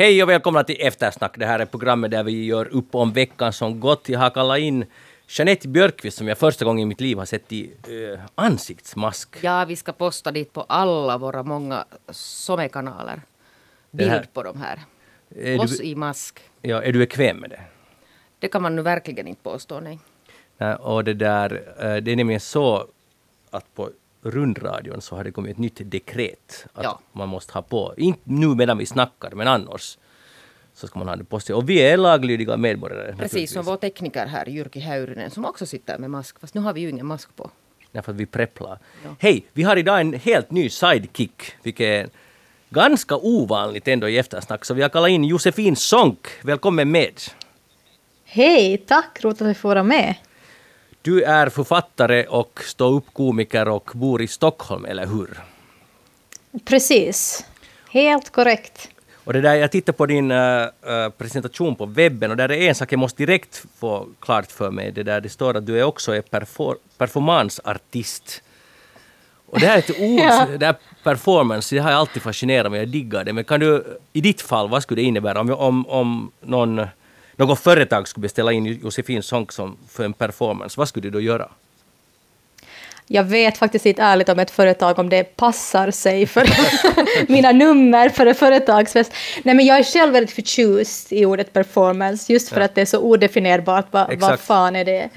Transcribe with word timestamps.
Hej 0.00 0.22
och 0.22 0.28
välkomna 0.28 0.64
till 0.64 0.76
Eftersnack. 0.78 1.38
Det 1.38 1.46
här 1.46 1.58
är 1.58 1.66
programmet 1.66 2.10
där 2.10 2.22
vi 2.22 2.44
gör 2.44 2.68
upp 2.68 2.94
om 2.94 3.12
veckan 3.12 3.52
som 3.52 3.80
gått. 3.80 4.08
Jag 4.08 4.18
har 4.18 4.30
kallat 4.30 4.58
in 4.58 4.84
Jeanette 5.28 5.68
Björkqvist 5.68 6.18
som 6.18 6.28
jag 6.28 6.38
första 6.38 6.64
gången 6.64 6.82
i 6.82 6.86
mitt 6.86 7.00
liv 7.00 7.18
har 7.18 7.24
sett 7.24 7.52
i 7.52 7.70
uh, 7.88 8.18
ansiktsmask. 8.34 9.36
Ja, 9.40 9.64
vi 9.64 9.76
ska 9.76 9.92
posta 9.92 10.32
dit 10.32 10.52
på 10.52 10.62
alla 10.68 11.18
våra 11.18 11.42
många 11.42 11.84
somekanaler. 12.10 13.20
Bild 13.90 14.10
här, 14.10 14.26
på 14.32 14.42
de 14.42 14.62
här. 14.62 14.78
Oss 15.60 15.78
du, 15.78 15.84
i 15.84 15.94
mask. 15.94 16.40
Ja, 16.62 16.82
är 16.82 16.92
du 16.92 16.98
bekväm 16.98 17.36
med 17.36 17.50
det? 17.50 17.60
Det 18.38 18.48
kan 18.48 18.62
man 18.62 18.76
nu 18.76 18.82
verkligen 18.82 19.26
inte 19.26 19.42
påstå, 19.42 19.80
nej. 19.80 19.98
nej 20.58 20.74
och 20.74 21.04
det 21.04 21.14
där, 21.14 21.52
uh, 21.52 21.96
det 22.02 22.12
är 22.12 22.16
nämligen 22.16 22.40
så 22.40 22.86
att 23.50 23.74
på 23.74 23.90
rundradion 24.22 25.00
så 25.00 25.16
har 25.16 25.24
det 25.24 25.30
kommit 25.30 25.52
ett 25.52 25.58
nytt 25.58 25.80
dekret 25.84 26.66
att 26.72 26.84
ja. 26.84 27.00
man 27.12 27.28
måste 27.28 27.52
ha 27.52 27.62
på, 27.62 27.94
inte 27.96 28.20
nu 28.24 28.54
medan 28.54 28.78
vi 28.78 28.86
snackar, 28.86 29.30
men 29.30 29.48
annars 29.48 29.98
så 30.74 30.86
ska 30.86 30.98
man 30.98 31.08
ha 31.08 31.16
det 31.16 31.24
på 31.24 31.40
sig. 31.40 31.54
Och 31.54 31.68
vi 31.68 31.78
är 31.78 31.96
laglydiga 31.96 32.56
medborgare. 32.56 33.16
Precis 33.18 33.52
som 33.52 33.64
vår 33.64 33.76
tekniker 33.76 34.26
här, 34.26 34.46
Jyrki 34.46 34.80
Häyrynen, 34.80 35.30
som 35.30 35.44
också 35.44 35.66
sitter 35.66 35.98
med 35.98 36.10
mask. 36.10 36.40
Fast 36.40 36.54
nu 36.54 36.60
har 36.60 36.72
vi 36.72 36.80
ju 36.80 36.90
ingen 36.90 37.06
mask 37.06 37.36
på. 37.36 37.50
Därför 37.92 38.12
att 38.12 38.18
vi 38.18 38.26
prepplar. 38.26 38.78
Ja. 39.04 39.10
Hej, 39.18 39.44
vi 39.52 39.62
har 39.62 39.76
idag 39.76 40.00
en 40.00 40.12
helt 40.12 40.50
ny 40.50 40.68
sidekick, 40.68 41.42
vilket 41.62 41.84
är 41.84 42.08
ganska 42.70 43.16
ovanligt 43.16 43.88
ändå 43.88 44.08
i 44.08 44.18
eftersnack. 44.18 44.64
Så 44.64 44.74
vi 44.74 44.82
har 44.82 44.88
kallat 44.88 45.10
in 45.10 45.24
Josefin 45.24 45.76
Sonck. 45.76 46.26
Välkommen 46.42 46.90
med! 46.90 47.20
Hej, 48.24 48.78
tack! 48.78 49.24
Roligt 49.24 49.42
att 49.42 49.48
vi 49.48 49.54
får 49.54 49.68
vara 49.68 49.82
med. 49.82 50.14
Du 51.02 51.22
är 51.22 51.48
författare 51.48 52.26
och 52.26 52.60
ståuppkomiker 52.64 53.68
och 53.68 53.90
bor 53.94 54.22
i 54.22 54.26
Stockholm, 54.26 54.84
eller 54.84 55.06
hur? 55.06 55.40
Precis. 56.64 57.44
Helt 57.90 58.30
korrekt. 58.30 58.88
Och 59.24 59.32
det 59.32 59.40
där, 59.40 59.54
jag 59.54 59.70
tittar 59.70 59.92
på 59.92 60.06
din 60.06 60.30
uh, 60.30 60.68
presentation 61.18 61.76
på 61.76 61.86
webben 61.86 62.30
och 62.30 62.36
där 62.36 62.52
är 62.52 62.68
en 62.68 62.74
sak 62.74 62.92
jag 62.92 62.98
måste 62.98 63.22
direkt 63.22 63.64
få 63.78 64.08
klart 64.20 64.52
för 64.52 64.70
mig. 64.70 64.92
Det 64.92 65.02
där 65.02 65.20
det 65.20 65.28
står 65.28 65.56
att 65.56 65.66
du 65.66 65.80
är 65.80 65.84
också 65.84 66.12
är 66.12 66.22
perfor 66.22 66.76
performanceartist. 66.98 68.42
Och 69.46 69.60
det 69.60 69.66
här 69.66 69.74
är 69.74 69.78
ett 69.78 69.90
ord, 70.00 70.20
ja. 70.20 70.46
det 70.58 70.66
här 70.66 70.76
performance, 71.02 71.74
det 71.74 71.82
har 71.82 71.90
alltid 71.90 72.22
fascinerat 72.22 72.72
mig, 72.72 72.80
jag 72.80 72.88
diggar 72.88 73.24
det. 73.24 73.32
Men 73.32 73.44
kan 73.44 73.60
du, 73.60 73.98
i 74.12 74.20
ditt 74.20 74.40
fall, 74.40 74.68
vad 74.68 74.82
skulle 74.82 75.02
det 75.02 75.06
innebära 75.06 75.40
om, 75.40 75.50
om, 75.50 75.86
om 75.88 76.32
någon 76.40 76.86
något 77.48 77.60
företag 77.60 78.08
skulle 78.08 78.22
beställa 78.22 78.52
in 78.52 78.66
Josefin 78.66 79.22
Sonck 79.22 79.52
som 79.52 79.76
för 79.88 80.04
en 80.04 80.12
performance, 80.12 80.74
vad 80.78 80.88
skulle 80.88 81.02
du 81.02 81.10
då 81.10 81.20
göra? 81.20 81.48
Jag 83.12 83.24
vet 83.24 83.58
faktiskt 83.58 83.86
inte 83.86 84.02
ärligt 84.02 84.28
om 84.28 84.38
ett 84.38 84.50
företag 84.50 84.98
om 84.98 85.08
det 85.08 85.36
passar 85.36 85.90
sig 85.90 86.26
för 86.26 86.48
mina 87.32 87.52
nummer 87.52 88.08
för 88.08 88.26
en 88.26 88.34
företagsfest. 88.34 89.12
Nej, 89.42 89.54
men 89.54 89.66
jag 89.66 89.78
är 89.78 89.82
själv 89.82 90.12
väldigt 90.12 90.34
förtjust 90.34 91.12
i 91.12 91.26
ordet 91.26 91.52
performance, 91.52 92.32
just 92.32 92.48
för 92.48 92.60
ja. 92.60 92.64
att 92.64 92.74
det 92.74 92.80
är 92.80 92.86
så 92.86 92.98
odefinierbart. 92.98 93.86
Vad, 93.90 94.20
vad 94.20 94.40
fan 94.40 94.76
är 94.76 94.84
det? 94.84 95.08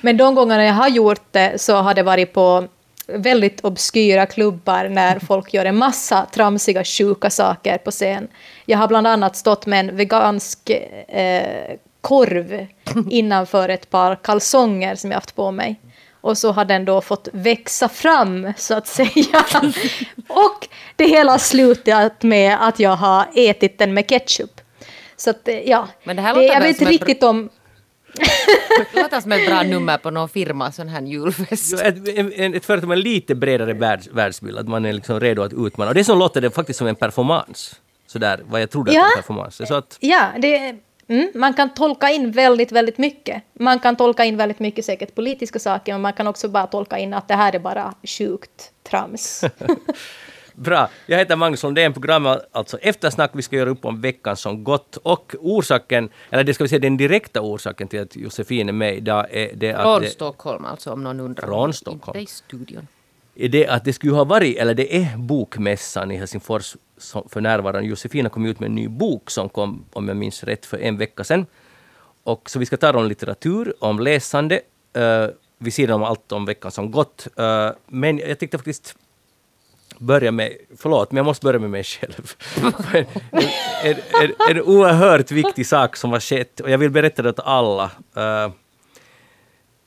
Men 0.00 0.16
de 0.16 0.34
gångerna 0.34 0.64
jag 0.64 0.74
har 0.74 0.88
gjort 0.88 1.22
det 1.30 1.60
så 1.60 1.76
har 1.76 1.94
det 1.94 2.02
varit 2.02 2.32
på 2.32 2.68
väldigt 3.06 3.64
obskyra 3.64 4.26
klubbar 4.26 4.88
när 4.88 5.18
folk 5.26 5.54
gör 5.54 5.64
en 5.64 5.76
massa 5.76 6.26
tramsiga, 6.32 6.84
sjuka 6.84 7.30
saker 7.30 7.78
på 7.78 7.90
scen. 7.90 8.28
Jag 8.64 8.78
har 8.78 8.88
bland 8.88 9.06
annat 9.06 9.36
stått 9.36 9.66
med 9.66 9.80
en 9.80 9.96
vegansk 9.96 10.70
eh, 11.08 11.76
korv 12.00 12.66
innanför 13.10 13.68
ett 13.68 13.90
par 13.90 14.16
kalsonger 14.16 14.94
som 14.94 15.10
jag 15.10 15.16
haft 15.16 15.36
på 15.36 15.50
mig. 15.50 15.80
Och 16.20 16.38
så 16.38 16.52
har 16.52 16.64
den 16.64 16.84
då 16.84 17.00
fått 17.00 17.28
växa 17.32 17.88
fram, 17.88 18.52
så 18.56 18.74
att 18.74 18.86
säga. 18.86 19.44
Och 20.28 20.68
det 20.96 21.04
hela 21.04 21.38
slutat 21.38 22.22
med 22.22 22.56
att 22.60 22.78
jag 22.78 22.96
har 22.96 23.26
ätit 23.34 23.78
den 23.78 23.94
med 23.94 24.08
ketchup. 24.08 24.60
Så 25.16 25.30
att, 25.30 25.48
eh, 25.48 25.58
ja, 25.58 25.88
Men 26.04 26.16
det 26.16 26.22
här 26.22 26.34
det, 26.34 26.44
jag 26.44 26.60
vet 26.60 26.80
inte 26.80 26.92
riktigt 26.92 27.22
om... 27.22 27.48
Det 28.92 29.02
låter 29.02 29.20
som 29.20 29.32
ett 29.32 29.46
bra 29.46 29.62
nummer 29.62 29.98
på 29.98 30.10
någon 30.10 30.28
firma, 30.28 30.72
sån 30.72 30.88
här 30.88 31.02
julfest. 31.02 31.72
Jo, 31.72 31.78
ett, 31.78 32.08
ett, 32.08 32.54
ett 32.54 32.64
företag 32.64 32.88
med 32.88 32.98
lite 32.98 33.34
bredare 33.34 33.72
världs, 33.72 34.08
världsbild, 34.12 34.58
att 34.58 34.68
man 34.68 34.84
är 34.84 34.92
liksom 34.92 35.20
redo 35.20 35.42
att 35.42 35.52
utmana. 35.52 35.88
Och 35.88 35.94
det 35.94 36.04
som 36.04 36.18
låter 36.18 36.40
det 36.40 36.50
faktiskt 36.50 36.78
som 36.78 36.88
en 36.88 36.96
performance. 36.96 37.76
Sådär, 38.06 38.40
vad 38.46 38.62
jag 38.62 38.70
trodde 38.70 38.92
ja. 38.92 39.00
att 39.00 39.06
en 39.06 39.22
performance. 39.22 39.66
Så 39.66 39.74
att... 39.74 39.98
Ja, 40.00 40.28
det, 40.38 40.76
mm, 41.08 41.30
man 41.34 41.54
kan 41.54 41.74
tolka 41.74 42.10
in 42.10 42.30
väldigt, 42.30 42.72
väldigt 42.72 42.98
mycket. 42.98 43.42
Man 43.52 43.78
kan 43.78 43.96
tolka 43.96 44.24
in 44.24 44.36
väldigt 44.36 44.58
mycket 44.58 44.84
säkert 44.84 45.14
politiska 45.14 45.58
saker, 45.58 45.92
men 45.92 46.00
man 46.00 46.12
kan 46.12 46.26
också 46.26 46.48
bara 46.48 46.66
tolka 46.66 46.98
in 46.98 47.14
att 47.14 47.28
det 47.28 47.34
här 47.34 47.54
är 47.54 47.58
bara 47.58 47.94
sjukt 48.02 48.72
trams. 48.90 49.44
Bra. 50.56 50.88
Jag 51.06 51.18
heter 51.18 51.36
Magnus 51.36 51.62
Lundén, 51.62 51.92
programmet 51.92 52.48
alltså 52.52 52.78
Eftersnack. 52.78 53.30
Vi 53.34 53.42
ska 53.42 53.56
göra 53.56 53.70
upp 53.70 53.84
om 53.84 54.00
veckan 54.00 54.36
som 54.36 54.64
gått. 54.64 54.96
Och 54.96 55.34
orsaken, 55.40 56.10
eller 56.30 56.44
det 56.44 56.54
ska 56.54 56.64
vi 56.64 56.68
säga 56.68 56.78
den 56.78 56.96
direkta 56.96 57.40
orsaken 57.40 57.88
till 57.88 58.02
att 58.02 58.16
Josefin 58.16 58.68
är 58.68 58.72
med 58.72 58.96
idag 58.96 59.26
är 59.30 59.52
det 59.54 59.72
att... 59.72 59.82
Från 59.82 60.10
Stockholm 60.10 60.64
alltså, 60.64 60.92
om 60.92 61.04
någon 61.04 61.20
undrar. 61.20 61.46
Från 61.46 61.72
Stockholm. 61.72 62.18
Inte 62.18 62.32
i 62.32 62.34
studion. 62.34 62.86
Är 63.34 63.48
det 63.48 63.66
att 63.66 63.84
det 63.84 63.92
skulle 63.92 64.12
ha 64.12 64.24
varit, 64.24 64.56
eller 64.56 64.74
det 64.74 64.96
är 64.96 65.16
bokmässan 65.16 66.10
i 66.10 66.16
Helsingfors 66.16 66.76
för 67.28 67.40
närvarande. 67.40 67.88
Josefina 67.88 68.28
kom 68.28 68.46
ut 68.46 68.60
med 68.60 68.66
en 68.66 68.74
ny 68.74 68.88
bok 68.88 69.30
som 69.30 69.48
kom, 69.48 69.84
om 69.92 70.08
jag 70.08 70.16
minns 70.16 70.44
rätt, 70.44 70.66
för 70.66 70.78
en 70.78 70.96
vecka 70.96 71.24
sedan. 71.24 71.46
Och 72.22 72.50
så 72.50 72.58
vi 72.58 72.66
ska 72.66 72.76
tala 72.76 72.98
om 72.98 73.08
litteratur, 73.08 73.74
om 73.78 74.00
läsande, 74.00 74.60
uh, 74.96 75.28
vid 75.58 75.74
sidan 75.74 75.96
om 75.96 76.02
allt 76.02 76.32
om 76.32 76.44
veckan 76.44 76.70
som 76.70 76.90
gått. 76.90 77.28
Uh, 77.40 77.70
men 77.86 78.18
jag 78.18 78.38
tänkte 78.38 78.58
faktiskt 78.58 78.96
börja 79.98 80.32
med, 80.32 80.52
förlåt, 80.76 81.12
men 81.12 81.16
jag 81.16 81.26
måste 81.26 81.44
börja 81.44 81.58
med 81.58 81.70
mig 81.70 81.84
själv. 81.84 82.32
en, 82.94 83.06
en, 83.82 83.96
en, 84.22 84.32
en 84.50 84.62
oerhört 84.62 85.30
viktig 85.30 85.66
sak 85.66 85.96
som 85.96 86.12
har 86.12 86.20
skett 86.20 86.60
och 86.60 86.70
jag 86.70 86.78
vill 86.78 86.90
berätta 86.90 87.22
det 87.22 87.28
åt 87.28 87.40
alla. 87.40 87.90
Uh, 88.16 88.52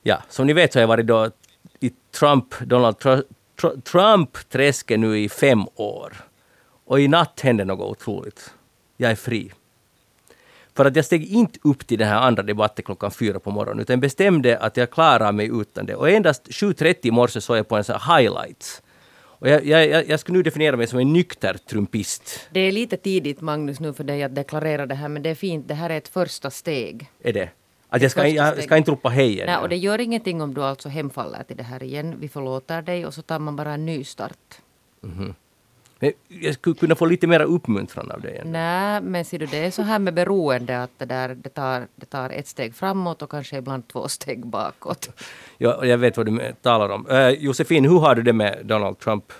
ja, 0.02 0.22
som 0.28 0.46
ni 0.46 0.52
vet 0.52 0.72
så 0.72 0.78
har 0.78 0.80
jag 0.80 0.88
varit 0.88 1.06
då 1.06 1.30
i 1.80 1.90
Trump, 2.18 2.54
Donald 2.60 2.98
Tr 2.98 3.20
Trump-träsket 3.92 5.00
nu 5.00 5.18
i 5.18 5.28
fem 5.28 5.66
år. 5.74 6.16
Och 6.84 7.00
i 7.00 7.08
natt 7.08 7.40
hände 7.40 7.64
något 7.64 7.90
otroligt. 7.90 8.54
Jag 8.96 9.10
är 9.10 9.16
fri. 9.16 9.52
För 10.74 10.84
att 10.84 10.96
jag 10.96 11.04
steg 11.04 11.24
inte 11.24 11.58
upp 11.62 11.86
till 11.86 11.98
den 11.98 12.08
här 12.08 12.20
andra 12.20 12.42
debatten 12.42 12.84
klockan 12.84 13.10
fyra 13.10 13.40
på 13.40 13.50
morgonen, 13.50 13.80
utan 13.80 14.00
bestämde 14.00 14.58
att 14.58 14.76
jag 14.76 14.90
klarar 14.90 15.32
mig 15.32 15.50
utan 15.60 15.86
det. 15.86 15.94
Och 15.94 16.10
endast 16.10 16.46
7.30 16.46 16.96
i 17.02 17.10
morse 17.10 17.40
såg 17.40 17.56
jag 17.56 17.68
på 17.68 17.76
en 17.76 17.84
sån 17.84 18.00
här 18.00 18.18
highlights 18.18 18.82
och 19.40 19.48
jag, 19.48 19.64
jag, 19.66 20.08
jag 20.08 20.20
skulle 20.20 20.38
nu 20.38 20.42
definiera 20.42 20.76
mig 20.76 20.86
som 20.86 20.98
en 20.98 21.12
nykter 21.12 21.54
trumpist. 21.54 22.48
Det 22.50 22.60
är 22.60 22.72
lite 22.72 22.96
tidigt 22.96 23.40
Magnus 23.40 23.80
nu 23.80 23.92
för 23.92 24.04
dig 24.04 24.22
att 24.22 24.34
deklarera 24.34 24.86
det 24.86 24.94
här 24.94 25.08
men 25.08 25.22
det 25.22 25.30
är 25.30 25.34
fint, 25.34 25.68
det 25.68 25.74
här 25.74 25.90
är 25.90 25.98
ett 25.98 26.08
första 26.08 26.50
steg. 26.50 27.10
Är 27.22 27.32
det? 27.32 27.48
Att 27.88 28.02
jag 28.02 28.10
ska, 28.10 28.28
jag 28.28 28.62
ska 28.62 28.76
inte 28.76 28.90
ropa 28.90 29.08
hej 29.08 29.42
Nej, 29.46 29.56
och 29.56 29.68
det 29.68 29.76
gör 29.76 30.00
ingenting 30.00 30.42
om 30.42 30.54
du 30.54 30.62
alltså 30.62 30.88
hemfaller 30.88 31.42
till 31.42 31.56
det 31.56 31.62
här 31.62 31.82
igen. 31.82 32.16
Vi 32.20 32.28
förlåter 32.28 32.82
dig 32.82 33.06
och 33.06 33.14
så 33.14 33.22
tar 33.22 33.38
man 33.38 33.56
bara 33.56 33.72
en 33.72 33.86
ny 33.86 34.04
start. 34.04 34.60
Mm 35.02 35.18
-hmm. 35.18 35.34
Men 36.02 36.12
jag 36.28 36.54
skulle 36.54 36.76
kunna 36.76 36.94
få 36.94 37.06
lite 37.06 37.26
mer 37.26 37.40
uppmuntran 37.40 38.10
av 38.10 38.20
dig. 38.20 38.42
Nej, 38.44 39.00
men 39.00 39.24
ser 39.24 39.38
du, 39.38 39.46
det 39.46 39.58
är 39.58 39.70
så 39.70 39.82
här 39.82 39.98
med 39.98 40.14
beroende 40.14 40.82
att 40.82 40.90
det, 40.98 41.04
där, 41.04 41.28
det, 41.28 41.48
tar, 41.48 41.86
det 41.96 42.06
tar 42.06 42.30
ett 42.30 42.48
steg 42.48 42.74
framåt 42.74 43.22
och 43.22 43.30
kanske 43.30 43.56
ibland 43.56 43.88
två 43.88 44.08
steg 44.08 44.46
bakåt. 44.46 45.08
Ja, 45.58 45.84
jag 45.84 45.98
vet 45.98 46.16
vad 46.16 46.26
du 46.26 46.52
talar 46.62 46.88
om. 46.88 47.06
Uh, 47.10 47.28
Josefin, 47.28 47.84
hur 47.84 47.98
har 47.98 48.14
du 48.14 48.22
det 48.22 48.32
med 48.32 48.58
Donald 48.64 48.98
Trump 48.98 49.32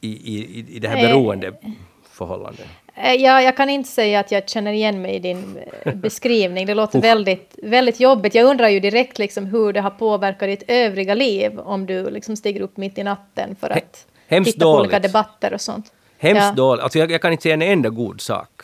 i, 0.00 0.08
i, 0.08 0.66
i 0.68 0.78
det 0.78 0.88
här 0.88 1.08
beroendeförhållandet? 1.08 2.66
Eh, 2.94 3.14
ja, 3.14 3.42
jag 3.42 3.56
kan 3.56 3.70
inte 3.70 3.88
säga 3.88 4.20
att 4.20 4.32
jag 4.32 4.48
känner 4.48 4.72
igen 4.72 5.02
mig 5.02 5.14
i 5.14 5.18
din 5.18 5.58
eh, 5.82 5.94
beskrivning. 5.94 6.66
Det 6.66 6.74
låter 6.74 7.00
väldigt, 7.00 7.58
väldigt 7.62 8.00
jobbigt. 8.00 8.34
Jag 8.34 8.46
undrar 8.46 8.68
ju 8.68 8.80
direkt 8.80 9.18
liksom 9.18 9.46
hur 9.46 9.72
det 9.72 9.80
har 9.80 9.90
påverkat 9.90 10.48
ditt 10.48 10.64
övriga 10.68 11.14
liv 11.14 11.58
om 11.58 11.86
du 11.86 12.10
liksom 12.10 12.36
stiger 12.36 12.60
upp 12.60 12.76
mitt 12.76 12.98
i 12.98 13.02
natten 13.02 13.56
för 13.60 13.70
att 13.70 14.06
Hemskt 14.32 14.52
titta 14.52 14.64
dåligt. 14.64 14.76
på 14.76 14.80
olika 14.80 14.98
debatter 14.98 15.52
och 15.52 15.60
sånt. 15.60 15.92
Hemskt 16.18 16.42
ja. 16.42 16.52
dåligt. 16.52 16.82
Alltså 16.82 16.98
jag, 16.98 17.10
jag, 17.10 17.22
kan 17.22 17.32
inte 17.32 17.42
säga 17.42 17.54
en 17.54 17.62
enda 17.62 17.88
god 17.88 18.20
sak 18.20 18.62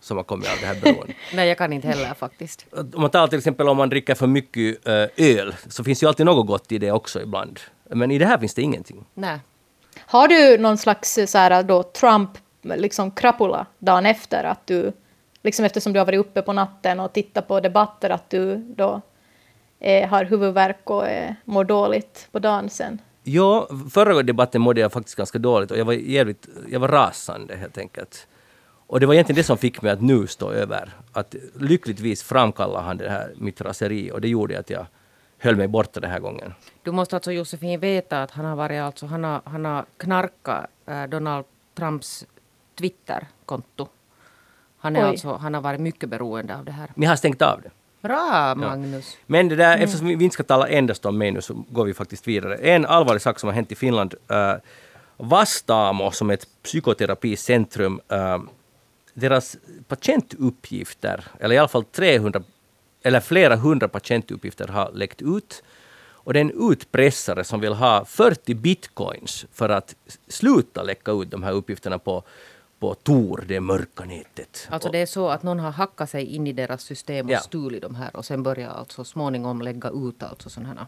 som 0.00 0.16
har 0.16 0.24
kommit 0.24 0.48
av 0.48 0.54
det 0.60 0.66
här 0.66 0.74
beroendet. 0.74 1.16
Nej, 1.34 1.48
jag 1.48 1.58
kan 1.58 1.72
inte 1.72 1.88
heller 1.88 2.14
faktiskt. 2.14 2.66
Om 2.72 3.00
man 3.00 3.10
tar 3.10 3.28
till 3.28 3.38
exempel 3.38 3.68
om 3.68 3.76
man 3.76 3.88
dricker 3.88 4.14
för 4.14 4.26
mycket 4.26 4.88
uh, 4.88 5.06
öl, 5.16 5.54
så 5.68 5.84
finns 5.84 6.02
ju 6.02 6.06
alltid 6.06 6.26
något 6.26 6.46
gott 6.46 6.72
i 6.72 6.78
det 6.78 6.92
också 6.92 7.22
ibland. 7.22 7.60
Men 7.84 8.10
i 8.10 8.18
det 8.18 8.26
här 8.26 8.38
finns 8.38 8.54
det 8.54 8.62
ingenting. 8.62 9.04
Nej. 9.14 9.38
Har 9.98 10.28
du 10.28 10.58
någon 10.58 10.78
slags 10.78 11.18
så 11.26 11.38
här, 11.38 11.62
då, 11.62 11.82
Trump 11.82 12.30
liksom 12.62 13.10
krapula 13.10 13.66
dagen 13.78 14.06
efter? 14.06 14.44
Att 14.44 14.66
du, 14.66 14.92
liksom 15.42 15.64
eftersom 15.64 15.92
du 15.92 16.00
har 16.00 16.06
varit 16.06 16.20
uppe 16.20 16.42
på 16.42 16.52
natten 16.52 17.00
och 17.00 17.12
tittat 17.12 17.48
på 17.48 17.60
debatter, 17.60 18.10
att 18.10 18.30
du 18.30 18.56
då 18.56 19.00
eh, 19.80 20.08
har 20.08 20.24
huvudvärk 20.24 20.90
och 20.90 21.08
eh, 21.08 21.32
mår 21.44 21.64
dåligt 21.64 22.28
på 22.32 22.38
dagen 22.38 22.70
sen? 22.70 22.98
Ja, 23.28 23.68
förra 23.90 24.22
debatten 24.22 24.60
mådde 24.60 24.80
jag 24.80 24.92
faktiskt 24.92 25.16
ganska 25.16 25.38
dåligt 25.38 25.70
och 25.70 25.78
jag 25.78 25.84
var 25.84 25.92
jävligt, 25.92 26.48
jag 26.68 26.80
var 26.80 26.88
rasande 26.88 27.56
helt 27.56 27.78
enkelt. 27.78 28.26
Och 28.86 29.00
det 29.00 29.06
var 29.06 29.14
egentligen 29.14 29.36
det 29.36 29.44
som 29.44 29.58
fick 29.58 29.82
mig 29.82 29.92
att 29.92 30.02
nu 30.02 30.26
stå 30.26 30.50
över. 30.50 30.90
Att 31.12 31.34
lyckligtvis 31.54 32.22
framkallade 32.22 32.84
han 32.84 32.96
det 32.96 33.10
här, 33.10 33.34
mitt 33.36 33.60
raseri 33.60 34.10
och 34.12 34.20
det 34.20 34.28
gjorde 34.28 34.58
att 34.58 34.70
jag 34.70 34.86
höll 35.38 35.56
mig 35.56 35.68
borta 35.68 36.00
den 36.00 36.10
här 36.10 36.20
gången. 36.20 36.54
Du 36.82 36.92
måste 36.92 37.16
alltså 37.16 37.32
Josefin 37.32 37.80
veta 37.80 38.22
att 38.22 38.30
han 38.30 38.44
har 38.44 38.56
varit 38.56 38.80
alltså, 38.80 39.06
han 39.06 39.24
har, 39.24 39.40
han 39.44 39.64
har 39.64 39.84
knarkat 39.96 40.66
äh, 40.86 41.04
Donald 41.04 41.44
Trumps 41.74 42.26
Twitterkonto. 42.78 43.88
Han, 44.78 44.96
är 44.96 45.02
alltså, 45.02 45.36
han 45.36 45.54
har 45.54 45.60
varit 45.60 45.80
mycket 45.80 46.08
beroende 46.08 46.56
av 46.56 46.64
det 46.64 46.72
här. 46.72 46.90
Ni 46.94 47.06
har 47.06 47.16
stängt 47.16 47.42
av 47.42 47.60
det? 47.62 47.70
Bra, 48.00 48.54
Magnus. 48.54 49.12
Ja. 49.14 49.24
Men 49.26 49.48
det 49.48 49.56
där, 49.56 49.72
mm. 49.72 49.84
eftersom 49.84 50.06
vi 50.06 50.24
inte 50.24 50.34
ska 50.34 50.42
tala 50.42 50.68
endast 50.68 51.06
om 51.06 51.18
mig 51.18 51.30
nu 51.30 51.40
så 51.40 51.64
går 51.68 51.84
vi 51.84 51.94
faktiskt 51.94 52.28
vidare. 52.28 52.56
En 52.56 52.86
allvarlig 52.86 53.22
sak 53.22 53.38
som 53.38 53.46
har 53.46 53.54
hänt 53.54 53.72
i 53.72 53.74
Finland. 53.74 54.14
Uh, 54.30 54.54
Vastaamo 55.16 56.10
som 56.10 56.30
är 56.30 56.34
ett 56.34 56.46
psykoterapicentrum. 56.62 58.00
Uh, 58.12 58.38
deras 59.14 59.56
patientuppgifter, 59.88 61.24
eller 61.40 61.54
i 61.54 61.58
alla 61.58 61.68
fall 61.68 61.84
300 61.84 62.42
eller 63.02 63.20
flera 63.20 63.56
hundra 63.56 63.88
patientuppgifter 63.88 64.68
har 64.68 64.90
läckt 64.92 65.22
ut. 65.22 65.62
Och 66.28 66.32
det 66.32 66.38
är 66.38 66.40
en 66.40 66.70
utpressare 66.72 67.44
som 67.44 67.60
vill 67.60 67.72
ha 67.72 68.04
40 68.04 68.54
bitcoins 68.54 69.46
för 69.52 69.68
att 69.68 69.94
sluta 70.28 70.82
läcka 70.82 71.12
ut 71.12 71.30
de 71.30 71.42
här 71.42 71.52
uppgifterna 71.52 71.98
på 71.98 72.22
på 72.78 72.94
Tor, 72.94 73.44
det 73.48 73.60
mörka 73.60 74.04
nätet. 74.04 74.68
Alltså 74.70 74.90
det 74.90 74.98
är 74.98 75.06
så 75.06 75.28
att 75.28 75.42
någon 75.42 75.58
har 75.58 75.70
hackat 75.70 76.10
sig 76.10 76.24
in 76.24 76.46
i 76.46 76.52
deras 76.52 76.82
system 76.82 77.26
och 77.26 77.32
ja. 77.32 77.40
stulit 77.40 77.82
de 77.82 77.94
här 77.94 78.16
och 78.16 78.24
sen 78.24 78.42
börjar 78.42 78.70
alltså 78.70 79.04
småningom 79.04 79.62
lägga 79.62 79.90
ut 79.90 80.22
alltså 80.22 80.50
sådana 80.50 80.68
här 80.68 80.86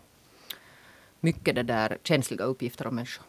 mycket 1.20 1.54
det 1.54 1.62
där 1.62 1.98
känsliga 2.02 2.44
uppgifter 2.44 2.87
om 2.87 2.94
människor. 2.94 3.25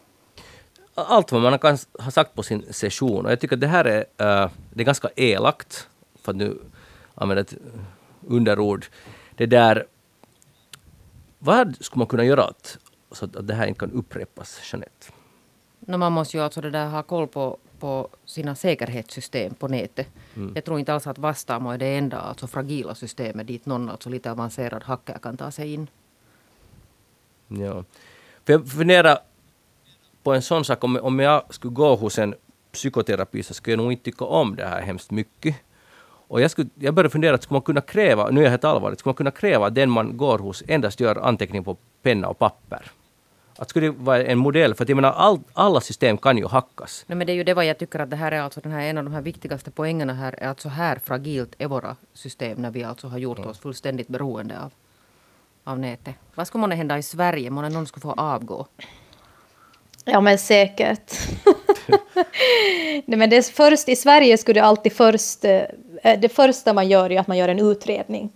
Allt 0.94 1.32
vad 1.32 1.42
man 1.42 1.58
kan 1.58 1.78
ha 1.98 2.10
sagt 2.10 2.34
på 2.34 2.42
sin 2.42 2.72
session 2.72 3.26
och 3.26 3.32
jag 3.32 3.40
tycker 3.40 3.56
att 3.56 3.60
det 3.60 3.66
här 3.66 3.84
är, 3.84 4.00
uh, 4.00 4.50
det 4.70 4.82
är 4.82 4.84
ganska 4.84 5.08
elakt 5.16 5.88
för 6.22 6.32
att 6.32 6.36
nu 6.36 6.58
använda 7.14 7.40
ett 7.40 7.54
underord. 8.20 8.86
Det 9.36 9.46
där, 9.46 9.86
vad 11.38 11.76
skulle 11.80 11.98
man 11.98 12.06
kunna 12.06 12.24
göra 12.24 12.44
att, 12.44 12.78
så 13.12 13.24
att 13.24 13.46
det 13.48 13.54
här 13.54 13.66
inte 13.66 13.80
kan 13.80 13.92
upprepas, 13.92 14.60
Jeanette? 14.72 15.06
No, 15.78 15.96
man 15.96 16.12
måste 16.12 16.36
ju 16.36 16.42
alltså 16.42 16.60
det 16.60 16.70
där 16.70 16.88
ha 16.88 17.02
koll 17.02 17.26
på 17.28 17.58
på 17.82 18.08
sina 18.24 18.54
säkerhetssystem 18.54 19.54
på 19.54 19.68
nätet. 19.68 20.08
Mm. 20.36 20.52
Jag 20.54 20.64
tror 20.64 20.78
inte 20.78 20.94
alls 20.94 21.06
att 21.06 21.18
Vastamo 21.18 21.70
är 21.70 21.78
det 21.78 21.96
enda 21.96 22.20
alltså 22.20 22.46
fragila 22.46 22.94
systemet 22.94 23.46
dit 23.46 23.66
någon 23.66 23.88
alltså 23.88 24.08
lite 24.08 24.30
avancerad 24.30 24.82
hacker 24.82 25.18
kan 25.18 25.36
ta 25.36 25.50
sig 25.50 25.74
in. 25.74 25.90
Ja. 27.48 27.84
För 28.44 28.52
jag 28.52 28.68
funderar 28.68 29.18
på 30.22 30.34
en 30.34 30.42
sån 30.42 30.64
sak, 30.64 30.84
om, 30.84 30.96
om 30.96 31.18
jag 31.18 31.54
skulle 31.54 31.74
gå 31.74 31.96
hos 31.96 32.18
en 32.18 32.34
psykoterapi 32.72 33.42
så 33.42 33.54
skulle 33.54 33.72
jag 33.72 33.82
nog 33.82 33.92
inte 33.92 34.04
tycka 34.04 34.24
om 34.24 34.56
det 34.56 34.66
här 34.66 34.82
hemskt 34.82 35.10
mycket. 35.10 35.56
Och 36.28 36.40
jag, 36.40 36.50
skulle, 36.50 36.70
jag 36.74 36.94
började 36.94 37.10
fundera, 37.10 37.38
skulle 37.38 37.56
man 37.56 37.62
kunna 37.62 37.80
kräva, 37.80 38.30
nu 38.30 38.40
är 38.40 38.44
jag 38.44 38.50
helt 38.50 38.64
allvarligt, 38.64 38.98
skulle 38.98 39.10
man 39.10 39.14
kunna 39.16 39.30
kräva 39.30 39.66
att 39.66 39.74
den 39.74 39.90
man 39.90 40.16
går 40.16 40.38
hos 40.38 40.62
endast 40.68 41.00
gör 41.00 41.16
anteckning 41.16 41.64
på 41.64 41.76
penna 42.02 42.28
och 42.28 42.38
papper? 42.38 42.90
Att 43.56 43.70
skulle 43.70 43.86
det 43.86 43.90
vara 43.90 44.24
en 44.24 44.38
modell, 44.38 44.74
för 44.74 44.84
att 44.84 44.88
jag 44.88 44.96
menar 44.96 45.12
all, 45.12 45.40
alla 45.52 45.80
system 45.80 46.18
kan 46.18 46.38
ju 46.38 46.46
hackas. 46.46 47.04
Nej, 47.06 47.16
men 47.16 47.26
det 47.26 47.32
är 47.32 47.34
ju 47.34 47.44
det 47.44 47.54
vad 47.54 47.64
jag 47.64 47.78
tycker 47.78 47.98
att 47.98 48.10
det 48.10 48.16
här 48.16 48.32
är 48.32 48.40
alltså 48.40 48.60
den 48.60 48.72
här, 48.72 48.80
en 48.80 48.98
av 48.98 49.04
de 49.04 49.12
här 49.12 49.22
viktigaste 49.22 49.70
poängerna 49.70 50.14
här 50.14 50.34
är 50.38 50.48
att 50.48 50.60
så 50.60 50.68
här 50.68 51.00
fragilt 51.04 51.54
är 51.58 51.66
våra 51.66 51.96
system 52.14 52.62
när 52.62 52.70
vi 52.70 52.84
alltså 52.84 53.08
har 53.08 53.18
gjort 53.18 53.38
oss 53.38 53.58
fullständigt 53.58 54.08
beroende 54.08 54.60
av, 54.60 54.72
av 55.64 55.78
nätet. 55.78 56.14
Vad 56.34 56.46
skulle 56.46 56.60
månne 56.60 56.74
hända 56.74 56.98
i 56.98 57.02
Sverige? 57.02 57.50
Månne 57.50 57.68
någon 57.68 57.86
skulle 57.86 58.02
få 58.02 58.12
avgå? 58.12 58.66
Ja 60.04 60.20
men 60.20 60.38
säkert. 60.38 61.12
Nej, 63.06 63.18
men 63.18 63.30
det 63.30 63.46
först, 63.46 63.88
I 63.88 63.96
Sverige 63.96 64.38
skulle 64.38 64.60
det 64.60 64.66
alltid 64.66 64.92
först... 64.92 65.44
Eh, 65.44 65.62
det 66.02 66.28
första 66.32 66.72
man 66.72 66.88
gör 66.88 67.12
är 67.12 67.20
att 67.20 67.26
man 67.26 67.36
gör 67.38 67.48
en 67.48 67.58
utredning. 67.58 68.30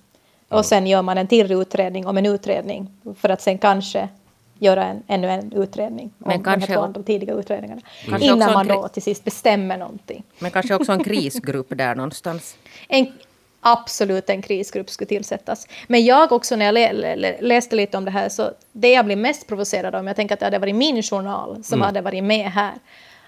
Och 0.48 0.64
sen 0.64 0.86
gör 0.86 1.02
man 1.02 1.18
en 1.18 1.26
till 1.26 1.52
utredning 1.52 2.06
om 2.06 2.18
en 2.18 2.26
utredning. 2.26 2.90
För 3.20 3.28
att 3.28 3.42
sen 3.42 3.58
kanske 3.58 4.08
göra 4.58 4.84
en, 4.84 5.02
ännu 5.06 5.28
en 5.28 5.52
utredning 5.52 6.10
men 6.18 6.36
om 6.36 6.44
kanske, 6.44 6.74
de 6.74 6.80
här 6.80 6.92
två 6.92 7.02
tidiga 7.02 7.34
utredningarna. 7.34 7.80
Innan 8.20 8.52
man 8.52 8.66
då 8.66 8.88
till 8.88 9.02
sist 9.02 9.24
bestämmer 9.24 9.78
någonting. 9.78 10.22
Men 10.38 10.50
kanske 10.50 10.74
också 10.74 10.92
en 10.92 11.04
krisgrupp 11.04 11.66
där 11.68 11.94
någonstans? 11.94 12.56
En, 12.88 13.12
absolut 13.60 14.30
en 14.30 14.42
krisgrupp 14.42 14.90
skulle 14.90 15.08
tillsättas. 15.08 15.68
Men 15.86 16.04
jag 16.04 16.32
också 16.32 16.56
när 16.56 16.66
jag 16.66 16.74
lä, 16.74 17.36
läste 17.40 17.76
lite 17.76 17.96
om 17.96 18.04
det 18.04 18.10
här 18.10 18.28
så 18.28 18.50
det 18.72 18.92
jag 18.92 19.04
blir 19.04 19.16
mest 19.16 19.46
provocerad 19.46 19.94
av, 19.94 20.06
jag 20.06 20.16
tänker 20.16 20.34
att 20.34 20.40
det 20.40 20.46
hade 20.46 20.58
varit 20.58 20.74
min 20.74 21.02
journal 21.02 21.64
som 21.64 21.74
mm. 21.74 21.86
hade 21.86 22.00
varit 22.00 22.24
med 22.24 22.50
här, 22.52 22.74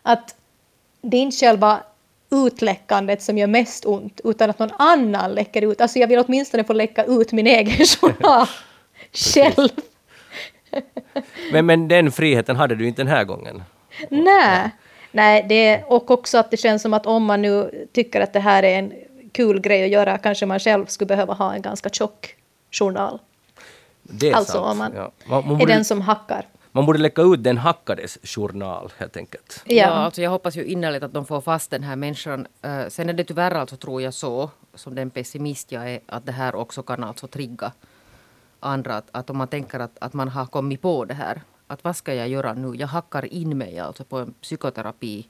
att 0.03 0.35
det 1.03 1.17
är 1.17 1.21
inte 1.21 1.37
själva 1.37 1.81
utläckandet 2.31 3.23
som 3.23 3.39
gör 3.39 3.47
mest 3.47 3.87
ont, 3.87 4.21
utan 4.25 4.51
att 4.51 4.59
någon 4.59 4.73
annan 4.79 5.33
läcker 5.33 5.63
ut. 5.63 5.81
Alltså 5.81 5.99
jag 5.99 6.09
vill 6.09 6.19
åtminstone 6.19 6.65
få 6.65 6.73
läcka 6.73 7.05
ut 7.05 7.33
min 7.33 7.47
egen 7.47 7.87
journal 8.01 8.47
själv. 9.13 9.69
men, 11.53 11.67
men 11.67 11.89
den 11.89 12.13
friheten 12.13 12.57
hade 12.57 12.75
du 12.75 12.89
inte 12.89 13.03
den 13.03 13.13
här 13.13 13.25
gången? 13.25 13.63
Nej. 14.11 14.71
Nej, 15.13 15.47
det, 15.49 15.83
och 15.87 16.11
också 16.11 16.39
att 16.39 16.51
det 16.51 16.57
känns 16.57 16.83
som 16.83 16.95
att 16.95 17.07
om 17.07 17.25
man 17.25 17.43
nu 17.43 17.87
tycker 17.93 18.21
att 18.21 18.33
det 18.33 18.41
här 18.41 18.63
är 18.63 18.79
en 18.79 18.93
kul 19.33 19.61
grej 19.61 19.85
att 19.85 19.91
göra, 19.91 20.19
kanske 20.19 20.47
man 20.47 20.59
själv 20.59 20.87
skulle 20.87 21.07
behöva 21.07 21.35
ha 21.35 21.55
en 21.55 21.63
ganska 21.63 21.89
tjock 21.89 22.35
journal. 22.71 23.19
Det 24.03 24.31
är 24.31 24.35
alltså 24.35 24.53
sant. 24.53 24.67
om 24.67 24.79
man, 24.79 24.93
ja. 24.95 25.13
man, 25.27 25.49
man 25.49 25.59
borde, 25.59 25.73
är 25.73 25.77
den 25.77 25.85
som 25.85 26.01
hackar. 26.01 26.47
Man 26.73 26.87
borde 26.87 26.99
läcka 26.99 27.23
ut 27.23 27.45
den 27.45 27.59
hackades 27.59 28.19
journal 28.23 28.93
helt 28.99 29.17
enkelt. 29.17 29.63
Ja, 29.65 29.75
ja 29.77 29.87
alltså 29.87 30.23
jag 30.23 30.31
hoppas 30.31 30.57
ju 30.57 30.65
innerligt 30.65 31.03
att 31.03 31.13
de 31.13 31.27
får 31.27 31.41
fast 31.41 31.71
den 31.71 31.83
här 31.83 31.97
människan. 31.97 32.47
Uh, 32.67 32.89
sen 32.89 33.09
är 33.09 33.13
det 33.13 33.25
tyvärr 33.25 33.51
alltså 33.51 33.77
tror 33.77 34.03
jag 34.03 34.15
så, 34.15 34.51
som 34.75 34.95
den 34.95 35.11
pessimist 35.11 35.73
jag 35.73 35.91
är, 35.91 36.01
att 36.07 36.27
det 36.27 36.33
här 36.33 36.55
också 36.55 36.83
kan 36.83 37.05
alltså 37.05 37.27
trigga 37.27 37.73
andra 38.61 38.97
att, 38.97 39.09
att 39.13 39.31
om 39.31 39.39
man 39.39 39.49
tänker 39.49 39.81
att, 39.81 39.99
att 40.01 40.15
man 40.15 40.29
har 40.29 40.47
kommit 40.47 40.83
på 40.83 41.05
det 41.05 41.15
här. 41.15 41.43
Att 41.67 41.85
vad 41.85 41.97
ska 41.97 42.15
jag 42.15 42.29
göra 42.29 42.55
nu? 42.55 42.77
Jag 42.77 42.89
hackar 42.89 43.33
in 43.33 43.59
mig 43.59 43.79
alltså 43.79 44.05
på 44.05 44.19
en 44.19 44.33
psykoterapi 44.33 45.29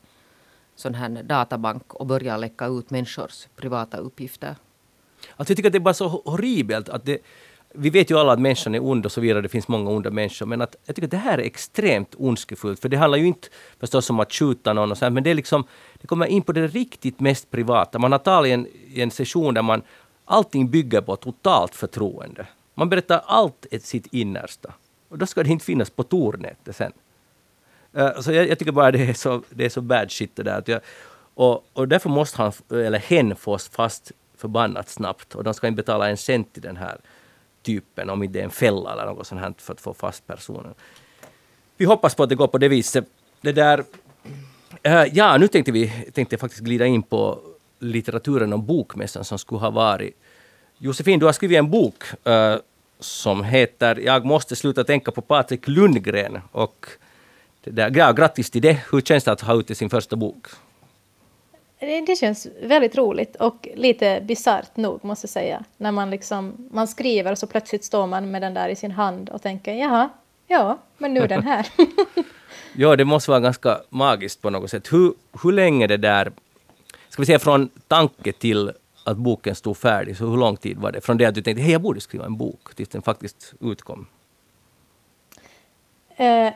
sån 0.76 0.94
här 0.94 1.22
databank 1.22 1.94
och 1.94 2.06
börjar 2.06 2.38
läcka 2.38 2.66
ut 2.66 2.90
människors 2.90 3.46
privata 3.56 3.96
uppgifter. 3.96 4.56
Alltså 5.36 5.50
jag 5.50 5.56
tycker 5.56 5.68
att 5.68 5.72
det 5.72 5.78
är 5.78 5.80
bara 5.80 5.94
så 5.94 6.08
horribelt 6.08 6.88
att 6.88 7.04
det, 7.04 7.18
vi 7.74 7.90
vet 7.90 8.10
ju 8.10 8.18
alla 8.18 8.32
att 8.32 8.40
människan 8.40 8.74
är 8.74 8.84
ond 8.84 9.06
och 9.06 9.12
så 9.12 9.20
vidare, 9.20 9.42
det 9.42 9.48
finns 9.48 9.68
många 9.68 9.90
onda 9.90 10.10
människor, 10.10 10.46
men 10.46 10.60
att 10.60 10.76
jag 10.86 10.96
tycker 10.96 11.06
att 11.06 11.10
det 11.10 11.16
här 11.16 11.38
är 11.38 11.42
extremt 11.42 12.14
ondskefullt, 12.18 12.80
för 12.80 12.88
det 12.88 12.96
handlar 12.96 13.18
ju 13.18 13.26
inte 13.26 13.48
förstås 13.80 14.10
om 14.10 14.20
att 14.20 14.32
skjuta 14.32 14.72
någon 14.72 14.90
och 14.90 14.98
så 14.98 15.04
här, 15.04 15.10
men 15.10 15.22
det 15.22 15.30
är 15.30 15.34
liksom, 15.34 15.64
det 16.00 16.06
kommer 16.06 16.26
in 16.26 16.42
på 16.42 16.52
det 16.52 16.66
riktigt 16.66 17.20
mest 17.20 17.50
privata. 17.50 17.98
Man 17.98 18.12
har 18.12 18.18
talat 18.18 18.48
i 18.48 18.52
en, 18.52 18.66
i 18.86 19.00
en 19.00 19.10
session 19.10 19.54
där 19.54 19.62
man, 19.62 19.82
allting 20.24 20.70
bygger 20.70 21.00
på 21.00 21.16
totalt 21.16 21.74
förtroende. 21.74 22.46
Man 22.78 22.88
berättar 22.88 23.22
allt 23.26 23.66
sitt 23.80 24.06
innersta. 24.06 24.74
Och 25.08 25.18
då 25.18 25.26
ska 25.26 25.42
det 25.42 25.50
inte 25.50 25.64
finnas 25.64 25.90
på 25.90 26.02
tornätet 26.02 26.76
sen. 26.76 26.92
Uh, 27.96 28.20
så 28.20 28.32
jag, 28.32 28.48
jag, 28.48 28.58
tycker 28.58 28.72
bara 28.72 28.90
det 28.90 29.08
är 29.08 29.12
så, 29.12 29.42
det 29.50 29.64
är 29.64 29.68
så 29.68 29.80
bad 29.80 30.10
shit 30.10 30.36
det 30.36 30.42
där. 30.42 30.58
Att 30.58 30.68
jag, 30.68 30.80
och, 31.34 31.64
och 31.72 31.88
därför 31.88 32.10
måste 32.10 32.42
han, 32.42 32.52
eller 32.70 32.98
hen 32.98 33.36
få 33.36 33.58
fast 33.58 34.12
förbannat 34.36 34.88
snabbt. 34.88 35.34
Och 35.34 35.44
de 35.44 35.54
ska 35.54 35.66
inte 35.66 35.76
betala 35.76 36.08
en 36.08 36.16
cent 36.16 36.52
till 36.52 36.62
den 36.62 36.76
här 36.76 36.98
typen, 37.62 38.10
om 38.10 38.22
inte 38.22 38.38
det 38.38 38.40
är 38.40 38.44
en 38.44 38.50
fälla 38.50 38.92
eller 38.92 39.06
något 39.06 39.26
sånt 39.26 39.40
här, 39.40 39.54
för 39.58 39.72
att 39.72 39.80
få 39.80 39.94
fast 39.94 40.26
personen. 40.26 40.74
Vi 41.76 41.84
hoppas 41.84 42.14
på 42.14 42.22
att 42.22 42.28
det 42.28 42.34
går 42.34 42.48
på 42.48 42.58
det 42.58 42.68
viset. 42.68 43.04
Det 43.40 43.52
där... 43.52 43.78
Uh, 44.86 45.04
ja, 45.12 45.38
nu 45.38 45.48
tänkte 45.48 45.72
vi 45.72 45.88
tänkte 46.14 46.38
faktiskt 46.38 46.62
glida 46.62 46.86
in 46.86 47.02
på 47.02 47.40
litteraturen 47.78 48.52
om 48.52 48.66
bokmässan 48.66 49.24
som 49.24 49.38
skulle 49.38 49.60
ha 49.60 49.70
varit 49.70 50.16
Josefin, 50.78 51.18
du 51.18 51.26
har 51.26 51.32
skrivit 51.32 51.58
en 51.58 51.70
bok 51.70 52.04
uh, 52.28 52.56
som 53.00 53.44
heter 53.44 53.96
Jag 53.96 54.24
måste 54.24 54.56
sluta 54.56 54.84
tänka 54.84 55.10
på 55.10 55.22
Patrik 55.22 55.68
Lundgren. 55.68 56.40
Och 56.52 56.86
det 57.64 57.70
där, 57.70 57.92
ja, 57.96 58.12
grattis 58.12 58.50
till 58.50 58.62
det. 58.62 58.78
Hur 58.92 59.00
känns 59.00 59.24
det 59.24 59.32
att 59.32 59.40
ha 59.40 59.54
ute 59.54 59.74
sin 59.74 59.90
första 59.90 60.16
bok? 60.16 60.46
Det, 61.80 62.00
det 62.00 62.16
känns 62.16 62.46
väldigt 62.62 62.96
roligt 62.96 63.36
och 63.36 63.68
lite 63.74 64.20
bisarrt 64.26 64.76
nog, 64.76 65.04
måste 65.04 65.24
jag 65.24 65.30
säga. 65.30 65.64
När 65.76 65.92
man, 65.92 66.10
liksom, 66.10 66.68
man 66.70 66.88
skriver 66.88 67.32
och 67.32 67.38
så 67.38 67.46
plötsligt 67.46 67.84
står 67.84 68.06
man 68.06 68.30
med 68.30 68.42
den 68.42 68.54
där 68.54 68.68
i 68.68 68.76
sin 68.76 68.90
hand 68.90 69.30
och 69.30 69.42
tänker 69.42 69.74
jaha, 69.74 70.08
ja, 70.46 70.78
men 70.98 71.14
nu 71.14 71.20
är 71.20 71.28
den 71.28 71.42
här. 71.42 71.66
ja, 72.76 72.96
det 72.96 73.04
måste 73.04 73.30
vara 73.30 73.40
ganska 73.40 73.80
magiskt 73.88 74.42
på 74.42 74.50
något 74.50 74.70
sätt. 74.70 74.92
Hur, 74.92 75.12
hur 75.42 75.52
länge 75.52 75.86
det 75.86 75.96
där, 75.96 76.32
ska 77.08 77.22
vi 77.22 77.26
säga 77.26 77.38
från 77.38 77.70
tanke 77.88 78.32
till 78.32 78.72
att 79.10 79.16
boken 79.16 79.54
stod 79.54 79.76
färdig, 79.76 80.16
så 80.16 80.26
hur 80.26 80.36
lång 80.36 80.56
tid 80.56 80.78
var 80.78 80.92
det? 80.92 81.00
Från 81.00 81.16
det 81.16 81.24
att 81.24 81.34
du 81.34 81.42
tänkte 81.42 81.62
hej 81.62 81.72
jag 81.72 81.80
borde 81.80 82.00
skriva 82.00 82.26
en 82.26 82.36
bok, 82.36 82.74
tills 82.74 82.88
den 82.88 83.02
faktiskt 83.02 83.54
utkom? 83.60 84.06
Eh, 86.16 86.46
eh, 86.46 86.52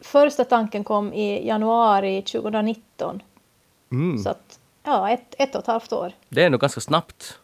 första 0.00 0.44
tanken 0.44 0.84
kom 0.84 1.12
i 1.12 1.46
januari 1.46 2.22
2019. 2.22 3.22
Mm. 3.92 4.18
Så 4.18 4.28
att, 4.28 4.58
ja, 4.84 5.10
ett, 5.10 5.34
ett 5.38 5.54
och 5.54 5.60
ett 5.60 5.66
halvt 5.66 5.92
år. 5.92 6.12
Det 6.28 6.42
är 6.42 6.50
nog 6.50 6.60
ganska 6.60 6.80
snabbt. 6.80 7.38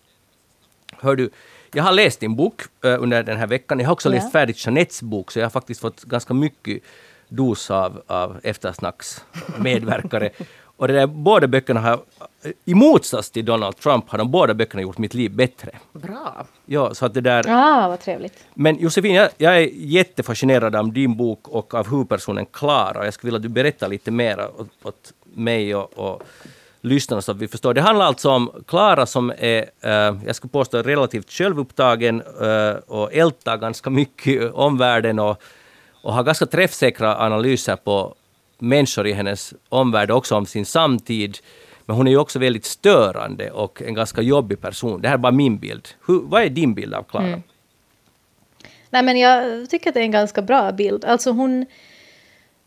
Hör 0.92 1.16
du, 1.16 1.30
jag 1.73 1.82
har 1.82 1.92
läst 1.92 2.20
din 2.20 2.37
bok 2.37 2.62
uh, 2.85 3.02
under 3.02 3.23
den 3.23 3.37
här 3.37 3.47
veckan. 3.47 3.78
Jag 3.78 3.87
har 3.87 3.92
också 3.92 4.09
ja. 4.09 4.14
läst 4.14 4.32
färdigt 4.32 4.66
Jeanettes 4.66 5.02
bok, 5.02 5.30
så 5.30 5.38
jag 5.38 5.44
har 5.44 5.50
faktiskt 5.50 5.80
fått 5.80 6.04
ganska 6.04 6.35
mycket 6.35 6.82
dos 7.28 7.70
av, 7.70 8.02
av 8.06 8.40
eftersnacksmedverkare. 8.42 10.30
Och 10.81 10.89
det 10.89 10.95
där, 10.95 11.07
båda 11.07 11.47
böckerna 11.47 11.81
har, 11.81 12.01
i 12.65 12.75
motsats 12.75 13.31
till 13.31 13.45
Donald 13.45 13.77
Trump, 13.77 14.11
har 14.11 14.19
de 14.19 14.31
båda 14.31 14.55
böckerna 14.55 14.83
gjort 14.83 14.99
mitt 14.99 15.15
liv 15.15 15.31
bättre. 15.31 15.71
Bra. 15.93 16.47
Ja, 16.67 16.95
så 16.95 17.07
att 17.07 17.15
det 17.15 17.21
där... 17.21 17.45
Ah, 17.49 17.89
vad 17.89 18.01
trevligt. 18.01 18.45
Men 18.55 18.79
Josefin, 18.79 19.15
jag, 19.15 19.29
jag 19.37 19.57
är 19.57 19.69
jättefascinerad 19.73 20.77
av 20.77 20.93
din 20.93 21.17
bok 21.17 21.49
och 21.49 21.75
av 21.75 21.91
huvudpersonen 21.91 22.47
Klara. 22.47 23.05
Jag 23.05 23.15
skulle 23.15 23.29
vilja 23.29 23.37
att 23.37 23.43
du 23.43 23.49
berättar 23.49 23.89
lite 23.89 24.11
mer 24.11 24.47
åt, 24.59 24.69
åt 24.83 25.13
mig 25.35 25.75
och, 25.75 25.99
och 25.99 26.23
lyssnarna 26.81 27.23
så 27.23 27.33
att 27.33 27.39
vi 27.39 27.49
förstår. 27.49 27.75
Det 27.75 27.81
handlar 27.81 28.07
alltså 28.07 28.31
om 28.31 28.51
Klara 28.67 29.07
som 29.07 29.33
är, 29.39 29.71
eh, 29.81 30.17
jag 30.27 30.37
skulle 30.37 30.51
påstå, 30.51 30.83
relativt 30.83 31.33
självupptagen 31.33 32.23
eh, 32.41 32.75
och 32.87 33.15
ältar 33.15 33.57
ganska 33.57 33.91
mycket 33.91 34.53
omvärlden 34.53 35.19
och, 35.19 35.43
och 36.03 36.15
har 36.15 36.23
ganska 36.23 36.47
träffsäkra 36.47 37.17
analyser 37.17 37.77
på 37.77 38.15
människor 38.61 39.07
i 39.07 39.12
hennes 39.12 39.55
omvärld, 39.69 40.11
också 40.11 40.37
om 40.37 40.47
sin 40.47 40.67
samtid. 40.67 41.38
Men 41.87 41.97
hon 41.97 42.07
är 42.07 42.11
ju 42.11 42.19
också 42.19 42.38
väldigt 42.38 42.64
störande 42.64 43.50
och 43.50 43.83
en 43.83 43.95
ganska 43.95 44.23
jobbig 44.23 44.61
person. 44.61 45.00
Det 45.00 45.09
här 45.09 45.14
är 45.14 45.19
bara 45.19 45.33
min 45.33 45.59
bild. 45.59 45.88
Hur, 46.07 46.21
vad 46.21 46.43
är 46.43 46.49
din 46.49 46.75
bild 46.75 46.95
av 46.95 47.02
Klara? 47.02 47.26
Mm. 47.26 47.43
Nej, 48.90 49.02
men 49.02 49.19
jag 49.19 49.71
tycker 49.71 49.90
att 49.90 49.95
det 49.95 50.00
är 50.00 50.05
en 50.05 50.11
ganska 50.11 50.43
bra 50.43 50.73
bild. 50.73 51.05
Alltså 51.05 51.31
hon, 51.31 51.67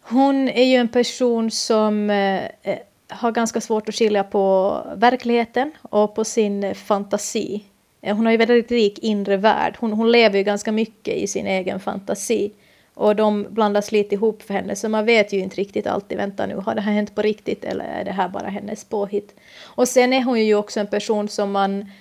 hon 0.01 0.50
är 0.50 0.63
ju 0.63 0.75
en 0.75 0.88
person 0.88 1.51
som 1.51 2.09
eh, 2.09 2.43
eh 2.43 2.77
har 3.07 3.31
ganska 3.31 3.62
svårt 3.62 3.89
att 3.89 3.95
skilja 3.95 4.23
på 4.23 4.77
verkligheten 4.95 5.71
och 5.81 6.15
på 6.15 6.23
sin 6.23 6.75
fantasi. 6.75 7.63
Eh, 8.01 8.15
hon 8.15 8.25
har 8.25 8.31
ju 8.31 8.38
väldigt 8.38 8.71
rik 8.71 9.00
inre 9.00 9.38
värld. 9.38 9.75
Hon, 9.79 9.93
hon 9.93 10.12
lever 10.12 10.38
ju 10.38 10.43
ganska 10.43 10.71
mycket 10.71 11.15
i 11.15 11.27
sin 11.27 11.47
egen 11.47 11.79
fantasi. 11.79 12.51
Och 12.93 13.15
de 13.15 13.47
blandas 13.50 13.91
lite 13.91 14.15
ihop 14.15 14.41
för 14.41 14.53
henne, 14.53 14.75
så 14.75 14.89
man 14.89 15.05
vet 15.05 15.33
ju 15.33 15.39
inte 15.39 15.55
riktigt 15.55 15.88
alltid, 15.88 16.17
vänta 16.17 16.45
nu, 16.45 16.55
har 16.55 16.75
det 16.75 16.81
här 16.81 16.93
hänt 16.93 17.15
på 17.15 17.21
riktigt 17.21 17.63
eller 17.63 17.85
är 17.85 18.03
det 18.03 18.12
här 18.12 18.29
bara 18.29 18.47
hennes 18.47 18.83
påhitt? 18.83 19.35
Och 19.63 19.88
sen 19.88 20.13
är 20.13 20.23
hon 20.23 20.45
ju 20.45 20.55
också 20.55 20.79
en 20.79 20.88
person 20.88 21.29
som 21.29 21.51
man, 21.51 21.91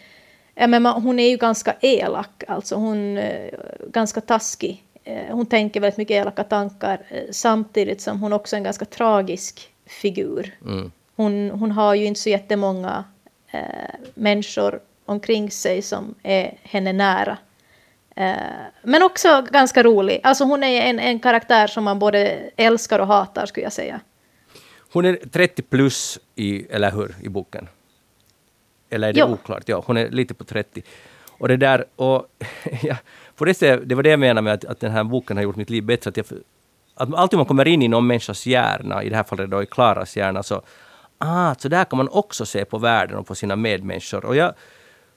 ja 0.55 0.67
men 0.67 0.83
man, 0.83 1.03
hon 1.03 1.19
är 1.19 1.29
ju 1.29 1.37
ganska 1.37 1.77
elak, 1.81 2.45
alltså 2.49 2.75
hon 2.75 3.19
är 3.19 3.45
eh, 3.45 3.87
ganska 3.91 4.21
taskig. 4.21 4.85
Eh, 5.05 5.35
hon 5.35 5.47
tänker 5.47 5.81
väldigt 5.81 5.99
mycket 5.99 6.15
elaka 6.15 6.45
tankar, 6.45 7.01
samtidigt 7.31 8.01
som 8.01 8.21
hon 8.21 8.33
också 8.33 8.57
är 8.57 8.59
en 8.59 8.65
ganska 8.65 8.85
tragisk 8.85 9.71
figur. 9.87 10.55
Mm. 10.65 10.93
Hon, 11.17 11.51
hon 11.51 11.71
har 11.71 11.95
ju 11.95 12.05
inte 12.05 12.21
så 12.21 12.29
jättemånga 12.29 13.05
eh, 13.53 13.61
människor 14.15 14.81
omkring 15.07 15.51
sig 15.51 15.83
som 15.83 16.15
är 16.23 16.59
henne 16.63 16.93
nära. 16.93 17.39
Eh, 18.17 18.35
men 18.83 19.03
också 19.03 19.47
ganska 19.51 19.83
rolig. 19.83 20.21
Alltså 20.23 20.45
hon 20.45 20.63
är 20.63 20.81
en, 20.83 20.99
en 20.99 21.21
karaktär 21.21 21.67
som 21.67 21.85
man 21.85 21.99
både 21.99 22.19
älskar 22.57 22.99
och 22.99 23.07
hatar, 23.07 23.47
skulle 23.47 23.65
jag 23.65 23.73
säga. 23.73 24.01
Hon 24.93 25.05
är 25.05 25.17
30 25.33 25.63
plus, 25.63 26.19
i, 26.35 26.67
eller 26.71 26.91
hur, 26.91 27.15
i 27.23 27.29
boken? 27.29 27.69
Eller 28.91 29.09
är 29.09 29.13
det 29.13 29.21
jo. 29.21 29.27
oklart? 29.27 29.63
Ja, 29.67 29.83
hon 29.87 29.97
är 29.97 30.11
lite 30.11 30.35
på 30.35 30.45
30. 30.45 30.83
Och 31.39 31.49
det 31.49 31.57
där, 31.57 31.85
och 31.97 32.27
ja, 32.83 32.97
på 33.37 33.45
det, 33.45 33.55
sättet, 33.55 33.89
det 33.89 33.95
var 33.95 34.03
det 34.03 34.11
jag 34.11 34.21
menade 34.21 34.43
med 34.43 34.53
att, 34.53 34.65
att 34.65 34.81
den 34.81 34.91
här 34.91 35.05
boken 35.05 35.37
har 35.37 35.45
gjort 35.45 35.57
mitt 35.57 35.71
liv 35.71 35.85
bättre. 35.85 36.09
Att, 36.09 36.17
jag, 36.17 36.27
att 36.95 37.15
alltid 37.15 37.37
man 37.37 37.47
kommer 37.47 37.69
in 37.69 37.83
i 37.83 37.89
någon 37.89 38.07
människas 38.07 38.47
hjärna, 38.47 39.03
i 39.03 39.09
det 39.09 39.17
här 39.17 39.25
fallet 39.25 39.51
då 39.51 39.63
i 39.63 39.67
Klaras 39.67 40.17
hjärna, 40.17 40.43
så 40.43 40.63
ah, 41.19 41.55
så 41.55 41.69
där 41.69 41.85
kan 41.85 41.97
man 41.97 42.09
också 42.09 42.47
se 42.47 42.65
på 42.65 42.79
världen 42.79 43.19
och 43.19 43.27
på 43.27 43.35
sina 43.35 43.57
medmänniskor. 43.57 44.25
Och 44.25 44.37
jag, 44.37 44.55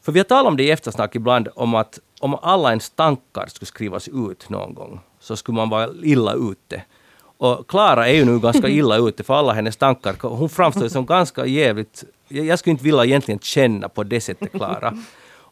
för 0.02 0.12
vi 0.12 0.20
har 0.20 0.24
talat 0.24 0.48
om 0.48 0.58
det 0.58 0.64
i 0.64 0.72
eftersnack 0.72 1.16
ibland, 1.16 1.50
om 1.56 1.75
att 1.75 2.00
om 2.25 2.39
alla 2.41 2.70
ens 2.70 2.89
tankar 2.89 3.48
skulle 3.48 3.67
skrivas 3.67 4.08
ut 4.08 4.50
någon 4.50 4.74
gång, 4.74 5.00
så 5.20 5.36
skulle 5.36 5.55
man 5.55 5.70
vara 5.70 5.89
illa 6.03 6.34
ute. 6.34 6.84
Och 7.38 7.67
Klara 7.67 8.08
är 8.08 8.13
ju 8.13 8.25
nu 8.25 8.39
ganska 8.39 8.70
illa 8.79 8.98
ute 8.98 9.24
för 9.24 9.34
alla 9.34 9.53
hennes 9.53 9.77
tankar. 9.77 10.15
Hon 10.22 10.50
framstår 10.50 10.88
som 10.88 11.05
ganska 11.05 11.46
jävligt... 11.46 12.03
Jag 12.27 12.60
skulle 12.60 12.72
inte 12.72 12.84
vilja 12.84 13.05
egentligen 13.05 13.39
känna 13.39 13.89
på 13.89 14.03
det 14.03 14.22
sättet, 14.22 14.51
Klara. 14.51 14.98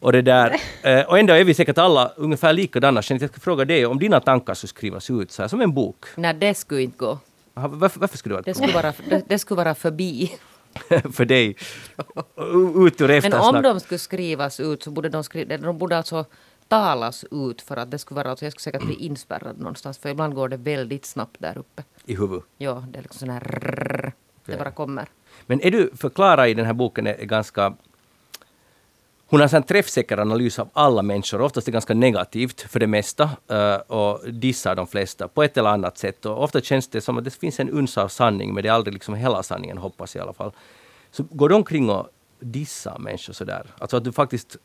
Och, 0.04 0.12
det 0.12 0.22
där, 0.22 0.56
eh, 0.82 1.00
och 1.00 1.18
ändå 1.18 1.32
är 1.32 1.44
vi 1.44 1.54
säkert 1.54 1.78
alla 1.78 2.12
ungefär 2.16 2.52
likadana. 2.52 3.02
Jag 3.08 3.30
ska 3.30 3.40
fråga 3.40 3.64
dig 3.64 3.86
om 3.86 3.98
dina 3.98 4.20
tankar 4.20 4.54
skulle 4.54 4.68
skrivas 4.68 5.10
ut 5.10 5.32
så 5.32 5.42
här, 5.42 5.48
som 5.48 5.60
en 5.60 5.74
bok. 5.74 6.04
Nej, 6.16 6.34
det 6.34 6.54
skulle 6.54 6.82
inte 6.82 6.98
gå. 6.98 7.18
Varför, 7.54 8.00
varför 8.00 8.18
skulle 8.18 8.32
det 8.32 8.36
vara 8.36 8.44
det 8.44 8.54
skulle 8.54 8.72
vara, 8.72 8.92
det, 9.08 9.24
det 9.28 9.38
skulle 9.38 9.56
vara 9.56 9.74
förbi. 9.74 10.38
för 11.12 11.24
dig. 11.24 11.56
Ut 12.76 13.00
ur 13.00 13.22
Men 13.22 13.32
om 13.32 13.62
de 13.62 13.80
skulle 13.80 13.98
skrivas 13.98 14.60
ut 14.60 14.82
så 14.82 14.90
borde 14.90 15.08
de, 15.08 15.24
skri, 15.24 15.44
de 15.44 15.78
borde 15.78 15.96
alltså 15.96 16.24
talas 16.68 17.24
ut 17.30 17.62
för 17.62 17.76
att 17.76 17.90
det 17.90 17.98
skulle 17.98 18.16
vara, 18.16 18.30
alltså 18.30 18.44
jag 18.44 18.52
skulle 18.52 18.62
säkert 18.62 18.86
bli 18.86 18.94
inspärrad 18.94 19.58
någonstans 19.58 19.98
för 19.98 20.08
ibland 20.08 20.34
går 20.34 20.48
det 20.48 20.56
väldigt 20.56 21.04
snabbt 21.04 21.36
där 21.38 21.58
uppe. 21.58 21.84
I 22.04 22.16
huvudet? 22.16 22.44
Ja, 22.58 22.84
det 22.88 22.98
är 22.98 23.02
liksom 23.02 23.18
sån 23.18 23.30
här 23.30 23.40
rrr, 23.40 24.12
det 24.44 24.56
bara 24.56 24.70
kommer. 24.70 25.08
Men 25.46 25.60
är 25.60 25.70
du, 25.70 25.90
för 25.96 26.10
Klara 26.10 26.48
i 26.48 26.54
den 26.54 26.66
här 26.66 26.72
boken 26.72 27.06
är 27.06 27.24
ganska 27.24 27.74
hon 29.26 29.40
har 29.40 29.54
en 29.54 29.62
träffsäker 29.62 30.18
analys 30.18 30.58
av 30.58 30.68
alla 30.72 31.02
människor, 31.02 31.40
oftast 31.40 31.68
är 31.68 31.72
ganska 31.72 31.94
negativt 31.94 32.60
för 32.60 32.80
det 32.80 32.86
mesta 32.86 33.30
eh, 33.48 33.76
och 33.76 34.32
dissar 34.32 34.74
de 34.74 34.86
flesta 34.86 35.28
på 35.28 35.42
ett 35.42 35.56
eller 35.56 35.70
annat 35.70 35.98
sätt. 35.98 36.26
Och 36.26 36.42
ofta 36.42 36.60
känns 36.60 36.88
det 36.88 37.00
som 37.00 37.18
att 37.18 37.24
det 37.24 37.30
finns 37.30 37.60
en 37.60 37.70
uns 37.70 37.98
av 37.98 38.08
sanning, 38.08 38.54
men 38.54 38.62
det 38.62 38.68
är 38.68 38.72
aldrig 38.72 38.94
liksom 38.94 39.14
hela 39.14 39.42
sanningen, 39.42 39.78
hoppas 39.78 40.14
jag 40.14 40.22
i 40.22 40.24
alla 40.24 40.32
fall. 40.32 40.52
Så 41.10 41.22
går 41.30 41.48
du 41.48 41.54
omkring 41.54 41.90
och 41.90 42.08
dissar 42.40 42.98
människor 42.98 43.32
sådär? 43.32 43.66
Alltså 43.78 43.96
att 43.96 44.04
du 44.04 44.12
faktiskt 44.12 44.56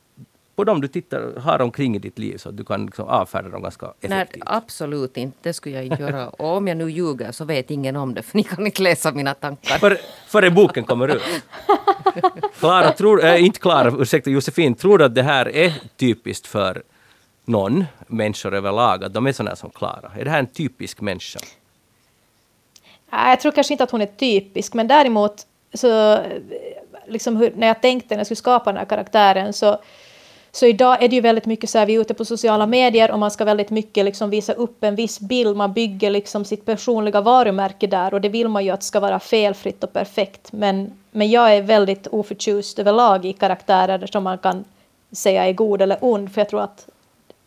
på 0.60 0.63
dem 0.63 0.82
du 0.82 0.88
tittar, 0.88 1.39
har 1.39 1.62
omkring 1.62 1.96
i 1.96 2.00
ditt 2.00 2.20
liv 2.20 2.38
så 2.38 2.50
att 2.50 2.58
du 2.58 2.63
kan 2.63 2.86
liksom 2.86 3.08
avfärda 3.08 3.50
dem 3.50 3.62
ganska 3.62 3.86
effektivt? 3.86 4.10
Nej, 4.10 4.42
absolut 4.46 5.18
inte. 5.18 5.38
Det 5.42 5.54
skulle 5.54 5.75
jag 5.75 5.86
inte 5.86 6.01
göra. 6.01 6.30
Och 6.39 6.58
om 6.58 6.68
jag 6.68 6.78
nu 6.78 6.92
ljuger 6.92 7.32
så 7.32 7.46
vet 7.46 7.72
ingen 7.72 7.96
om 7.96 8.13
det 8.13 8.22
för 8.22 8.38
ni 8.38 8.44
kan 8.44 8.66
inte 8.66 8.82
läsa 8.82 9.12
mina 9.12 9.34
tankar. 9.34 9.78
För, 9.78 9.98
före 10.28 10.51
boken 10.51 10.84
kommer 10.84 11.08
ut. 11.08 11.22
Klara, 12.60 12.92
tror, 12.92 13.25
äh, 13.25 13.46
inte 13.46 13.60
Klara, 13.60 13.94
ursäkta 14.00 14.30
Josefin, 14.30 14.75
tror 14.75 14.98
du 14.98 15.06
att 15.06 15.16
det 15.16 15.24
här 15.24 15.56
är 15.56 15.74
typiskt 15.98 16.48
för 16.48 16.84
någon, 17.46 17.86
människor 18.08 18.54
överlag, 18.54 19.04
att 19.04 19.13
de 19.13 19.28
är 19.28 19.32
sådana 19.32 19.56
som 19.56 19.70
Klara? 19.70 20.12
Är 20.18 20.25
det 20.25 20.32
här 20.32 20.39
en 20.39 20.48
typisk 20.48 21.01
människa? 21.01 21.39
Jag 23.12 23.39
tror 23.39 23.51
kanske 23.51 23.74
inte 23.74 23.84
att 23.84 23.92
hon 23.92 24.01
är 24.01 24.12
typisk, 24.18 24.74
men 24.74 24.88
däremot 24.88 25.46
så 25.74 26.20
liksom 27.08 27.38
hur, 27.38 27.54
när 27.56 27.68
jag 27.68 27.82
tänkte 27.82 28.16
när 28.16 28.20
jag 28.20 28.28
skulle 28.28 28.36
skapa 28.36 28.72
den 28.72 28.78
här 28.78 28.86
karaktären 28.86 29.54
så 29.54 29.80
så 30.51 30.65
idag 30.65 31.03
är 31.03 31.08
det 31.08 31.15
ju 31.15 31.22
väldigt 31.22 31.46
mycket 31.46 31.70
så 31.70 31.77
här, 31.77 31.86
vi 31.86 31.96
är 31.96 32.01
ute 32.01 32.13
på 32.13 32.25
sociala 32.25 32.65
medier 32.65 33.12
och 33.12 33.20
man 33.20 33.32
ska 33.32 33.46
väldigt 33.46 33.70
mycket 33.70 34.06
liksom 34.06 34.29
visa 34.29 34.53
upp 34.53 34.84
en 34.84 34.96
viss 34.96 35.20
bild, 35.20 35.58
man 35.58 35.74
bygger 35.74 36.10
liksom 36.10 36.46
sitt 36.46 36.65
personliga 36.65 37.22
varumärke 37.22 37.88
där 37.88 38.13
och 38.13 38.22
det 38.22 38.29
vill 38.29 38.48
man 38.48 38.65
ju 38.65 38.72
att 38.72 38.84
ska 38.84 39.00
vara 39.00 39.20
felfritt 39.20 39.84
och 39.84 39.94
perfekt. 39.94 40.51
Men, 40.51 40.91
men 41.12 41.29
jag 41.29 41.56
är 41.56 41.62
väldigt 41.62 42.08
oförtjust 42.08 42.79
överlag 42.79 43.25
i 43.25 43.34
karaktärer 43.34 44.08
som 44.08 44.24
man 44.24 44.38
kan 44.38 44.65
säga 45.12 45.48
är 45.48 45.53
god 45.53 45.82
eller 45.82 45.98
ond, 46.01 46.34
för 46.34 46.41
jag 46.41 46.50
tror 46.50 46.62
att 46.62 46.88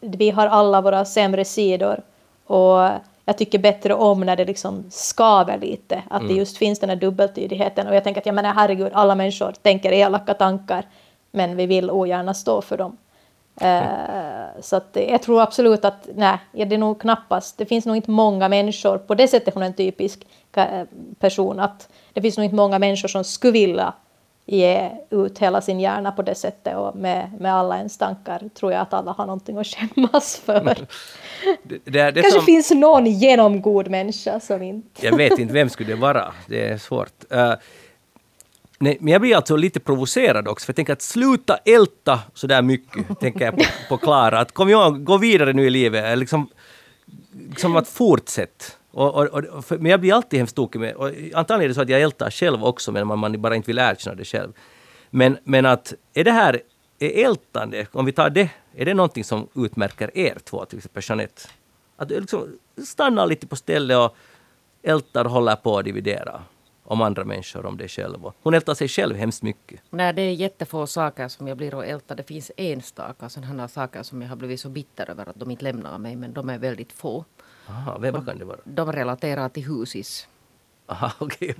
vi 0.01 0.31
har 0.31 0.47
alla 0.47 0.81
våra 0.81 1.05
sämre 1.05 1.45
sidor. 1.45 2.01
Och 2.47 2.89
jag 3.25 3.39
tycker 3.39 3.59
bättre 3.59 3.95
om 3.95 4.21
när 4.21 4.37
det 4.37 4.45
liksom 4.45 4.85
skaver 4.91 5.59
lite, 5.59 6.03
att 6.11 6.21
mm. 6.21 6.33
det 6.33 6.39
just 6.39 6.57
finns 6.57 6.79
den 6.79 6.89
här 6.89 6.97
dubbeltydigheten. 6.97 7.87
Och 7.87 7.95
jag 7.95 8.05
tänker 8.05 8.21
att 8.21 8.27
jag 8.27 8.35
menar 8.35 8.55
herregud, 8.55 8.93
alla 8.95 9.15
människor 9.15 9.53
tänker 9.63 9.93
elaka 9.93 10.35
tankar 10.35 10.87
men 11.33 11.57
vi 11.57 11.67
vill 11.67 11.91
ogärna 11.91 12.35
stå 12.35 12.63
för 12.63 12.79
dem. 12.79 12.97
Uh, 13.63 14.61
så 14.61 14.77
att 14.77 14.89
jag 14.93 15.23
tror 15.23 15.43
absolut 15.43 15.85
att 15.85 16.09
nej, 16.15 16.39
det 16.53 16.75
är 16.75 16.79
nog 16.79 17.01
knappast, 17.01 17.59
det 17.59 17.67
finns 17.67 17.87
nog 17.87 17.97
inte 17.97 18.11
många 18.11 18.49
människor, 18.49 18.99
på 18.99 19.15
det 19.15 19.29
sättet 19.29 19.55
hon 19.55 19.63
är 19.63 19.67
en 19.67 19.75
typisk 19.75 20.27
person, 21.19 21.61
att 21.61 21.89
det 22.13 22.23
finns 22.23 22.37
nog 22.37 22.45
inte 22.45 22.57
många 22.57 22.79
människor 22.79 23.09
som 23.09 23.25
skulle 23.25 23.53
vilja 23.53 23.95
ge 24.47 24.91
ut 25.11 25.39
hela 25.39 25.61
sin 25.61 25.81
hjärna 25.81 26.13
på 26.13 26.23
det 26.23 26.35
sättet 26.35 26.77
och 26.77 26.97
med, 26.97 27.33
med 27.41 27.55
alla 27.55 27.79
ens 27.79 27.99
tankar 27.99 28.51
tror 28.55 28.73
jag 28.73 28.81
att 28.81 28.95
alla 28.95 29.13
har 29.13 29.27
någonting 29.27 29.59
att 29.59 29.67
skämmas 29.67 30.37
för. 30.37 30.77
Det, 31.63 31.79
det, 31.85 32.11
det 32.11 32.23
Kanske 32.23 32.31
som... 32.31 32.47
finns 32.47 32.71
någon 32.71 33.07
genomgod 33.07 33.89
människa 33.89 34.41
som 34.41 34.63
inte... 34.63 35.07
jag 35.07 35.17
vet 35.17 35.39
inte, 35.39 35.55
vem 35.55 35.69
skulle 35.69 35.93
det 35.93 36.01
vara? 36.01 36.33
Det 36.49 36.69
är 36.69 36.79
svårt. 36.79 37.33
Uh, 37.33 37.53
Nej, 38.83 38.97
men 39.01 39.13
jag 39.13 39.21
blir 39.21 39.37
alltså 39.37 39.57
lite 39.57 39.81
provocerad 39.81 40.49
också, 40.49 40.67
för 40.67 40.71
jag 40.71 40.77
tänker 40.77 40.93
att 40.93 41.03
sluta 41.03 41.57
älta 41.57 42.21
så 42.35 42.47
där 42.47 42.63
mycket, 42.63 43.21
tänker 43.21 43.45
jag 43.45 43.57
på, 43.57 43.65
på 43.89 43.97
Klara. 43.97 44.41
Att 44.41 44.53
kom 44.53 44.69
igen, 44.69 45.05
gå 45.05 45.17
vidare 45.17 45.53
nu 45.53 45.67
i 45.67 45.71
livet. 45.71 46.19
Liksom, 46.19 46.49
liksom 47.49 47.77
att 47.77 47.89
fortsätta. 47.89 48.65
Och, 48.91 49.15
och, 49.15 49.45
och, 49.45 49.65
för, 49.65 49.79
men 49.79 49.91
jag 49.91 50.01
blir 50.01 50.15
alltid 50.15 50.39
hemskt 50.39 50.57
tokig 50.57 50.81
med, 50.81 50.95
och 50.95 51.11
antagligen 51.35 51.65
är 51.65 51.69
det 51.69 51.75
så 51.75 51.83
att 51.83 51.89
jag 51.89 52.01
ältar 52.01 52.31
själv 52.31 52.65
också, 52.65 52.93
men 52.93 53.07
man, 53.07 53.19
man 53.19 53.41
bara 53.41 53.57
inte 53.57 53.67
vill 53.67 53.79
erkänna 53.79 54.17
det 54.17 54.25
själv. 54.25 54.53
Men, 55.11 55.39
men 55.45 55.67
att, 55.67 55.95
är 56.15 56.25
det 56.25 56.33
här, 56.33 56.61
är 56.99 57.25
ältande, 57.27 57.87
om 57.93 58.05
vi 58.05 58.13
tar 58.13 58.31
det, 58.31 58.51
är 58.77 58.85
det 58.85 58.95
någonting 58.95 59.25
som 59.25 59.49
utmärker 59.55 60.19
er 60.19 60.39
två, 60.45 60.65
till 60.65 60.79
exempel 60.79 61.03
Jeanette? 61.07 61.43
Att 61.97 62.09
du 62.09 62.21
liksom 62.21 62.59
stannar 62.85 63.27
lite 63.27 63.47
på 63.47 63.57
stället 63.57 63.99
och 63.99 64.17
ältar 64.83 65.25
och 65.25 65.31
håller 65.31 65.57
på 65.57 65.79
att 65.79 65.85
dividera 65.85 66.43
om 66.85 67.03
andra 67.03 67.25
människor, 67.25 67.67
om 67.67 67.77
dig 67.77 67.89
själv. 67.89 68.19
Hon 68.43 68.55
ältar 68.55 68.75
sig 68.75 68.89
själv 68.89 69.17
hemskt 69.17 69.43
mycket. 69.43 69.81
Nej, 69.91 70.13
det 70.13 70.23
är 70.23 70.33
jättefå 70.33 70.87
saker 70.87 71.29
som 71.29 71.49
jag 71.49 71.57
blir 71.57 71.81
att 71.81 71.87
älta. 71.87 72.15
Det 72.15 72.23
finns 72.23 72.51
enstaka 72.57 73.29
sådana 73.29 73.69
saker 73.69 74.03
som 74.03 74.23
jag 74.23 74.29
har 74.29 74.37
blivit 74.37 74.61
så 74.61 74.69
bitter 74.69 75.11
över 75.11 75.29
att 75.29 75.37
de 75.37 75.51
inte 75.51 75.65
lämnar 75.65 75.99
mig, 75.99 76.17
men 76.17 76.33
de 76.33 76.51
är 76.51 76.59
väldigt 76.59 76.93
få. 76.93 77.25
Aha, 77.69 77.99
vad 77.99 78.27
kan 78.27 78.39
det 78.39 78.45
vara? 78.45 78.59
De 78.65 78.93
relaterar 78.93 79.49
till 79.49 79.65
husis. 79.65 80.29
Aha. 80.87 81.13
Okay. 81.21 81.55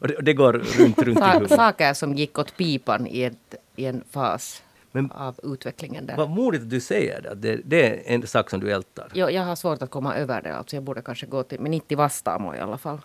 Och, 0.00 0.08
det, 0.08 0.16
och 0.16 0.24
det 0.24 0.34
går 0.34 0.52
runt, 0.52 0.98
runt 0.98 1.18
i 1.18 1.22
huvudet? 1.22 1.50
Saker 1.50 1.94
som 1.94 2.14
gick 2.14 2.38
åt 2.38 2.56
pipan 2.56 3.06
i, 3.06 3.22
ett, 3.22 3.54
i 3.76 3.86
en 3.86 4.04
fas 4.10 4.62
men, 4.92 5.10
av 5.10 5.40
utvecklingen 5.42 6.06
där. 6.06 6.16
Vad 6.16 6.30
modigt 6.30 6.62
att 6.62 6.70
du 6.70 6.80
säger 6.80 7.22
det, 7.22 7.34
det, 7.34 7.60
det 7.64 7.88
är 7.88 8.14
en 8.14 8.26
sak 8.26 8.50
som 8.50 8.60
du 8.60 8.72
ältar. 8.72 9.10
Jo, 9.14 9.30
jag 9.30 9.42
har 9.42 9.56
svårt 9.56 9.82
att 9.82 9.90
komma 9.90 10.14
över 10.14 10.42
det. 10.42 10.56
Alltså 10.56 10.76
jag 10.76 10.82
borde 10.82 11.02
kanske 11.02 11.26
gå 11.26 11.42
till, 11.42 11.60
men 11.60 11.74
inte 11.74 11.88
till 11.88 11.96
Vastamo 11.96 12.54
i 12.54 12.58
alla 12.58 12.78
fall. 12.78 13.00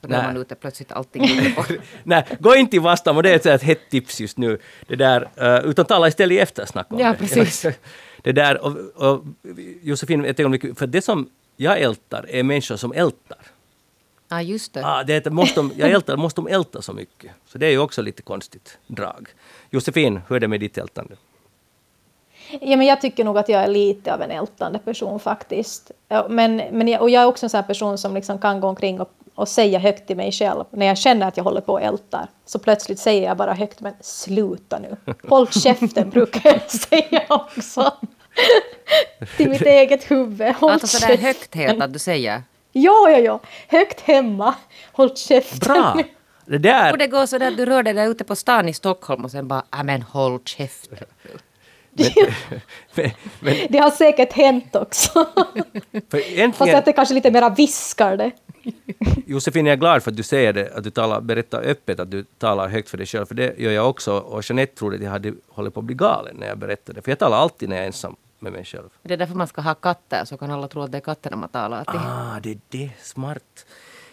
För 0.00 0.08
då 0.08 0.14
är 0.14 0.22
man 0.22 0.36
ute 0.36 0.54
plötsligt 0.54 0.92
allting. 0.92 1.54
Nej, 2.02 2.24
gå 2.40 2.56
inte 2.56 2.76
i 2.76 2.78
Vastam 2.78 3.16
och 3.16 3.22
det 3.22 3.30
är 3.30 3.34
ett, 3.36 3.42
så 3.42 3.48
här 3.48 3.56
ett 3.56 3.62
hett 3.62 3.90
tips 3.90 4.20
just 4.20 4.38
nu. 4.38 4.58
Det 4.88 4.96
där, 4.96 5.28
eh, 5.36 5.70
utan 5.70 5.84
tala 5.84 6.08
istället 6.08 6.36
i 6.36 6.38
eftersnack 6.38 6.86
om 6.90 6.98
Ja, 6.98 7.08
det. 7.12 7.18
precis. 7.18 7.66
Det 8.22 8.32
där, 8.32 8.64
och, 8.64 8.76
och 8.94 9.24
Josefin, 9.82 10.24
ett 10.24 10.40
ögonblick, 10.40 10.78
för 10.78 10.86
det 10.86 11.02
som 11.02 11.30
jag 11.56 11.80
ältar 11.80 12.26
är 12.28 12.42
människor 12.42 12.76
som 12.76 12.92
ältar. 12.92 13.38
Ja, 14.28 14.42
just 14.42 14.74
det. 14.74 14.86
Ah, 14.86 15.04
det 15.04 15.26
är, 15.26 15.30
måste 15.30 15.60
de, 15.60 15.72
jag 15.76 15.90
ältar, 15.90 16.16
måste 16.16 16.40
de 16.40 16.48
älta 16.48 16.82
så 16.82 16.92
mycket? 16.92 17.30
Så 17.46 17.58
det 17.58 17.66
är 17.66 17.70
ju 17.70 17.78
också 17.78 18.02
lite 18.02 18.22
konstigt 18.22 18.78
drag. 18.86 19.28
Josefin, 19.70 20.20
hur 20.28 20.36
är 20.36 20.40
det 20.40 20.48
med 20.48 20.60
ditt 20.60 20.78
ältande? 20.78 21.16
Ja, 22.50 22.76
men 22.76 22.86
jag 22.86 23.00
tycker 23.00 23.24
nog 23.24 23.38
att 23.38 23.48
jag 23.48 23.62
är 23.62 23.68
lite 23.68 24.14
av 24.14 24.22
en 24.22 24.30
ältande 24.30 24.78
person 24.78 25.20
faktiskt. 25.20 25.90
Men, 26.28 26.56
men 26.56 26.88
jag, 26.88 27.02
och 27.02 27.10
jag 27.10 27.22
är 27.22 27.26
också 27.26 27.46
en 27.46 27.50
sån 27.50 27.58
här 27.58 27.66
person 27.66 27.98
som 27.98 28.14
liksom 28.14 28.38
kan 28.38 28.60
gå 28.60 28.68
omkring 28.68 29.00
och, 29.00 29.10
och 29.36 29.48
säga 29.48 29.78
högt 29.78 30.06
till 30.06 30.16
mig 30.16 30.32
själv. 30.32 30.64
När 30.70 30.86
jag 30.86 30.98
känner 30.98 31.28
att 31.28 31.36
jag 31.36 31.44
håller 31.44 31.60
på 31.60 31.72
och 31.72 31.82
ältar 31.82 32.28
så 32.46 32.58
plötsligt 32.58 32.98
säger 32.98 33.22
jag 33.28 33.36
bara 33.36 33.54
högt 33.54 33.80
men 33.80 33.94
sluta 34.00 34.78
nu. 34.78 34.96
Håll 35.28 35.48
käften 35.48 36.10
brukar 36.10 36.50
jag 36.52 36.70
säga 36.70 37.22
också. 37.28 37.92
till 39.36 39.48
mitt 39.50 39.62
eget 39.62 40.10
huvud. 40.10 40.54
Håll 40.54 40.70
Alltså 40.70 40.86
sådär 40.86 41.06
käften. 41.08 41.26
högt 41.26 41.54
helt 41.54 41.82
att 41.82 41.92
du 41.92 41.98
säger. 41.98 42.42
Ja, 42.72 43.10
ja, 43.10 43.18
ja. 43.18 43.40
Högt 43.68 44.00
hemma. 44.00 44.54
Håll 44.92 45.16
käften. 45.16 45.58
Bra! 45.74 45.96
Det 46.46 46.58
där... 46.58 46.92
Och 46.92 46.98
det 46.98 47.06
går 47.06 47.26
så 47.26 47.38
där 47.38 47.48
att 47.48 47.56
du 47.56 47.66
rör 47.66 47.82
dig 47.82 47.92
där 47.94 48.06
ute 48.08 48.24
på 48.24 48.36
stan 48.36 48.68
i 48.68 48.72
Stockholm 48.74 49.24
och 49.24 49.30
sen 49.30 49.48
bara, 49.48 49.64
"Ja, 49.70 49.82
men 49.82 50.02
håll 50.02 50.40
käften. 50.44 50.98
Men, 52.94 53.10
men, 53.40 53.56
Det 53.68 53.78
har 53.78 53.90
säkert 53.90 54.32
hänt 54.32 54.76
också. 54.76 55.26
för 56.10 56.52
Fast 56.52 56.74
att 56.74 56.84
det 56.84 56.92
kanske 56.92 57.14
lite 57.14 57.30
mera 57.30 57.48
viskar 57.48 58.16
det. 58.16 58.30
Josefin, 59.26 59.66
jag 59.66 59.72
är 59.72 59.76
glad 59.76 60.02
för 60.02 60.10
att 60.10 60.16
du 60.16 60.22
säger 60.22 60.52
det, 60.52 60.72
att 60.74 60.84
du 60.84 60.90
talar, 60.90 61.20
berättar 61.20 61.62
öppet 61.62 62.00
att 62.00 62.10
du 62.10 62.24
talar 62.38 62.68
högt 62.68 62.90
för 62.90 62.98
dig 62.98 63.06
själv, 63.06 63.26
för 63.26 63.34
det 63.34 63.58
gör 63.58 63.72
jag 63.72 63.88
också. 63.90 64.18
Och 64.18 64.50
Jeanette 64.50 64.74
trodde 64.76 64.96
att 64.96 65.02
jag 65.02 65.10
hade 65.10 65.32
hållit 65.48 65.74
på 65.74 65.80
att 65.80 65.86
bli 65.86 65.94
galen 65.94 66.36
när 66.36 66.46
jag 66.46 66.58
berättade, 66.58 67.02
för 67.02 67.10
jag 67.10 67.18
talar 67.18 67.36
alltid 67.36 67.68
när 67.68 67.76
jag 67.76 67.82
är 67.82 67.86
ensam 67.86 68.16
med 68.38 68.52
mig 68.52 68.64
själv. 68.64 68.88
Det 69.02 69.14
är 69.14 69.18
därför 69.18 69.34
man 69.34 69.46
ska 69.46 69.60
ha 69.60 69.74
katter, 69.74 70.24
så 70.24 70.36
kan 70.36 70.50
alla 70.50 70.68
tro 70.68 70.82
att 70.82 70.92
det 70.92 70.98
är 70.98 71.00
katterna 71.00 71.36
man 71.36 71.48
talar 71.48 71.84
till. 71.84 71.94
Ah, 71.98 72.40
det 72.42 72.50
är 72.50 72.58
det. 72.68 72.90
Smart. 73.02 73.66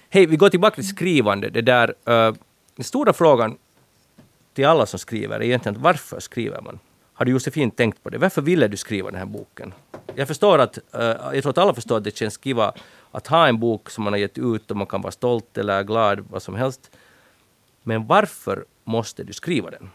Hej, 0.10 0.26
vi 0.26 0.36
går 0.36 0.50
tillbaka 0.50 0.76
till 0.76 0.88
skrivande. 0.88 1.50
Det 1.50 1.62
där, 1.62 1.94
eh, 2.06 2.34
den 2.76 2.84
stora 2.84 3.14
frågan 3.14 3.58
till 4.54 4.66
alla 4.66 4.86
som 4.86 5.00
skriver 5.00 5.40
är 5.40 5.44
egentligen 5.44 5.82
varför 5.82 6.20
skriver 6.20 6.62
man? 6.62 6.80
Har 7.14 7.26
du 7.26 7.32
Josefin 7.32 7.72
tänkt 7.72 8.04
på 8.04 8.10
det? 8.10 8.18
Varför 8.18 8.42
ville 8.42 8.68
du 8.68 8.78
skriva 8.78 9.12
den 9.12 9.20
här 9.20 9.26
boken? 9.26 9.74
Jag 10.16 10.28
förstår 10.28 10.60
att, 10.60 10.78
eh, 10.92 11.02
jag 11.34 11.42
tror 11.42 11.50
att 11.50 11.58
alla 11.58 11.74
förstår 11.74 11.98
att 11.98 12.04
det 12.04 12.18
känns 12.18 12.34
skriva 12.34 12.74
att 13.16 13.28
ha 13.28 13.48
en 13.48 13.60
bok 13.60 13.90
som 13.90 14.04
man 14.04 14.14
har 14.14 14.18
gett 14.18 14.38
ut 14.38 14.72
och 14.72 14.78
man 14.78 14.88
kan 14.88 15.02
vara 15.02 15.12
stolt 15.12 15.58
eller 15.58 15.84
glad, 15.84 16.20
vad 16.30 16.42
som 16.44 16.56
helst. 16.56 16.92
Men 17.84 18.08
varför 18.08 18.66
måste 18.84 19.24
du 19.24 19.34
skriva 19.34 19.70
den? 19.70 19.90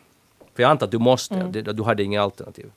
För 0.54 0.62
jag 0.62 0.70
antar 0.70 0.86
att 0.86 0.90
du 0.92 0.98
måste, 0.98 1.34
det- 1.34 1.72
du 1.72 1.82
hade 1.82 2.02
inget 2.02 2.20
alternativ. 2.20 2.70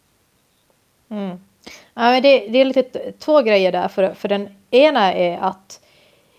Ja, 1.94 2.02
men 2.12 2.22
det, 2.24 2.48
det 2.48 2.62
är 2.62 2.66
lite 2.66 3.12
två 3.20 3.42
grejer 3.42 3.72
där. 3.72 3.88
För, 3.88 4.14
för 4.14 4.30
den 4.30 4.50
ena 4.72 5.14
är 5.14 5.38
att 5.38 5.80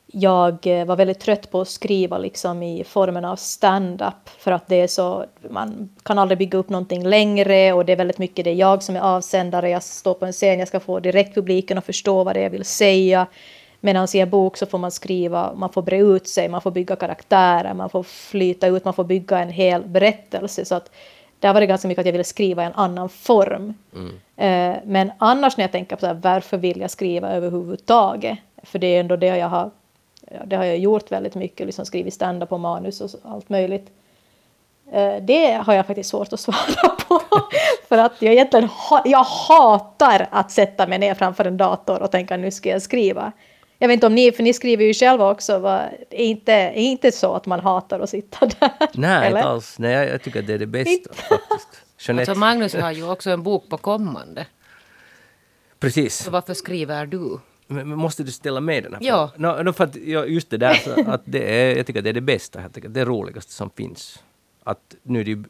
jag 0.06 0.66
eh, 0.66 0.84
var 0.84 0.96
väldigt 0.96 1.20
trött 1.20 1.50
på 1.50 1.60
att 1.60 1.68
skriva 1.68 2.18
liksom 2.18 2.62
i 2.62 2.84
formen 2.84 3.24
av 3.24 3.36
stand-up. 3.36 4.28
För 4.38 4.52
att 4.52 4.68
det 4.68 4.76
är 4.80 4.86
så, 4.86 5.24
man 5.50 5.96
kan 6.02 6.18
aldrig 6.18 6.38
bygga 6.38 6.58
upp 6.58 6.68
någonting 6.68 7.06
längre 7.06 7.72
och 7.72 7.84
det 7.84 7.92
är 7.92 7.96
väldigt 7.96 8.18
mycket 8.18 8.44
det 8.44 8.50
är 8.50 8.54
jag 8.54 8.82
som 8.82 8.96
är 8.96 9.00
avsändare. 9.00 9.70
Jag 9.70 9.82
står 9.82 10.14
på 10.14 10.26
en 10.26 10.32
scen, 10.32 10.58
jag 10.58 10.68
ska 10.68 10.80
få 10.80 11.00
direkt 11.00 11.34
publiken 11.34 11.78
att 11.78 11.86
förstå 11.86 12.24
vad 12.24 12.34
det 12.36 12.40
är 12.40 12.44
jag 12.44 12.50
vill 12.50 12.64
säga. 12.64 13.26
Medan 13.84 14.08
i 14.14 14.18
en 14.18 14.30
bok 14.30 14.56
så 14.56 14.66
får 14.66 14.78
man 14.78 14.90
skriva, 14.90 15.52
man 15.56 15.72
får 15.72 15.82
bre 15.82 15.98
ut 15.98 16.28
sig, 16.28 16.48
man 16.48 16.60
får 16.60 16.70
bygga 16.70 16.96
karaktärer, 16.96 17.74
man 17.74 17.90
får 17.90 18.02
flyta 18.02 18.66
ut, 18.66 18.84
man 18.84 18.94
får 18.94 19.04
bygga 19.04 19.38
en 19.38 19.48
hel 19.50 19.82
berättelse. 19.84 20.64
Så 20.64 20.74
att 20.74 20.90
där 21.40 21.52
var 21.52 21.60
det 21.60 21.66
ganska 21.66 21.88
mycket 21.88 22.00
att 22.00 22.06
jag 22.06 22.12
ville 22.12 22.24
skriva 22.24 22.62
i 22.62 22.66
en 22.66 22.72
annan 22.74 23.08
form. 23.08 23.74
Eh, 24.36 24.76
men 24.84 25.12
annars 25.18 25.56
när 25.56 25.64
jag 25.64 25.72
tänker 25.72 25.96
på 25.96 26.00
så 26.00 26.06
här, 26.06 26.14
varför 26.14 26.56
vill 26.56 26.80
jag 26.80 26.90
skriva 26.90 27.30
överhuvudtaget? 27.30 28.38
För 28.62 28.78
det 28.78 28.86
är 28.86 29.00
ändå 29.00 29.16
det 29.16 29.26
jag 29.26 29.48
har, 29.48 29.70
det 30.44 30.56
har 30.56 30.64
jag 30.64 30.78
gjort 30.78 31.12
väldigt 31.12 31.34
mycket, 31.34 31.66
liksom 31.66 31.86
skrivit 31.86 32.14
stand-up 32.14 32.52
och 32.52 32.60
manus 32.60 33.00
och 33.00 33.10
så- 33.10 33.18
allt 33.24 33.48
möjligt. 33.48 33.90
Eh, 34.92 35.14
Det 35.20 35.52
har 35.66 35.74
jag 35.74 35.86
faktiskt 35.86 36.10
svårt 36.10 36.32
att 36.32 36.40
svara 36.40 36.88
på. 37.08 37.20
För 37.88 37.98
att 37.98 38.12
jag 38.22 38.32
egentligen 38.32 38.68
ha, 38.68 39.02
jag 39.04 39.24
hatar 39.24 40.28
att 40.30 40.50
sätta 40.50 40.86
mig 40.86 40.98
ner 40.98 41.14
framför 41.14 41.44
en 41.44 41.56
dator 41.56 42.02
och 42.02 42.10
tänka 42.10 42.36
nu 42.36 42.50
ska 42.50 42.68
jag 42.68 42.82
skriva. 42.82 43.32
Jag 43.82 43.88
vet 43.88 43.94
inte 43.94 44.06
om 44.06 44.14
ni, 44.14 44.32
för 44.32 44.42
ni 44.42 44.52
skriver 44.54 44.84
ju 44.84 44.94
själva 44.94 45.30
också, 45.30 45.58
va? 45.58 45.82
är 46.10 46.24
inte, 46.24 46.52
är 46.52 46.72
inte 46.76 47.12
så 47.12 47.34
att 47.34 47.46
man 47.46 47.60
hatar 47.60 48.00
att 48.00 48.10
sitta 48.10 48.46
där? 48.60 48.70
Nej, 48.94 49.26
eller? 49.26 49.38
inte 49.38 49.48
alls. 49.48 49.78
Nej, 49.78 49.92
jag, 49.92 50.08
jag 50.08 50.22
tycker 50.22 50.40
att 50.40 50.46
det 50.46 50.54
är 50.54 50.58
det 50.58 50.66
bästa 50.66 51.14
faktiskt. 51.14 51.68
Jeanette, 51.98 52.30
Alltså 52.30 52.40
Magnus 52.40 52.74
har 52.74 52.92
ju 52.92 53.10
också 53.10 53.30
en 53.30 53.42
bok 53.42 53.68
på 53.68 53.76
kommande. 53.78 54.46
precis. 55.80 56.16
Så 56.16 56.30
varför 56.30 56.54
skriver 56.54 57.06
du? 57.06 57.38
Men 57.66 57.88
men 57.88 57.98
måste 57.98 58.22
du 58.22 58.30
ställa 58.32 58.60
med 58.60 58.82
den 58.82 58.94
här 58.94 59.00
Ja. 59.02 59.30
No, 59.36 59.62
no, 59.62 59.72
för 59.72 59.84
att, 59.84 59.96
ja, 59.96 60.24
just 60.24 60.50
det 60.50 60.56
där, 60.56 60.74
så 60.74 61.10
att 61.10 61.22
det 61.24 61.54
är, 61.60 61.76
jag 61.76 61.86
tycker 61.86 62.00
att 62.00 62.04
det 62.04 62.10
är 62.10 62.14
det 62.14 62.20
bästa, 62.20 62.60
helt 62.60 62.76
enkelt. 62.76 62.94
det 62.94 63.04
roligaste 63.04 63.52
som 63.52 63.70
finns. 63.70 64.22
Att 64.64 64.94
nu 65.02 65.24
det, 65.24 65.44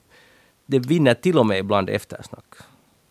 det 0.66 0.78
vinner 0.78 1.14
till 1.14 1.38
och 1.38 1.46
med 1.46 1.58
ibland 1.58 1.90
eftersnack. 1.90 2.44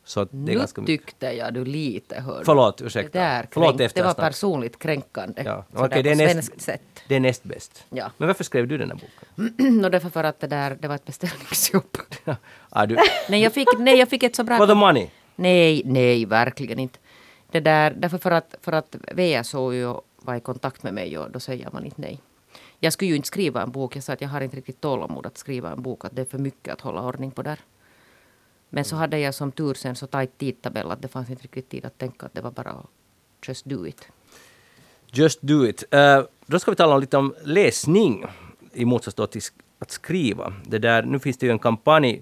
Så 0.03 0.23
det 0.23 0.31
är 0.31 0.37
nu 0.37 0.53
ganska 0.53 0.81
mycket. 0.81 1.05
tyckte 1.05 1.31
jag 1.31 1.53
du 1.53 1.65
lite 1.65 2.21
hörde. 2.21 2.45
Förlåt, 2.45 2.81
ursäkta. 2.81 3.19
Det, 3.19 3.25
där 3.25 3.47
Förlåt 3.51 3.77
kränk, 3.77 3.93
det 3.93 4.03
var 4.03 4.13
personligt 4.13 4.79
kränkande. 4.79 5.43
Ja. 5.45 5.65
Okej, 5.73 6.03
det, 6.03 6.11
är 6.11 6.15
näst, 6.15 6.61
sätt. 6.61 6.81
det 7.07 7.15
är 7.15 7.19
näst 7.19 7.43
bäst. 7.43 7.85
Ja. 7.89 8.11
Men 8.17 8.27
varför 8.27 8.43
skrev 8.43 8.67
du 8.67 8.77
den 8.77 8.91
här 8.91 8.97
boken? 8.97 9.83
och 9.85 9.91
därför 9.91 10.09
för 10.09 10.23
att 10.23 10.39
det 10.39 10.47
där 10.47 10.77
det 10.79 10.87
var 10.87 10.95
ett 10.95 11.05
beställningsjobb. 11.05 11.97
ah, 12.69 12.85
du, 12.85 12.97
nej, 13.29 13.41
jag 13.41 13.53
fick, 13.53 13.67
nej, 13.77 13.97
jag 13.97 14.09
fick 14.09 14.23
ett 14.23 14.35
så 14.35 14.43
bra... 14.43 14.57
for 14.57 14.67
the 14.67 14.73
money? 14.73 15.07
Nej, 15.35 15.81
nej, 15.85 16.25
verkligen 16.25 16.79
inte. 16.79 16.99
Det 17.51 17.59
där, 17.59 17.91
därför 17.91 18.17
för 18.17 18.31
att, 18.31 18.55
för 18.61 18.71
att 18.71 18.95
VSO 19.11 19.73
ju 19.73 19.95
var 20.15 20.35
i 20.35 20.39
kontakt 20.39 20.83
med 20.83 20.93
mig 20.93 21.17
och 21.17 21.31
då 21.31 21.39
säger 21.39 21.69
man 21.73 21.85
inte 21.85 22.01
nej. 22.01 22.19
Jag 22.79 22.93
skulle 22.93 23.09
ju 23.09 23.15
inte 23.15 23.27
skriva 23.27 23.61
en 23.61 23.71
bok. 23.71 23.95
Jag 23.95 24.03
sa 24.03 24.13
att 24.13 24.21
jag 24.21 24.29
har 24.29 24.41
inte 24.41 24.57
riktigt 24.57 24.81
tålamod 24.81 25.25
att 25.25 25.37
skriva 25.37 25.71
en 25.71 25.81
bok. 25.81 26.05
Att 26.05 26.15
det 26.15 26.21
är 26.21 26.25
för 26.25 26.37
mycket 26.37 26.73
att 26.73 26.81
hålla 26.81 27.01
ordning 27.01 27.31
på 27.31 27.41
där. 27.41 27.59
Men 28.73 28.85
så 28.85 28.95
hade 28.95 29.19
jag 29.19 29.35
som 29.35 29.51
tur 29.51 29.73
sen 29.73 29.95
så 29.95 30.07
tajt 30.07 30.37
tidtabell 30.37 30.91
att 30.91 31.01
det 31.01 31.07
fanns 31.07 31.29
inte 31.29 31.43
riktigt 31.43 31.69
tid 31.69 31.85
att 31.85 31.97
tänka 31.97 32.25
att 32.25 32.33
det 32.33 32.41
var 32.41 32.51
bara 32.51 32.69
att 32.69 32.89
just 33.47 33.65
do 33.65 33.87
it. 33.87 34.07
Just 35.11 35.41
do 35.41 35.65
it. 35.65 35.83
Uh, 35.93 36.25
då 36.45 36.59
ska 36.59 36.71
vi 36.71 36.75
tala 36.75 36.97
lite 36.97 37.17
om 37.17 37.35
läsning 37.43 38.25
i 38.73 38.85
motsats 38.85 39.15
då 39.15 39.27
till 39.27 39.41
att 39.79 39.91
skriva. 39.91 40.53
Det 40.65 40.79
där, 40.79 41.03
nu 41.03 41.19
finns 41.19 41.37
det 41.37 41.45
ju 41.45 41.51
en 41.51 41.59
kampanj, 41.59 42.21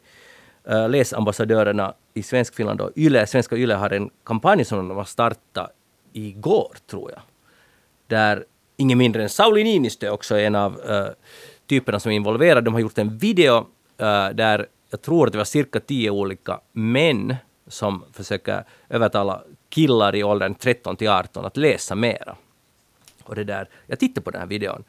uh, 0.72 0.90
Läsambassadörerna 0.90 1.94
i 2.14 2.24
Svenskfinland 2.24 2.82
och 2.82 2.92
Yle, 2.96 3.28
Svenska 3.28 3.56
Yle 3.56 3.74
har 3.74 3.90
en 3.90 4.10
kampanj 4.24 4.66
som 4.66 4.88
de 4.88 4.98
har 4.98 5.06
startat 5.06 5.72
igår, 6.14 6.76
tror 6.88 7.12
jag. 7.12 7.22
Där 8.08 8.46
ingen 8.78 8.98
mindre 8.98 9.24
än 9.24 9.30
Sauli 9.30 9.64
Niinistö 9.64 10.10
också 10.10 10.36
är 10.36 10.48
en 10.48 10.56
av 10.56 10.82
uh, 10.90 11.08
typerna 11.68 12.00
som 12.00 12.12
är 12.12 12.16
involverade. 12.16 12.62
De 12.62 12.74
har 12.74 12.82
gjort 12.82 12.98
en 12.98 13.18
video 13.18 13.58
uh, 13.58 14.30
där 14.34 14.68
jag 14.90 15.02
tror 15.02 15.28
att 15.28 15.32
det 15.32 15.38
var 15.38 15.46
cirka 15.46 15.80
tio 15.80 16.10
olika 16.10 16.60
män 16.72 17.36
som 17.68 18.04
försöker 18.14 18.64
övertala 18.90 19.44
killar 19.70 20.16
i 20.16 20.24
åldern 20.24 20.56
13 20.56 20.96
till 20.96 21.10
18 21.10 21.46
att 21.46 21.58
läsa 21.58 21.96
mera. 21.96 22.36
Och 23.24 23.36
det 23.36 23.44
där, 23.44 23.70
jag 23.88 24.00
tittade 24.00 24.22
på 24.22 24.32
den 24.32 24.42
här 24.42 24.48
videon. 24.48 24.84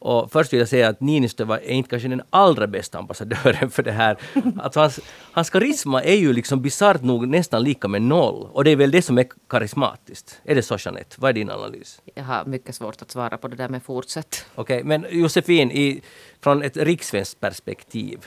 Och 0.00 0.32
först 0.32 0.52
vill 0.52 0.60
jag 0.60 0.68
säga 0.68 0.88
att 0.88 1.00
Niinistö 1.00 1.44
var, 1.44 1.56
är 1.56 1.70
inte 1.70 1.90
kanske 1.90 2.08
den 2.08 2.22
allra 2.30 2.66
bästa 2.66 2.98
ambassadören 2.98 3.70
för 3.70 3.82
det 3.82 3.92
här. 3.92 4.16
Alltså 4.58 4.80
hans, 4.80 5.00
hans 5.32 5.50
karisma 5.50 6.02
är 6.02 6.14
ju 6.14 6.32
liksom 6.32 6.62
bisarrt 6.62 7.02
nog 7.02 7.28
nästan 7.28 7.62
lika 7.62 7.88
med 7.88 8.02
noll. 8.02 8.48
Och 8.52 8.64
det 8.64 8.70
är 8.70 8.76
väl 8.76 8.90
det 8.90 9.02
som 9.02 9.18
är 9.18 9.26
karismatiskt. 9.48 10.40
Är 10.44 10.54
det 10.54 10.62
så 10.62 10.76
Jeanette? 10.78 11.16
Vad 11.18 11.28
är 11.28 11.32
din 11.32 11.50
analys? 11.50 12.00
Jag 12.14 12.24
har 12.24 12.44
mycket 12.44 12.74
svårt 12.74 13.02
att 13.02 13.10
svara 13.10 13.38
på 13.38 13.48
det 13.48 13.56
där 13.56 13.68
med 13.68 13.82
fortsätt. 13.82 14.46
Okej, 14.54 14.84
men 14.84 15.06
Josefin, 15.10 15.70
i, 15.70 16.02
från 16.40 16.62
ett 16.62 16.76
rikssvenskt 16.76 17.40
perspektiv. 17.40 18.26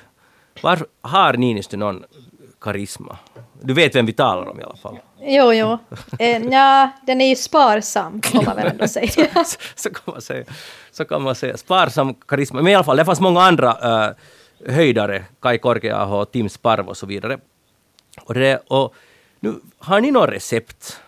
Var 0.62 0.86
har 1.02 1.34
Niinistö 1.34 1.78
någon 1.78 2.04
karisma? 2.62 3.18
Du 3.62 3.74
vet 3.74 3.96
vem 3.96 4.06
vi 4.06 4.14
talar 4.14 4.50
om 4.50 4.60
i 4.60 4.64
alla 4.64 4.76
fall. 4.76 5.00
Jo, 5.20 5.54
jo. 5.54 5.78
Eh, 6.20 6.42
ja, 6.44 6.90
den 7.08 7.22
är 7.22 7.30
ju 7.30 7.36
sparsam, 7.36 8.22
får 8.22 8.46
man 8.46 8.56
väl 8.56 8.68
ändå 8.68 8.88
säga. 8.98 9.46
så 9.76 9.90
kan 9.90 10.14
man 10.14 10.22
säga. 10.22 10.46
Så 10.92 11.06
kan 11.06 11.22
man 11.22 11.36
säga. 11.36 11.58
Sparsam 11.58 12.14
karisma. 12.14 12.62
Men 12.62 12.72
i 12.72 12.76
alla 12.76 12.84
fall, 12.84 12.98
det 12.98 13.06
fanns 13.06 13.20
många 13.20 13.42
andra 13.42 14.08
uh, 14.08 14.16
höjdare. 14.74 15.26
Kai 15.42 15.58
Korkeaho, 15.58 16.26
Tim 16.26 16.50
Sparv 16.50 16.90
och 16.90 16.98
så 16.98 17.06
vidare. 17.06 17.38
Och, 18.22 18.34
det, 18.34 18.64
och 18.68 18.96
nu, 19.40 19.56
har 19.80 20.02
ni 20.02 20.12
något 20.12 20.30
recept? 20.30 21.00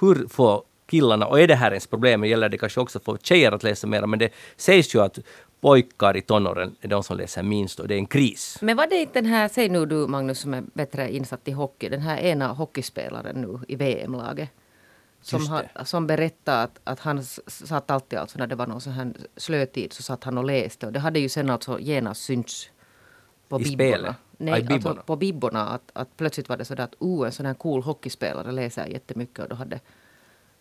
Hur 0.00 0.28
får 0.28 0.62
killarna, 0.90 1.26
och 1.26 1.40
är 1.40 1.46
det 1.46 1.54
här 1.54 1.70
ens 1.70 1.86
problem, 1.86 2.24
gäller 2.24 2.48
det 2.48 2.58
kanske 2.58 2.80
också 2.80 3.00
få 3.00 3.18
tjejer 3.22 3.52
att 3.52 3.62
läsa 3.62 3.86
mera, 3.86 4.06
men 4.06 4.18
det 4.18 4.32
sägs 4.56 4.94
ju 4.94 5.02
att 5.02 5.18
pojkar 5.62 6.16
i 6.16 6.22
tonåren 6.22 6.76
är 6.80 6.88
de 6.88 7.02
som 7.02 7.16
läser 7.16 7.42
minst 7.42 7.80
och 7.80 7.88
det 7.88 7.94
är 7.94 7.98
en 7.98 8.06
kris. 8.06 8.58
Men 8.60 8.76
var 8.76 8.86
det 8.86 8.96
inte 8.96 9.20
den 9.20 9.30
här, 9.30 9.48
säg 9.48 9.68
nu 9.68 9.86
du 9.86 10.06
Magnus 10.06 10.38
som 10.38 10.54
är 10.54 10.62
bättre 10.74 11.12
insatt 11.12 11.48
i 11.48 11.52
hockey, 11.52 11.88
den 11.88 12.00
här 12.00 12.18
ena 12.18 12.48
hockeyspelaren 12.48 13.36
nu 13.36 13.60
i 13.68 13.76
VM-laget. 13.76 14.50
Som, 15.20 15.46
han, 15.46 15.64
som 15.84 16.06
berättade 16.06 16.62
att, 16.62 16.80
att 16.84 17.00
han 17.00 17.24
satt 17.46 17.90
alltid, 17.90 18.18
alltså 18.18 18.38
när 18.38 18.46
det 18.46 18.54
var 18.54 18.66
någon 18.66 18.80
sån 18.80 18.92
här 18.92 19.12
slötid, 19.36 19.92
så 19.92 20.02
satt 20.02 20.24
han 20.24 20.38
och 20.38 20.44
läste. 20.44 20.86
Och 20.86 20.92
det 20.92 21.00
hade 21.00 21.20
ju 21.20 21.28
sen 21.28 21.50
alltså 21.50 21.80
genast 21.80 22.22
synts 22.22 22.70
på 23.48 23.60
I 23.60 23.64
bibborna. 23.64 23.90
spelet? 23.90 24.16
Nej, 24.36 24.52
i 24.52 24.56
alltså 24.56 24.74
bibborna. 24.74 25.02
på 25.02 25.16
bibborna. 25.16 25.68
Att, 25.68 25.90
att 25.92 26.16
plötsligt 26.16 26.48
var 26.48 26.56
det 26.56 26.64
så 26.64 26.82
att 26.82 26.94
oh, 26.98 27.26
en 27.26 27.32
sån 27.32 27.46
här 27.46 27.54
cool 27.54 27.82
hockeyspelare 27.82 28.52
läser 28.52 28.86
jättemycket. 28.86 29.38
Och 29.38 29.48
då 29.48 29.54
hade, 29.56 29.80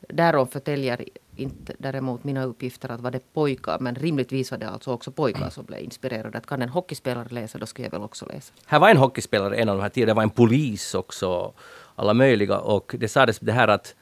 därom 0.09 0.47
förtäljer 0.47 1.05
inte 1.35 1.73
däremot 1.77 2.23
mina 2.23 2.43
uppgifter 2.43 2.91
att 2.91 3.01
var 3.01 3.11
det 3.11 3.33
pojkar. 3.33 3.79
Men 3.79 3.95
rimligtvis 3.95 4.51
var 4.51 4.57
det 4.57 4.69
alltså 4.69 4.91
också 4.91 5.11
pojkar 5.11 5.49
som 5.49 5.65
blev 5.65 5.79
inspirerade. 5.79 6.37
Att 6.37 6.45
kan 6.45 6.61
en 6.61 6.69
hockeyspelare 6.69 7.27
läsa, 7.29 7.57
då 7.57 7.65
ska 7.65 7.83
jag 7.83 7.91
väl 7.91 8.01
också 8.01 8.25
läsa. 8.25 8.53
Här 8.65 8.79
var 8.79 8.89
en 8.89 8.97
hockeyspelare 8.97 9.55
en 9.55 9.69
av 9.69 9.75
de 9.77 9.81
här 9.81 9.89
tiderna, 9.89 10.13
det 10.13 10.15
var 10.15 10.23
en 10.23 10.29
polis 10.29 10.95
också, 10.95 11.53
alla 11.95 12.13
möjliga. 12.13 12.59
Och 12.59 12.95
det 12.99 13.07
sades 13.07 13.39
det 13.39 13.51
här 13.51 13.67
att, 13.67 13.95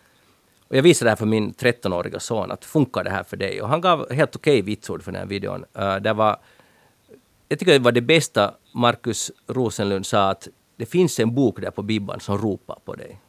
och 0.68 0.78
jag 0.78 0.84
visade 0.84 1.08
det 1.08 1.12
här 1.12 1.18
för 1.18 1.26
min 1.26 1.54
13-åriga 1.54 2.20
son, 2.20 2.52
att 2.52 2.66
funkar 2.66 3.04
det 3.04 3.10
här 3.10 3.24
för 3.24 3.38
dig? 3.38 3.62
Och 3.62 3.70
han 3.70 3.82
gav 3.82 4.12
helt 4.12 4.36
okej 4.36 4.62
vitsord 4.62 5.04
för 5.04 5.12
den 5.12 5.22
här 5.22 5.28
videon. 5.28 5.66
Uh, 5.80 5.96
det 5.96 6.14
var, 6.14 6.38
jag 7.48 7.60
tycker 7.60 7.74
det 7.74 7.80
var 7.80 7.92
det 7.92 8.02
bästa 8.02 8.54
Markus 8.74 9.32
Rosenlund 9.48 10.06
sa, 10.06 10.30
att 10.30 10.48
det 10.76 10.86
finns 10.86 11.20
en 11.20 11.36
bok 11.36 11.62
där 11.62 11.72
på 11.72 11.82
Bibban 11.82 12.20
som 12.20 12.38
ropar 12.38 12.78
på 12.86 12.96
dig. 12.96 13.22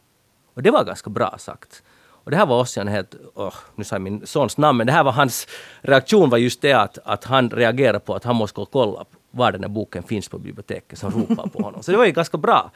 Och 0.54 0.62
det 0.62 0.70
var 0.70 0.84
ganska 0.84 1.10
bra 1.10 1.34
sagt. 1.38 1.82
Och 2.24 2.30
det 2.30 2.36
här 2.36 2.46
var 2.46 2.60
Ossian 2.60 2.88
helt, 2.88 3.14
oh, 3.34 3.54
nu 3.74 3.84
sa 3.84 3.94
jag 3.94 4.02
min 4.02 4.26
sons 4.26 4.56
namn, 4.56 4.78
men 4.78 4.86
det 4.86 4.92
här 4.92 5.04
var 5.04 5.12
hans 5.12 5.46
reaktion 5.80 6.30
var 6.30 6.38
just 6.38 6.62
det 6.62 6.72
att, 6.72 6.98
att 7.04 7.24
han 7.24 7.50
reagerade 7.50 8.00
på 8.00 8.14
att 8.14 8.24
han 8.24 8.36
måste 8.36 8.56
gå 8.56 8.62
och 8.62 8.70
kolla 8.70 9.04
var 9.30 9.52
den 9.52 9.62
här 9.62 9.68
boken 9.68 10.02
finns 10.02 10.28
på 10.28 10.38
biblioteket 10.38 10.98
som 10.98 11.10
ropar 11.10 11.46
på 11.46 11.62
honom. 11.62 11.82
Så 11.82 11.90
det 11.90 11.96
var 11.96 12.06
ju 12.06 12.12
ganska 12.12 12.38
bra. 12.38 12.70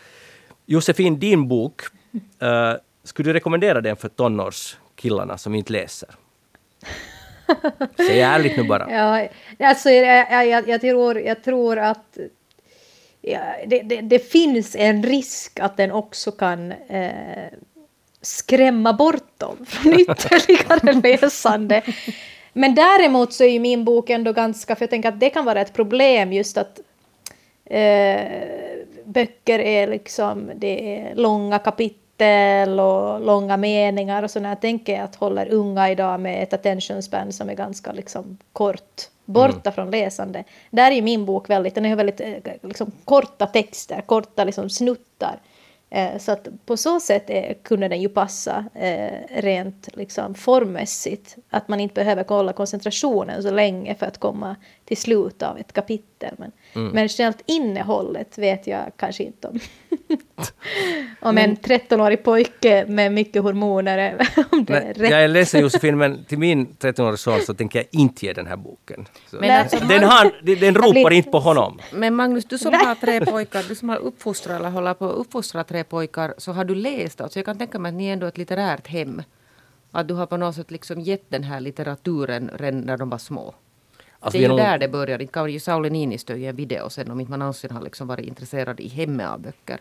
Josefin, 0.67 1.19
din 1.19 1.49
bok, 1.49 1.83
uh, 2.43 2.75
skulle 3.05 3.29
du 3.29 3.33
rekommendera 3.33 3.81
den 3.81 3.97
för 3.97 4.09
tonårskillarna 4.09 5.39
som 5.39 5.55
inte 5.55 5.73
läser? 5.73 6.09
Säg 7.97 8.21
ärligt 8.21 8.57
nu 8.57 8.65
bara. 8.65 8.91
Ja, 9.59 9.69
alltså, 9.69 9.91
jag, 9.91 10.49
jag, 10.49 10.69
jag, 10.69 10.81
tror, 10.81 11.21
jag 11.21 11.45
tror 11.45 11.79
att 11.79 12.19
ja, 13.21 13.41
det, 13.67 13.83
det, 13.83 14.01
det 14.01 14.19
finns 14.19 14.77
en 14.77 15.03
risk 15.03 15.61
att 15.61 15.77
den 15.77 15.93
också 15.93 16.33
kan 16.33 16.73
eh, 16.73 17.49
skrämma 18.25 18.93
bort 18.93 19.39
dem 19.39 19.57
från 19.67 20.01
ytterligare 20.01 21.17
läsande. 21.17 21.83
Men 22.53 22.75
däremot 22.75 23.33
så 23.33 23.45
är 23.45 23.49
ju 23.49 23.59
min 23.59 23.85
bok 23.85 24.11
ändå 24.11 24.33
ganska, 24.33 24.77
för 24.77 24.83
jag 24.83 24.91
tänker 24.91 25.09
att 25.09 25.21
det 25.21 25.31
kan 25.31 25.45
vara 25.45 25.61
ett 25.61 25.73
problem 25.73 26.33
just 26.33 26.57
att 26.57 26.81
eh, 27.65 28.21
böcker 29.05 29.59
är 29.59 29.87
liksom, 29.87 30.51
det 30.55 30.97
är 30.97 31.15
långa 31.15 31.59
kapitel 31.59 32.81
och 32.81 33.21
långa 33.21 33.57
meningar 33.57 34.23
och 34.23 34.31
så 34.31 34.41
när 34.41 34.49
jag 34.49 34.61
tänker 34.61 35.03
att 35.03 35.17
håller 35.17 35.53
unga 35.53 35.91
idag 35.91 36.21
med 36.21 36.43
ett 36.43 36.53
attention 36.53 37.03
span 37.03 37.33
som 37.33 37.49
är 37.49 37.55
ganska 37.55 37.93
liksom 37.93 38.39
kort 38.53 39.09
borta 39.25 39.73
från 39.73 39.91
läsande. 39.91 40.45
Där 40.71 40.91
är 40.91 40.95
ju 40.95 41.03
min 41.03 41.25
bok 41.25 41.51
väldigt, 41.51 41.75
den 41.75 41.85
är 41.85 41.97
väldigt 41.97 42.21
eh, 42.21 42.35
liksom, 42.63 42.93
korta 43.05 43.47
texter, 43.47 44.01
korta 44.01 44.45
liksom, 44.45 44.71
snuttar. 44.71 45.39
Eh, 45.91 46.19
så 46.19 46.33
att 46.33 46.49
på 46.67 46.77
så 46.77 47.01
sätt 47.01 47.31
är, 47.31 47.55
kunde 47.55 47.89
den 47.89 48.01
ju 48.01 48.09
passa 48.09 48.65
eh, 48.75 49.41
rent 49.43 49.89
liksom, 49.97 50.35
formmässigt. 50.35 51.37
Att 51.51 51.69
man 51.69 51.81
inte 51.81 51.95
behöver 51.95 52.25
kolla 52.25 52.53
koncentrationen 52.53 53.43
så 53.43 53.51
länge 53.51 53.95
för 53.95 54.07
att 54.07 54.19
komma 54.19 54.57
till 54.85 54.97
slut 54.97 55.43
av 55.43 55.59
ett 55.59 55.73
kapitel. 55.73 56.35
Men, 56.39 56.53
men 56.93 57.07
generellt 57.11 57.43
innehållet 57.47 58.39
vet 58.39 58.67
jag 58.67 58.93
kanske 58.97 59.23
inte 59.25 59.49
om. 59.49 59.59
om 61.21 61.39
en 61.39 61.57
13-årig 61.57 62.25
pojke 62.25 62.85
med 62.89 63.13
mycket 63.13 63.43
hormoner, 63.43 63.99
är- 63.99 64.29
om 64.53 64.65
det 64.65 64.73
är 64.77 64.81
Nej, 64.85 64.93
rätt. 64.93 65.11
jag 65.11 65.25
är 65.25 65.29
ledsen 65.29 65.61
Josefin, 65.61 65.99
men 65.99 66.25
till 66.25 66.39
min 66.39 66.67
13-åriga 66.67 67.17
son 67.17 67.41
så 67.41 67.55
tänker 67.55 67.79
jag 67.79 67.87
inte 67.91 68.27
ge 68.27 68.33
den 68.33 68.47
här 68.47 68.57
boken. 68.57 69.07
Så 69.31 69.37
Men 69.37 69.61
alltså, 69.61 69.79
den, 69.87 70.05
har, 70.05 70.57
den, 70.61 70.75
ropar 70.75 70.93
blir- 70.93 71.13
inte 71.13 71.31
på 71.31 71.39
honom. 71.41 71.79
Men 71.93 72.15
Magnus, 72.15 72.45
du 72.45 72.59
som 72.59 72.73
har 72.73 72.95
tre 72.95 73.21
pojkar, 73.27 73.65
du 73.69 73.75
som 73.75 73.89
har 73.89 73.97
uppfostrat 73.97 74.61
eller 74.61 74.71
håller 74.71 74.95
på 74.95 75.05
att 75.11 75.17
uppfostra 75.17 75.65
tre 75.65 75.85
pojkar, 75.85 76.35
så 76.39 76.53
har 76.53 76.65
du 76.65 76.75
läst. 76.75 77.21
Alltså 77.21 77.39
jag 77.39 77.47
kan 77.47 77.59
tänka 77.59 77.79
mig 77.79 77.89
att 77.89 77.95
ni 77.95 78.07
är 78.09 78.13
ändå 78.13 78.27
ett 78.27 78.39
litterärt 78.39 78.87
hem. 78.87 79.23
Att 79.91 80.09
du 80.09 80.15
har 80.15 80.27
på 80.27 80.37
något 80.37 80.55
sätt 80.55 80.71
liksom 80.71 81.01
gett 81.01 81.25
den 81.31 81.45
här 81.45 81.61
litteraturen 81.61 82.51
redan 82.55 82.81
när 82.81 82.97
de 82.97 83.11
var 83.11 83.19
små. 83.19 83.55
Alltså, 84.25 84.39
det 84.39 84.39
är 84.39 84.43
ju 84.43 84.49
nog- 84.49 84.59
där 84.59 84.79
det 84.79 84.89
börjar. 84.89 85.19
Inte 85.23 85.33
kan 85.33 85.53
ju 85.53 85.61
Sauli 85.61 85.91
Niinistö 85.91 86.35
i 86.37 86.47
en 86.47 86.57
video 86.57 86.91
sen 86.91 87.11
om 87.11 87.21
inte 87.21 87.31
man 87.31 87.39
någonsin 87.39 87.71
har 87.71 87.83
liksom 87.83 88.07
varit 88.07 88.27
intresserad 88.27 88.81
i 88.81 88.89
hemmet 88.89 89.29
av 89.29 89.41
böcker. 89.41 89.79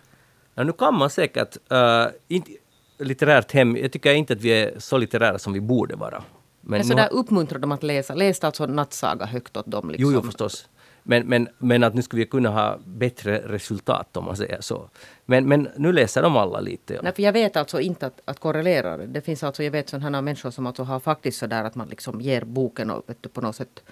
Ja, 0.56 0.64
nu 0.64 0.72
kan 0.74 0.98
man 0.98 1.10
säkert, 1.10 1.58
uh, 1.72 2.08
inte, 2.28 2.52
litterärt 2.98 3.52
hem, 3.52 3.78
jag 3.78 3.92
tycker 3.92 4.14
inte 4.14 4.34
att 4.34 4.42
vi 4.42 4.50
är 4.50 4.80
så 4.80 4.98
litterära 4.98 5.40
som 5.40 5.54
vi 5.54 5.62
borde 5.62 5.96
vara. 5.96 6.24
Men 6.62 6.78
nu 6.82 6.84
så 6.88 6.94
där 6.94 7.04
har- 7.04 7.14
uppmuntrar 7.14 7.60
dem 7.60 7.72
att 7.72 7.84
läsa. 7.84 8.14
Läste 8.16 8.46
alltså 8.48 8.66
nattsaga 8.66 9.26
högt 9.26 9.58
åt 9.58 9.66
dem. 9.66 9.90
Liksom. 9.90 10.12
Jo, 10.12 10.18
jo 10.20 10.26
förstås. 10.26 10.70
Men, 11.06 11.28
men, 11.28 11.48
men 11.58 11.84
att 11.84 11.94
nu 11.94 12.02
skulle 12.02 12.20
vi 12.20 12.26
kunna 12.26 12.50
ha 12.50 12.78
bättre 12.86 13.38
resultat 13.46 14.18
om 14.18 14.26
man 14.26 14.38
säger 14.38 14.62
så. 14.62 14.90
Men, 15.26 15.48
men 15.48 15.68
nu 15.78 15.94
läser 15.94 16.22
de 16.22 16.38
alla 16.38 16.60
lite. 16.60 16.94
Ja. 16.94 17.00
Nej, 17.04 17.14
för 17.14 17.24
jag 17.24 17.34
vet 17.34 17.56
alltså 17.58 17.80
inte 17.82 18.06
att, 18.06 18.22
att 18.26 18.40
korrelera 18.40 18.98
det. 18.98 19.06
Det 19.06 19.22
finns 19.22 19.44
alltså, 19.44 19.64
jag 19.64 19.72
vet 19.72 19.90
sådana 19.90 20.22
människor 20.22 20.52
som 20.52 20.66
alltså 20.68 20.84
har 20.84 21.00
faktiskt 21.00 21.38
sådär 21.40 21.64
att 21.64 21.76
man 21.76 21.88
liksom 21.88 22.22
ger 22.22 22.44
boken 22.44 22.92
och 22.92 23.04
vet 23.08 23.18
du, 23.24 23.30
på 23.30 23.42
något 23.42 23.56
sätt 23.56 23.84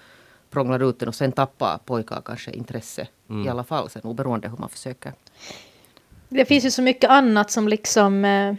prånglar 0.52 0.90
ut 0.90 1.00
den 1.00 1.08
och 1.08 1.16
sen 1.16 1.32
tappar 1.32 1.78
pojkar 1.78 2.22
kanske 2.26 2.52
intresse 2.52 3.08
i 3.46 3.50
alla 3.50 3.64
fall 3.64 3.90
sen 3.90 4.02
oberoende 4.02 4.50
hur 4.50 4.58
man 4.58 4.70
försöker. 4.70 5.14
Det 6.30 6.46
finns 6.46 6.66
ju 6.66 6.72
så 6.72 6.82
mycket 6.82 7.10
annat 7.10 7.52
som 7.52 7.68
liksom 7.68 8.26
eh, 8.26 8.56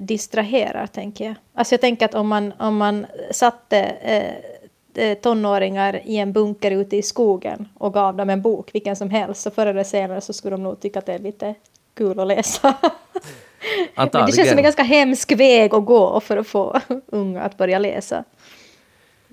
distraherar, 0.00 0.86
tänker 0.86 1.24
jag. 1.24 1.34
Alltså 1.54 1.74
jag 1.74 1.80
tänker 1.80 2.04
att 2.04 2.14
om 2.14 2.28
man, 2.28 2.52
om 2.58 2.76
man 2.76 3.06
satte 3.30 3.78
eh, 3.78 5.04
eh, 5.04 5.18
tonåringar 5.18 6.00
i 6.04 6.16
en 6.16 6.32
bunker 6.32 6.70
ute 6.70 6.96
i 6.96 7.02
skogen 7.02 7.68
och 7.78 7.94
gav 7.94 8.16
dem 8.16 8.30
en 8.30 8.42
bok, 8.42 8.74
vilken 8.74 8.96
som 8.96 9.10
helst, 9.10 9.42
så 9.42 9.50
förr 9.50 9.66
eller 9.66 9.84
senare 9.84 10.20
så 10.20 10.32
skulle 10.32 10.56
de 10.56 10.62
nog 10.62 10.80
tycka 10.80 10.98
att 10.98 11.06
det 11.06 11.14
är 11.14 11.18
lite 11.18 11.54
kul 11.94 12.20
att 12.20 12.26
läsa. 12.26 12.74
Men 13.96 14.08
det 14.26 14.32
känns 14.32 14.48
som 14.48 14.58
en 14.58 14.64
ganska 14.64 14.82
hemsk 14.82 15.32
väg 15.32 15.74
att 15.74 15.84
gå 15.84 16.20
för 16.20 16.36
att 16.36 16.46
få 16.46 16.80
unga 17.06 17.42
att 17.42 17.56
börja 17.56 17.78
läsa. 17.78 18.24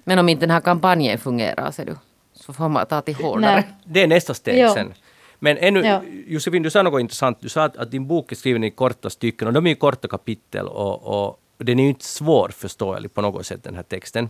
Men 0.09 0.19
om 0.19 0.29
inte 0.29 0.45
den 0.45 0.51
här 0.51 0.61
kampanjen 0.61 1.17
fungerar 1.19 1.71
ser 1.71 1.85
du, 1.85 1.95
så 2.33 2.53
får 2.53 2.69
man 2.69 2.85
ta 2.85 3.01
till 3.01 3.15
hårdare. 3.15 3.55
Nej. 3.55 3.67
Det 3.85 4.03
är 4.03 4.07
nästa 4.07 4.33
steg 4.33 4.69
sen. 4.69 4.93
Men 5.39 5.57
ännu, 5.57 5.79
Ja. 5.85 6.01
Josefin, 6.27 6.63
du 6.63 6.69
sa 6.69 6.83
något 6.83 7.01
intressant. 7.01 7.37
Du 7.41 7.49
sa 7.49 7.63
att, 7.63 7.77
att 7.77 7.91
din 7.91 8.07
bok 8.07 8.31
är 8.31 8.35
skriven 8.35 8.63
i 8.63 8.71
korta 8.71 9.09
stycken 9.09 9.47
och 9.47 9.53
de 9.53 9.65
är 9.65 9.69
ju 9.69 9.75
korta 9.75 10.07
kapitel 10.07 10.67
och, 10.67 11.27
och 11.27 11.39
den 11.57 11.79
är 11.79 11.83
ju 11.83 11.89
inte 11.89 12.05
svårförståelig 12.05 13.13
på 13.13 13.21
något 13.21 13.45
sätt 13.45 13.63
den 13.63 13.75
här 13.75 13.83
texten. 13.83 14.29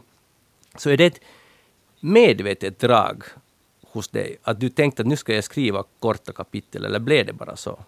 Så 0.77 0.89
är 0.89 0.97
det 0.97 1.05
ett 1.05 1.19
medvetet 1.99 2.79
drag 2.79 3.23
hos 3.91 4.07
dig 4.07 4.37
att 4.43 4.59
du 4.59 4.69
tänkte 4.69 5.01
att 5.01 5.07
nu 5.07 5.15
ska 5.15 5.33
jag 5.35 5.43
skriva 5.43 5.83
korta 5.99 6.31
kapitel 6.31 6.85
eller 6.85 6.99
blev 6.99 7.25
det 7.25 7.33
bara 7.33 7.55
så? 7.55 7.79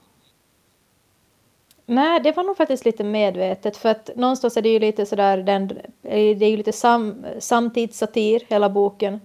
Nej, 1.91 2.19
det 2.19 2.32
var 2.32 2.43
nog 2.43 2.58
faktiskt 2.58 2.86
lite 2.86 3.04
medvetet 3.04 3.77
för 3.77 3.89
att 3.89 4.10
någonstans 4.15 4.58
är 4.58 4.62
det 4.62 4.69
ju 4.69 4.80
lite 4.80 5.06
sådär, 5.06 5.38
den, 5.38 5.67
det 6.01 6.45
är 6.45 6.49
ju 6.49 6.58
lite 6.58 6.71
sam, 6.71 7.25
samtidssatir 7.39 8.41
hela 8.49 8.69
boken. 8.69 9.21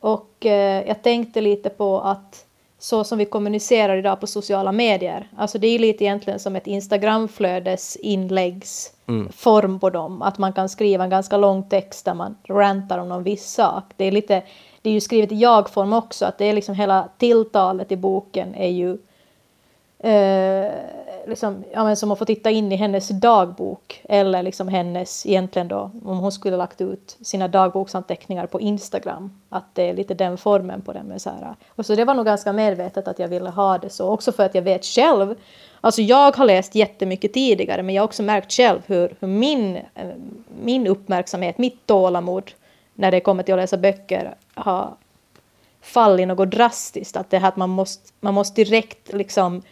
Och 0.00 0.46
eh, 0.46 0.88
jag 0.88 1.02
tänkte 1.02 1.40
lite 1.40 1.70
på 1.70 2.00
att 2.00 2.46
så 2.78 3.04
som 3.04 3.18
vi 3.18 3.24
kommunicerar 3.24 3.96
idag 3.96 4.20
på 4.20 4.26
sociala 4.26 4.72
medier, 4.72 5.28
alltså 5.36 5.58
det 5.58 5.66
är 5.66 5.72
ju 5.72 5.78
lite 5.78 6.04
egentligen 6.04 6.38
som 6.38 6.56
ett 6.56 6.66
Instagramflödesinläggsform 6.66 9.64
mm. 9.64 9.80
på 9.80 9.90
dem, 9.90 10.22
att 10.22 10.38
man 10.38 10.52
kan 10.52 10.68
skriva 10.68 11.04
en 11.04 11.10
ganska 11.10 11.36
lång 11.36 11.68
text 11.68 12.04
där 12.04 12.14
man 12.14 12.36
rantar 12.48 12.98
om 12.98 13.08
någon 13.08 13.22
viss 13.22 13.52
sak. 13.52 13.84
Det 13.96 14.04
är 14.04 14.12
lite, 14.12 14.42
det 14.82 14.90
är 14.90 14.94
ju 14.94 15.00
skrivet 15.00 15.32
i 15.32 15.36
jag-form 15.36 15.92
också, 15.92 16.26
att 16.26 16.38
det 16.38 16.44
är 16.44 16.52
liksom 16.52 16.74
hela 16.74 17.08
tilltalet 17.18 17.92
i 17.92 17.96
boken 17.96 18.54
är 18.54 18.70
ju 18.70 18.98
eh, 20.02 20.72
liksom, 21.26 21.64
ja, 21.72 21.84
men 21.84 21.96
som 21.96 22.10
att 22.10 22.18
få 22.18 22.24
titta 22.24 22.50
in 22.50 22.72
i 22.72 22.76
hennes 22.76 23.08
dagbok 23.08 24.02
eller 24.08 24.42
liksom 24.42 24.68
hennes, 24.68 25.26
egentligen 25.26 25.68
då, 25.68 25.90
om 26.04 26.18
hon 26.18 26.32
skulle 26.32 26.56
lagt 26.56 26.80
ut 26.80 27.16
sina 27.20 27.48
dagboksanteckningar 27.48 28.46
på 28.46 28.60
Instagram, 28.60 29.40
att 29.48 29.74
det 29.74 29.82
är 29.88 29.94
lite 29.94 30.14
den 30.14 30.38
formen 30.38 30.82
på 30.82 30.92
den. 30.92 31.06
Med 31.06 31.22
så 31.22 31.30
här. 31.30 31.42
Eh. 31.42 31.54
Och 31.68 31.86
så 31.86 31.94
det 31.94 32.04
var 32.04 32.14
nog 32.14 32.26
ganska 32.26 32.52
medvetet 32.52 33.08
att 33.08 33.18
jag 33.18 33.28
ville 33.28 33.50
ha 33.50 33.78
det 33.78 33.90
så, 33.90 34.08
också 34.08 34.32
för 34.32 34.42
att 34.42 34.54
jag 34.54 34.62
vet 34.62 34.84
själv, 34.84 35.34
alltså 35.80 36.02
jag 36.02 36.36
har 36.36 36.44
läst 36.44 36.74
jättemycket 36.74 37.32
tidigare, 37.32 37.82
men 37.82 37.94
jag 37.94 38.02
har 38.02 38.08
också 38.08 38.22
märkt 38.22 38.52
själv 38.52 38.80
hur, 38.86 39.14
hur 39.20 39.28
min, 39.28 39.76
eh, 39.76 40.08
min 40.62 40.86
uppmärksamhet, 40.86 41.58
mitt 41.58 41.86
tålamod 41.86 42.50
när 42.94 43.10
det 43.10 43.20
kommer 43.20 43.42
till 43.42 43.54
att 43.54 43.60
läsa 43.60 43.76
böcker 43.76 44.34
har 44.54 44.94
fallit 45.80 46.28
något 46.28 46.50
drastiskt. 46.50 47.16
Att 47.16 47.30
det 47.30 47.38
här 47.38 47.48
att 47.48 47.56
man 47.56 47.70
måste, 47.70 48.12
man 48.20 48.34
måste 48.34 48.64
direkt 48.64 49.12
liksom 49.12 49.56
eh, 49.56 49.62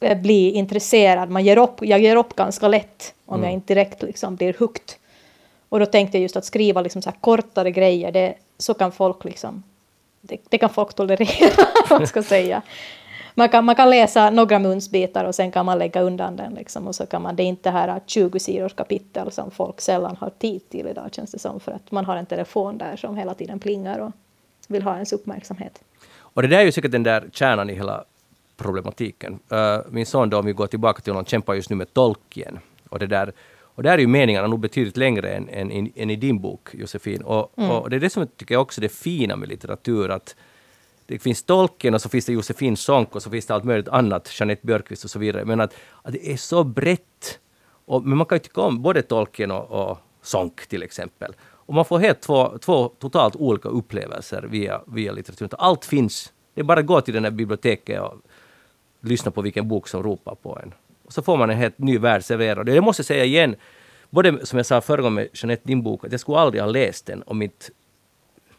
bli 0.00 0.50
intresserad. 0.50 1.30
Man 1.30 1.44
ger 1.44 1.58
upp, 1.58 1.74
jag 1.80 2.00
ger 2.00 2.16
upp 2.16 2.36
ganska 2.36 2.68
lätt 2.68 3.14
om 3.26 3.42
jag 3.42 3.52
inte 3.52 3.74
direkt 3.74 4.02
liksom 4.02 4.36
blir 4.36 4.56
hooked. 4.58 4.94
Och 5.68 5.80
då 5.80 5.86
tänkte 5.86 6.18
jag 6.18 6.22
just 6.22 6.36
att 6.36 6.44
skriva 6.44 6.80
liksom 6.80 7.02
så 7.02 7.10
här 7.10 7.16
kortare 7.20 7.70
grejer, 7.70 8.12
det, 8.12 8.34
så 8.58 8.74
kan 8.74 8.92
folk 8.92 9.24
liksom, 9.24 9.62
det, 10.20 10.36
det 10.48 10.58
kan 10.58 10.70
folk 10.70 10.94
tolerera, 10.94 11.66
man 11.90 12.06
ska 12.06 12.22
säga. 12.22 12.62
man, 13.34 13.48
kan, 13.48 13.64
man 13.64 13.74
kan 13.74 13.90
läsa 13.90 14.30
några 14.30 14.58
munsbitar 14.58 15.24
och 15.24 15.34
sen 15.34 15.52
kan 15.52 15.66
man 15.66 15.78
lägga 15.78 16.00
undan 16.00 16.36
den. 16.36 16.54
Liksom, 16.54 16.86
och 16.86 16.94
så 16.94 17.06
kan 17.06 17.22
man, 17.22 17.36
det 17.36 17.42
är 17.42 17.46
inte 17.46 17.70
här 17.70 18.00
20 18.06 18.38
sidors 18.38 18.74
kapitel 18.74 19.32
som 19.32 19.50
folk 19.50 19.80
sällan 19.80 20.16
har 20.16 20.30
tid 20.30 20.70
till 20.70 20.86
idag 20.86 21.14
känns 21.14 21.32
det 21.32 21.38
som. 21.38 21.60
För 21.60 21.72
att 21.72 21.90
man 21.90 22.04
har 22.04 22.16
en 22.16 22.26
telefon 22.26 22.78
där 22.78 22.96
som 22.96 23.16
hela 23.16 23.34
tiden 23.34 23.58
plingar 23.58 23.98
och 23.98 24.12
vill 24.68 24.82
ha 24.82 24.94
ens 24.94 25.12
uppmärksamhet. 25.12 25.82
Och 26.16 26.42
det 26.42 26.48
där 26.48 26.58
är 26.58 26.64
ju 26.64 26.72
säkert 26.72 26.92
den 26.92 27.02
där 27.02 27.28
kärnan 27.32 27.70
i 27.70 27.74
hela 27.74 28.04
problematiken. 28.56 29.38
Uh, 29.52 29.78
min 29.90 30.06
son 30.06 30.30
då, 30.30 30.38
om 30.38 30.46
vi 30.46 30.52
går 30.52 30.66
tillbaka 30.66 31.02
till 31.02 31.12
honom, 31.12 31.24
kämpar 31.24 31.54
just 31.54 31.70
nu 31.70 31.76
med 31.76 31.94
tolkien. 31.94 32.58
Och 32.88 32.98
det 32.98 33.06
där 33.06 33.32
och 33.74 33.82
där 33.82 33.92
är 33.92 33.98
ju 33.98 34.06
meningarna 34.06 34.46
nog 34.46 34.60
betydligt 34.60 34.96
längre 34.96 35.34
än, 35.34 35.48
än, 35.48 35.70
än, 35.70 35.92
än 35.96 36.10
i 36.10 36.16
din 36.16 36.40
bok, 36.40 36.68
Josefin. 36.72 37.22
Och, 37.22 37.52
mm. 37.56 37.70
och, 37.70 37.90
det 37.90 37.96
är 37.96 38.00
det 38.00 38.10
som 38.10 38.20
jag 38.20 38.36
tycker 38.36 38.56
också 38.56 38.80
är 38.80 38.82
det 38.82 38.88
fina 38.88 39.36
med 39.36 39.48
litteratur, 39.48 40.10
att 40.10 40.36
det 41.06 41.18
finns 41.18 41.42
Tolkien 41.42 41.94
och 41.94 42.00
så 42.00 42.08
finns 42.08 42.26
det 42.26 42.32
Josefin 42.32 42.76
Sonck 42.76 43.16
och 43.16 43.22
så 43.22 43.30
finns 43.30 43.46
det 43.46 43.54
allt 43.54 43.64
möjligt 43.64 43.88
annat, 43.88 44.40
Jeanette 44.40 44.66
Björkqvist 44.66 45.04
och 45.04 45.10
så 45.10 45.18
vidare. 45.18 45.44
Men 45.44 45.60
att, 45.60 45.74
att 46.02 46.12
det 46.12 46.32
är 46.32 46.36
så 46.36 46.64
brett. 46.64 47.38
Och, 47.84 48.04
men 48.04 48.18
man 48.18 48.26
kan 48.26 48.36
ju 48.36 48.40
tycka 48.40 48.60
om 48.60 48.82
både 48.82 49.02
Tolkien 49.02 49.50
och, 49.50 49.90
och 49.90 49.98
Sonck 50.22 50.66
till 50.66 50.82
exempel. 50.82 51.34
Och 51.42 51.74
man 51.74 51.84
får 51.84 51.98
helt 51.98 52.20
två, 52.20 52.58
två 52.58 52.88
totalt 52.88 53.36
olika 53.36 53.68
upplevelser 53.68 54.42
via, 54.42 54.80
via 54.86 55.12
litteraturen. 55.12 55.50
Allt 55.58 55.84
finns. 55.84 56.32
Det 56.54 56.60
är 56.60 56.64
bara 56.64 56.80
att 56.80 56.86
gå 56.86 57.00
till 57.00 57.14
det 57.14 57.20
här 57.20 57.30
biblioteket 57.30 58.00
och 58.00 58.14
lyssna 59.04 59.30
på 59.30 59.42
vilken 59.42 59.68
bok 59.68 59.88
som 59.88 60.02
ropar 60.02 60.34
på 60.34 60.58
en. 60.62 60.74
Och 61.04 61.12
så 61.12 61.22
får 61.22 61.36
man 61.36 61.50
en 61.50 61.56
helt 61.56 61.78
ny 61.78 61.98
värld 61.98 62.24
serverad. 62.24 62.68
Jag 62.68 62.84
måste 62.84 63.04
säga 63.04 63.24
igen, 63.24 63.56
både 64.10 64.46
som 64.46 64.56
jag 64.56 64.66
sa 64.66 64.80
förra 64.80 65.02
gången 65.02 65.14
med 65.14 65.28
Jeanette, 65.32 65.62
din 65.64 65.82
bok, 65.82 66.04
att 66.04 66.12
jag 66.12 66.20
skulle 66.20 66.38
aldrig 66.38 66.62
ha 66.62 66.70
läst 66.70 67.06
den 67.06 67.22
om 67.26 67.42
inte 67.42 67.66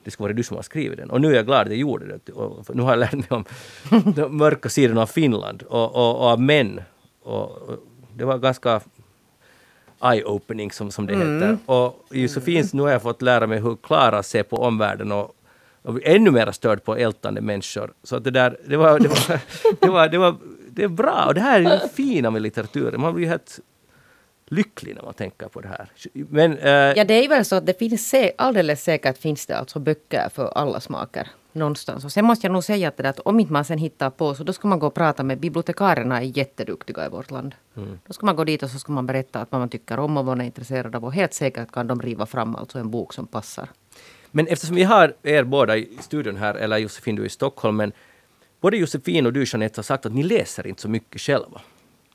det 0.04 0.12
skulle 0.12 0.26
vara 0.26 0.34
du 0.34 0.44
som 0.44 0.56
har 0.56 0.64
skrivit 0.64 0.98
den. 0.98 1.10
Och 1.10 1.22
nu 1.22 1.32
är 1.32 1.36
jag 1.36 1.46
glad 1.46 1.62
att 1.62 1.68
jag 1.68 1.78
gjorde 1.78 2.06
det. 2.06 2.32
Och 2.32 2.76
nu 2.76 2.82
har 2.82 2.90
jag 2.90 3.00
lärt 3.00 3.14
mig 3.14 3.28
om 3.30 3.46
de 4.16 4.38
mörka 4.38 4.70
sidorna 4.70 5.02
av 5.02 5.08
Finland 5.08 5.64
och, 5.64 5.96
och, 5.96 6.16
och 6.16 6.28
av 6.28 6.42
män. 6.42 6.82
Och, 7.24 7.52
och, 7.52 7.80
det 8.14 8.26
var 8.26 8.38
ganska 8.38 8.82
eye-opening 10.00 10.72
som, 10.72 10.92
som 10.92 11.08
det 11.08 11.14
mm. 11.14 11.34
heter. 11.34 11.58
Och 11.66 12.06
i 12.12 12.22
Josefins, 12.22 12.74
nu 12.74 12.82
har 12.82 12.90
jag 12.90 13.02
fått 13.02 13.22
lära 13.22 13.48
mig 13.48 13.60
hur 13.60 13.76
Klara 13.76 14.24
ser 14.24 14.44
på 14.44 14.58
omvärlden 14.58 15.12
och, 15.12 15.35
och 15.86 16.00
ännu 16.04 16.32
mer 16.32 16.52
störd 16.52 16.84
på 16.84 16.96
ältande 16.96 17.42
människor. 17.42 17.94
Så 18.04 18.16
att 18.16 18.24
det 18.24 18.32
där, 18.32 18.58
det 18.68 18.78
var, 18.78 19.00
det 19.00 19.08
var, 19.08 19.40
det 19.80 19.90
var, 19.90 20.08
det 20.08 20.18
var 20.18 20.36
det 20.70 20.84
är 20.84 20.88
bra 20.88 21.26
och 21.28 21.34
det 21.34 21.42
här 21.42 21.60
är 21.60 21.64
det 21.64 21.90
fina 21.94 22.32
med 22.32 22.42
litteraturen. 22.42 23.02
Man 23.02 23.16
blir 23.16 23.28
helt 23.28 23.60
lycklig 24.48 24.96
när 24.96 25.04
man 25.04 25.14
tänker 25.14 25.48
på 25.48 25.62
det 25.62 25.68
här. 25.68 25.90
Men, 26.14 26.58
äh, 26.58 26.70
ja, 26.70 27.04
det 27.04 27.26
är 27.26 27.30
väl 27.30 27.46
så 27.46 27.56
att 27.56 27.66
det 27.66 27.80
finns 27.80 28.14
alldeles 28.38 28.84
säkert 28.84 29.18
finns 29.18 29.46
det 29.46 29.58
alltså 29.58 29.80
böcker 29.80 30.30
för 30.34 30.48
alla 30.58 30.80
smaker 30.80 31.28
någonstans. 31.52 32.06
Och 32.06 32.12
sen 32.12 32.26
måste 32.26 32.48
jag 32.48 32.54
nog 32.54 32.64
säga 32.64 32.88
att, 32.88 32.98
det 32.98 33.04
där, 33.04 33.10
att 33.10 33.20
om 33.20 33.40
inte 33.40 33.54
man 33.54 33.66
sen 33.66 33.78
hittar 33.78 34.10
på 34.10 34.36
så 34.36 34.44
då 34.44 34.54
ska 34.54 34.68
man 34.68 34.80
gå 34.80 34.88
och 34.88 34.94
prata 34.94 35.24
med 35.24 35.40
bibliotekarierna 35.40 36.22
är 36.22 36.38
jätteduktiga 36.38 37.06
i 37.06 37.10
vårt 37.10 37.32
land. 37.32 37.56
Mm. 37.78 38.00
Då 38.08 38.14
ska 38.14 38.26
man 38.26 38.36
gå 38.36 38.44
dit 38.44 38.64
och 38.64 38.70
så 38.70 38.80
ska 38.80 38.92
man 38.92 39.06
berätta 39.06 39.40
att 39.40 39.52
vad 39.52 39.62
man 39.62 39.70
tycker 39.70 40.00
om 40.00 40.18
och 40.18 40.26
vad 40.26 40.38
man 40.38 40.42
är 40.42 40.46
intresserad 40.46 40.96
av 40.96 41.06
och 41.06 41.14
helt 41.14 41.34
säkert 41.34 41.72
kan 41.72 41.88
de 41.88 42.02
riva 42.02 42.26
fram 42.26 42.56
alltså 42.56 42.80
en 42.80 42.92
bok 42.92 43.14
som 43.14 43.28
passar. 43.28 43.70
Men 44.36 44.48
eftersom 44.48 44.76
vi 44.76 44.84
har 44.84 45.14
er 45.24 45.44
båda 45.44 45.78
i 45.78 45.98
studion 46.00 46.38
här, 46.38 46.56
eller 46.56 46.78
Josefin 46.78 47.16
du 47.16 47.22
är 47.22 47.26
i 47.26 47.30
Stockholm, 47.30 47.78
men 47.78 47.92
både 48.62 48.78
Josefin 48.78 49.26
och 49.26 49.34
du 49.34 49.44
Jeanette 49.48 49.78
har 49.78 49.84
sagt 49.84 50.06
att 50.06 50.14
ni 50.14 50.24
läser 50.24 50.68
inte 50.68 50.82
så 50.82 50.90
mycket 50.90 51.22
själva. 51.22 51.62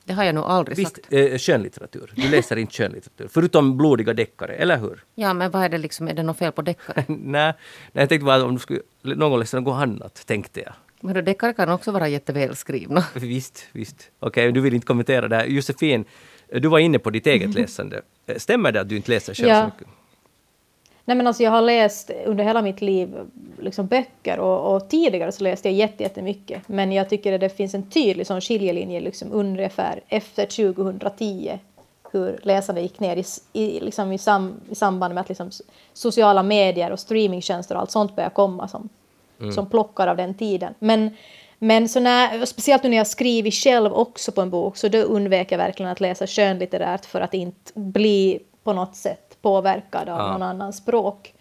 Det 0.03 0.13
har 0.13 0.23
jag 0.23 0.35
nog 0.35 0.43
aldrig 0.43 0.77
Visst, 0.77 0.95
sagt. 0.95 1.13
Eh, 1.13 1.37
skönlitteratur. 1.37 2.13
Du 2.15 2.29
läser 2.29 2.55
inte 2.55 2.73
skönlitteratur. 2.73 3.27
Förutom 3.27 3.77
blodiga 3.77 4.13
deckare, 4.13 4.53
eller 4.53 4.77
hur? 4.77 5.03
Ja, 5.15 5.33
men 5.33 5.51
vad 5.51 5.63
är 5.63 5.69
det 5.69 5.77
liksom, 5.77 6.07
är 6.07 6.13
det 6.13 6.23
något 6.23 6.37
fel 6.37 6.51
på 6.51 6.61
deckare? 6.61 7.03
nej, 7.07 7.17
nej, 7.17 7.53
jag 7.91 8.09
tänkte 8.09 8.25
bara 8.25 8.43
om 8.43 8.53
du 8.53 8.59
skulle, 8.59 8.81
någon 9.01 9.39
läsa 9.39 9.59
något 9.59 9.81
annat, 9.81 10.27
tänkte 10.27 10.59
jag. 10.59 10.73
Men 10.99 11.15
då 11.15 11.21
deckare 11.21 11.53
kan 11.53 11.69
också 11.69 11.91
vara 11.91 12.07
jättevälskrivna. 12.07 13.05
Visst, 13.15 13.67
visst. 13.71 14.11
Okej, 14.19 14.43
okay, 14.43 14.51
du 14.51 14.61
vill 14.61 14.73
inte 14.73 14.87
kommentera 14.87 15.27
det 15.27 15.35
här. 15.35 15.45
Josefin, 15.45 16.05
du 16.49 16.67
var 16.67 16.79
inne 16.79 16.99
på 16.99 17.09
ditt 17.09 17.27
eget 17.27 17.53
läsande. 17.55 18.01
Stämmer 18.37 18.71
det 18.71 18.81
att 18.81 18.89
du 18.89 18.95
inte 18.95 19.11
läser 19.11 19.33
själv 19.33 19.49
ja. 19.49 19.61
så 19.61 19.65
mycket? 19.65 20.00
Nej, 21.05 21.17
men 21.17 21.27
alltså 21.27 21.43
jag 21.43 21.51
har 21.51 21.61
läst 21.61 22.11
under 22.25 22.43
hela 22.43 22.61
mitt 22.61 22.81
liv 22.81 23.15
liksom 23.59 23.87
böcker 23.87 24.39
och, 24.39 24.75
och 24.75 24.89
tidigare 24.89 25.31
så 25.31 25.43
läste 25.43 25.69
jag 25.69 25.91
jättemycket. 25.99 26.67
Men 26.67 26.91
jag 26.91 27.09
tycker 27.09 27.33
att 27.33 27.41
det 27.41 27.49
finns 27.49 27.73
en 27.73 27.89
tydlig 27.89 28.27
sån 28.27 28.41
skiljelinje 28.41 28.99
liksom 28.99 29.31
ungefär 29.31 30.01
efter 30.07 30.45
2010 30.45 31.59
hur 32.11 32.39
läsandet 32.43 32.83
gick 32.83 32.99
ner 32.99 33.17
i, 33.17 33.23
i, 33.53 33.79
liksom 33.79 34.11
i, 34.11 34.17
sam, 34.17 34.53
i 34.69 34.75
samband 34.75 35.13
med 35.13 35.21
att 35.21 35.29
liksom 35.29 35.51
sociala 35.93 36.43
medier 36.43 36.91
och 36.91 36.99
streamingtjänster 36.99 37.75
och 37.75 37.81
allt 37.81 37.91
sånt 37.91 38.15
började 38.15 38.35
komma 38.35 38.67
som, 38.67 38.89
mm. 39.39 39.51
som 39.51 39.69
plockar 39.69 40.07
av 40.07 40.17
den 40.17 40.33
tiden. 40.33 40.73
Men, 40.79 41.15
men 41.59 41.89
så 41.89 41.99
när, 41.99 42.45
speciellt 42.45 42.83
nu 42.83 42.89
när 42.89 42.97
jag 42.97 43.07
skriver 43.07 43.51
själv 43.51 43.93
också 43.93 44.31
på 44.31 44.41
en 44.41 44.49
bok 44.49 44.77
så 44.77 44.87
då 44.87 44.97
undvek 44.97 45.51
jag 45.51 45.57
verkligen 45.57 45.91
att 45.91 45.99
läsa 45.99 46.27
skönlitterärt 46.27 47.05
för 47.05 47.21
att 47.21 47.33
inte 47.33 47.71
bli 47.73 48.39
på 48.63 48.73
något 48.73 48.95
sätt 48.95 49.30
påverkad 49.41 50.09
av 50.09 50.19
ja. 50.19 50.31
någon 50.31 50.41
annans 50.41 50.77
språk. 50.77 51.33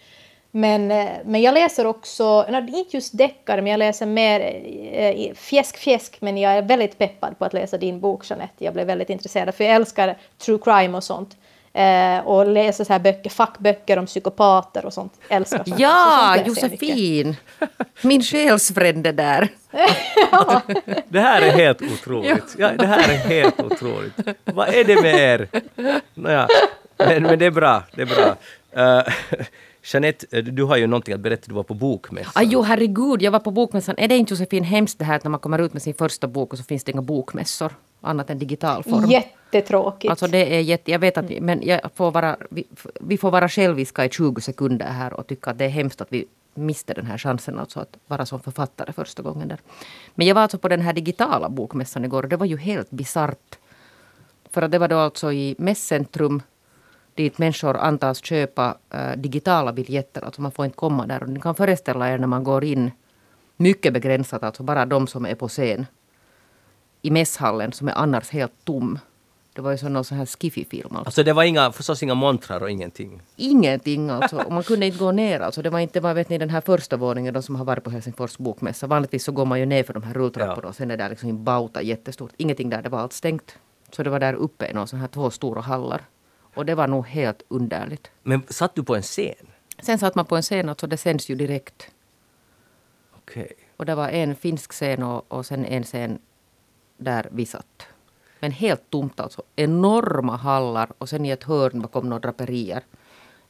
Men, 0.50 0.90
eh, 0.90 1.08
men 1.24 1.42
jag 1.42 1.54
läser 1.54 1.86
också, 1.86 2.46
inte 2.68 2.96
just 2.96 3.18
deckare, 3.18 3.62
men 3.62 3.70
jag 3.70 3.78
läser 3.78 4.06
mer 4.06 4.40
eh, 4.92 5.34
fjäsk 5.34 5.76
fjäsk, 5.76 6.16
men 6.20 6.38
jag 6.38 6.52
är 6.52 6.62
väldigt 6.62 6.98
peppad 6.98 7.38
på 7.38 7.44
att 7.44 7.52
läsa 7.52 7.78
din 7.78 8.00
bok 8.00 8.30
Jeanette. 8.30 8.64
Jag 8.64 8.74
blev 8.74 8.86
väldigt 8.86 9.10
intresserad, 9.10 9.54
för 9.54 9.64
jag 9.64 9.74
älskar 9.74 10.16
true 10.38 10.58
crime 10.64 10.96
och 10.96 11.04
sånt. 11.04 11.36
Eh, 11.72 12.18
och 12.18 12.46
läser 12.46 12.84
så 12.84 12.92
här 12.92 13.00
böcker, 13.00 13.30
fackböcker 13.30 13.98
om 13.98 14.06
psykopater 14.06 14.86
och 14.86 14.92
sånt. 14.92 15.12
Älskar 15.28 15.62
Ja, 15.78 16.36
Josefin! 16.46 17.36
Min 18.02 18.22
själsfrände 18.22 19.12
där. 19.12 19.48
ja. 20.32 20.60
Det 21.08 21.20
här 21.20 21.42
är 21.42 21.50
helt 21.50 21.82
otroligt. 21.82 22.54
Ja, 22.58 22.70
det 22.78 22.86
här 22.86 23.12
är 23.12 23.16
helt 23.16 23.60
otroligt. 23.60 24.14
Vad 24.44 24.68
är 24.68 24.84
det 24.84 25.02
med 25.02 25.14
er? 25.14 25.48
Nåja, 26.14 26.48
men, 27.08 27.22
men 27.22 27.38
det 27.38 27.46
är 27.46 27.50
bra. 27.50 27.82
Det 27.94 28.02
är 28.02 28.06
bra. 28.06 28.36
Uh, 28.76 29.02
Jeanette, 29.82 30.26
eh, 30.30 30.44
du 30.44 30.64
har 30.64 30.76
ju 30.76 30.86
någonting 30.86 31.14
att 31.14 31.20
berätta, 31.20 31.42
du 31.46 31.54
var 31.54 31.62
på 31.62 31.74
bokmässan. 31.74 32.32
Ah, 32.34 32.42
jo, 32.42 32.62
herregud, 32.62 33.22
jag 33.22 33.30
var 33.30 33.40
på 33.40 33.50
bokmässan. 33.50 33.94
Är 33.98 34.08
det 34.08 34.16
inte 34.16 34.32
Josefin 34.32 34.64
hemskt 34.64 34.98
det 34.98 35.04
här 35.04 35.16
att 35.16 35.24
när 35.24 35.30
man 35.30 35.40
kommer 35.40 35.58
ut 35.58 35.72
med 35.72 35.82
sin 35.82 35.94
första 35.94 36.26
bok 36.26 36.52
och 36.52 36.58
så 36.58 36.64
finns 36.64 36.84
det 36.84 36.92
inga 36.92 37.02
bokmässor? 37.02 37.72
Annat 38.00 38.30
än 38.30 38.38
digital 38.38 38.82
form. 38.82 39.10
Jättetråkigt. 39.10 40.10
Alltså 40.10 40.26
det 40.26 40.56
är 40.56 40.60
jätte, 40.60 40.90
jag 40.90 40.98
vet 40.98 41.18
att 41.18 41.24
vi, 41.24 41.40
men 41.40 41.62
jag 41.62 41.80
får 41.94 42.10
vara, 42.10 42.36
vi, 42.50 42.66
vi 43.00 43.18
får 43.18 43.30
vara 43.30 43.48
själviska 43.48 44.04
i 44.04 44.08
20 44.08 44.40
sekunder 44.40 44.86
här 44.86 45.12
och 45.12 45.26
tycka 45.26 45.50
att 45.50 45.58
det 45.58 45.64
är 45.64 45.68
hemskt 45.68 46.00
att 46.00 46.08
vi 46.10 46.24
miste 46.54 46.94
den 46.94 47.06
här 47.06 47.18
chansen 47.18 47.58
alltså 47.58 47.80
att 47.80 47.96
vara 48.06 48.26
som 48.26 48.40
författare 48.40 48.92
första 48.92 49.22
gången 49.22 49.48
där. 49.48 49.58
Men 50.14 50.26
jag 50.26 50.34
var 50.34 50.42
alltså 50.42 50.58
på 50.58 50.68
den 50.68 50.80
här 50.80 50.92
digitala 50.92 51.48
bokmässan 51.48 52.04
igår 52.04 52.22
och 52.22 52.28
det 52.28 52.36
var 52.36 52.46
ju 52.46 52.56
helt 52.56 52.90
bisarrt. 52.90 53.58
För 54.50 54.62
att 54.62 54.70
det 54.70 54.78
var 54.78 54.88
då 54.88 54.98
alltså 54.98 55.32
i 55.32 55.54
Mässcentrum 55.58 56.42
dit 57.20 57.38
människor 57.38 57.76
antas 57.76 58.24
köpa 58.24 58.76
äh, 58.90 59.16
digitala 59.16 59.72
biljetter. 59.72 60.24
Alltså 60.24 60.42
man 60.42 60.52
får 60.52 60.64
inte 60.64 60.76
komma 60.76 61.06
där. 61.06 61.22
Och 61.22 61.28
ni 61.28 61.40
kan 61.40 61.54
föreställa 61.54 62.10
er 62.10 62.18
när 62.18 62.26
man 62.26 62.44
går 62.44 62.64
in 62.64 62.90
mycket 63.56 63.92
begränsat, 63.92 64.42
alltså 64.42 64.62
bara 64.62 64.86
de 64.86 65.06
som 65.06 65.26
är 65.26 65.34
på 65.34 65.48
scen 65.48 65.86
i 67.02 67.10
mässhallen 67.10 67.72
som 67.72 67.88
är 67.88 67.92
annars 67.98 68.30
helt 68.30 68.64
tom. 68.64 68.98
Det 69.52 69.62
var 69.62 69.76
ju 69.76 69.88
någon 69.88 70.04
sån 70.04 70.18
här 70.18 70.26
skiffy-film. 70.26 70.86
Alltså. 70.90 71.08
alltså 71.08 71.22
det 71.22 71.32
var 71.32 71.44
inga, 71.44 71.72
förstås 71.72 72.02
inga 72.02 72.14
montrar 72.14 72.62
och 72.62 72.70
ingenting? 72.70 73.22
Ingenting 73.36 74.10
alltså. 74.10 74.36
Och 74.36 74.52
man 74.52 74.62
kunde 74.62 74.86
inte 74.86 74.98
gå 74.98 75.12
ner 75.12 75.40
alltså. 75.40 75.62
Det 75.62 75.70
var 75.70 75.78
inte, 75.78 76.00
vad 76.00 76.14
vet 76.14 76.28
ni, 76.28 76.38
den 76.38 76.50
här 76.50 76.60
första 76.60 76.96
våningen, 76.96 77.34
de 77.34 77.42
som 77.42 77.56
har 77.56 77.64
varit 77.64 77.84
på 77.84 77.90
Helsingfors 77.90 78.38
bokmässa. 78.38 78.86
Vanligtvis 78.86 79.24
så 79.24 79.32
går 79.32 79.44
man 79.44 79.60
ju 79.60 79.66
ner 79.66 79.82
för 79.82 79.94
de 79.94 80.02
här 80.02 80.14
rulltrapporna 80.14 80.62
ja. 80.62 80.68
och 80.68 80.74
sen 80.74 80.90
är 80.90 80.96
det 80.96 81.08
liksom 81.08 81.28
en 81.28 81.44
bauta 81.44 81.82
jättestort. 81.82 82.32
Ingenting 82.36 82.70
där, 82.70 82.82
det 82.82 82.88
var 82.88 82.98
allt 82.98 83.12
stängt. 83.12 83.54
Så 83.90 84.02
det 84.02 84.10
var 84.10 84.20
där 84.20 84.34
uppe 84.34 84.66
i 84.66 84.72
någon 84.72 84.88
sån 84.88 85.00
här 85.00 85.08
två 85.08 85.30
stora 85.30 85.60
hallar. 85.60 86.04
Och 86.54 86.66
det 86.66 86.74
var 86.74 86.88
nog 86.88 87.06
helt 87.06 87.42
underligt. 87.48 88.10
Men 88.22 88.42
satt 88.48 88.74
du 88.74 88.82
på 88.82 88.96
en 88.96 89.02
scen? 89.02 89.46
Sen 89.78 89.98
satt 89.98 90.14
man 90.14 90.24
på 90.24 90.36
en 90.36 90.42
scen, 90.42 90.68
alltså 90.68 90.86
det 90.86 90.96
sänds 90.96 91.28
ju 91.28 91.34
direkt. 91.34 91.90
Okej. 93.16 93.42
Okay. 93.42 93.56
Och 93.76 93.86
det 93.86 93.94
var 93.94 94.08
en 94.08 94.36
finsk 94.36 94.72
scen 94.72 95.02
och, 95.02 95.32
och 95.32 95.46
sen 95.46 95.64
en 95.64 95.84
scen 95.84 96.18
där 96.96 97.28
vi 97.32 97.46
satt. 97.46 97.86
Men 98.40 98.52
helt 98.52 98.90
tomt 98.90 99.20
alltså. 99.20 99.42
Enorma 99.56 100.36
hallar 100.36 100.92
och 100.98 101.08
sen 101.08 101.26
i 101.26 101.30
ett 101.30 101.44
hörn 101.44 101.80
bakom 101.80 102.08
några 102.08 102.20
draperier 102.20 102.82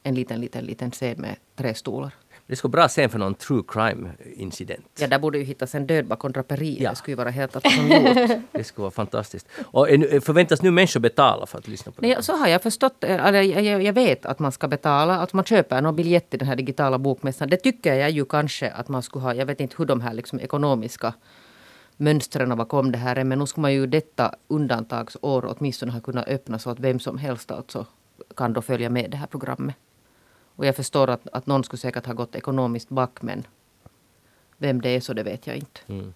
en 0.03 0.15
liten, 0.15 0.41
liten, 0.41 0.65
liten 0.65 0.91
scen 0.91 1.21
med 1.21 1.37
tre 1.57 1.75
stolar. 1.75 2.15
Det 2.51 2.57
skulle 2.57 2.73
vara 2.73 2.83
bra 2.83 2.89
scen 2.89 3.11
för 3.11 3.19
någon 3.19 3.35
true 3.35 3.63
crime-incident. 3.69 4.87
Ja, 4.99 5.07
där 5.07 5.19
borde 5.19 5.39
ju 5.39 5.45
hittas 5.45 5.75
en 5.75 5.87
död 5.87 6.07
bakom 6.07 6.33
draperiet. 6.33 6.81
Ja. 6.81 6.91
Det 6.91 6.97
skulle 6.97 7.13
ju 7.13 7.17
vara 7.17 7.31
helt 7.31 7.53
det 8.53 8.65
skulle 8.65 8.83
vara 8.83 8.91
fantastiskt. 8.91 9.49
Och 9.61 9.87
förväntas 10.23 10.63
nu 10.63 10.71
människor 10.71 11.01
betala 11.01 11.47
för 11.47 11.59
att 11.59 11.69
lyssna 11.69 11.93
på 11.93 12.01
det? 12.01 12.09
Nej, 12.09 12.23
så 12.23 12.37
har 12.37 12.49
jag 12.49 12.63
förstått. 12.63 13.05
Eller 13.05 13.43
jag, 13.43 13.83
jag 13.83 13.93
vet 13.93 14.27
att 14.27 14.39
man 14.39 14.53
ska 14.53 14.69
betala. 14.69 15.17
Att 15.17 15.33
man 15.33 15.45
köper 15.45 15.83
någon 15.83 15.97
biljett 15.97 16.31
till 16.31 16.39
den 16.39 16.49
här 16.49 16.57
digitala 16.57 16.99
bokmässan. 16.99 17.49
Det 17.49 17.57
tycker 17.57 17.95
jag 17.95 18.11
ju 18.11 18.25
kanske 18.25 18.71
att 18.71 18.89
man 18.89 19.03
skulle 19.03 19.23
ha. 19.23 19.35
Jag 19.35 19.47
vet 19.47 19.61
inte 19.61 19.75
hur 19.79 19.87
de 19.87 20.01
här 20.01 20.15
liksom 20.15 20.41
ekonomiska 20.41 21.15
mönstren 21.97 22.57
bakom 22.57 22.93
det 22.93 22.99
här 22.99 23.17
är. 23.17 23.25
Men 23.25 23.39
nu 23.39 23.47
skulle 23.47 23.63
man 23.63 23.73
ju 23.73 23.87
detta 23.87 24.35
undantagsår 24.49 25.55
åtminstone 25.57 25.93
ha 25.93 26.01
kunnat 26.01 26.29
öppna 26.29 26.59
så 26.59 26.71
att 26.71 26.81
vem 26.81 27.01
som 27.01 27.19
helst 27.19 27.51
alltså 27.51 27.87
kan 28.37 28.53
då 28.53 28.63
följa 28.63 28.91
med 28.91 29.11
det 29.11 29.17
här 29.17 29.27
programmet. 29.27 29.77
Och 30.61 30.67
jag 30.67 30.77
förstår 30.77 31.11
att, 31.11 31.29
att 31.33 31.47
någon 31.47 31.65
skulle 31.65 31.81
säkert 31.81 32.07
ha 32.07 32.15
gått 32.15 32.35
ekonomiskt 32.35 32.89
back 32.89 33.23
men 33.23 33.47
vem 34.59 34.81
det 34.81 34.89
är 34.89 35.01
så 35.01 35.13
det 35.13 35.23
vet 35.23 35.47
jag 35.47 35.57
inte. 35.57 35.81
Mm. 35.87 36.15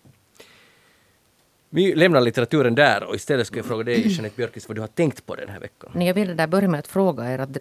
Vi 1.71 1.95
lämnar 1.95 2.21
litteraturen 2.21 2.75
där 2.75 3.05
och 3.05 3.15
istället 3.15 3.47
ska 3.47 3.57
jag 3.57 3.67
fråga 3.67 3.85
dig, 3.85 4.09
Jeanette 4.09 4.37
Björkis, 4.37 4.69
vad 4.69 4.77
du 4.77 4.81
har 4.81 4.89
tänkt 4.89 5.27
på 5.27 5.35
den 5.35 5.49
här 5.49 5.61
veckan. 5.61 5.91
Nej, 5.95 6.07
jag 6.07 6.15
ville 6.15 6.35
där 6.35 6.47
börja 6.47 6.69
med 6.69 6.81
att 6.81 6.87
fråga 6.87 7.33
er, 7.33 7.39
att, 7.39 7.59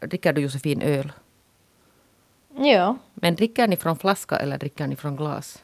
dricker 0.00 0.32
du 0.32 0.40
Josefin 0.40 0.82
öl? 0.82 1.12
Ja. 2.56 2.96
Men 3.14 3.34
dricker 3.34 3.68
ni 3.68 3.76
från 3.76 3.96
flaska 3.96 4.36
eller 4.36 4.58
dricker 4.58 4.86
ni 4.86 4.96
från 4.96 5.16
glas? 5.16 5.63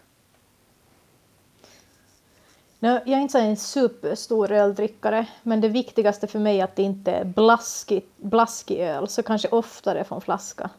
Jag 2.82 3.08
är 3.08 3.20
inte 3.20 3.38
en 3.38 3.56
superstor 3.56 4.52
öldrickare, 4.52 5.26
men 5.42 5.60
det 5.60 5.68
viktigaste 5.68 6.26
för 6.26 6.38
mig 6.38 6.60
är 6.60 6.64
att 6.64 6.76
det 6.76 6.82
inte 6.82 7.12
är 7.12 7.24
blaskig, 7.24 8.04
blaskig 8.16 8.78
öl, 8.80 9.08
så 9.08 9.22
kanske 9.22 9.48
oftare 9.48 10.04
från 10.04 10.20
flaska 10.20 10.70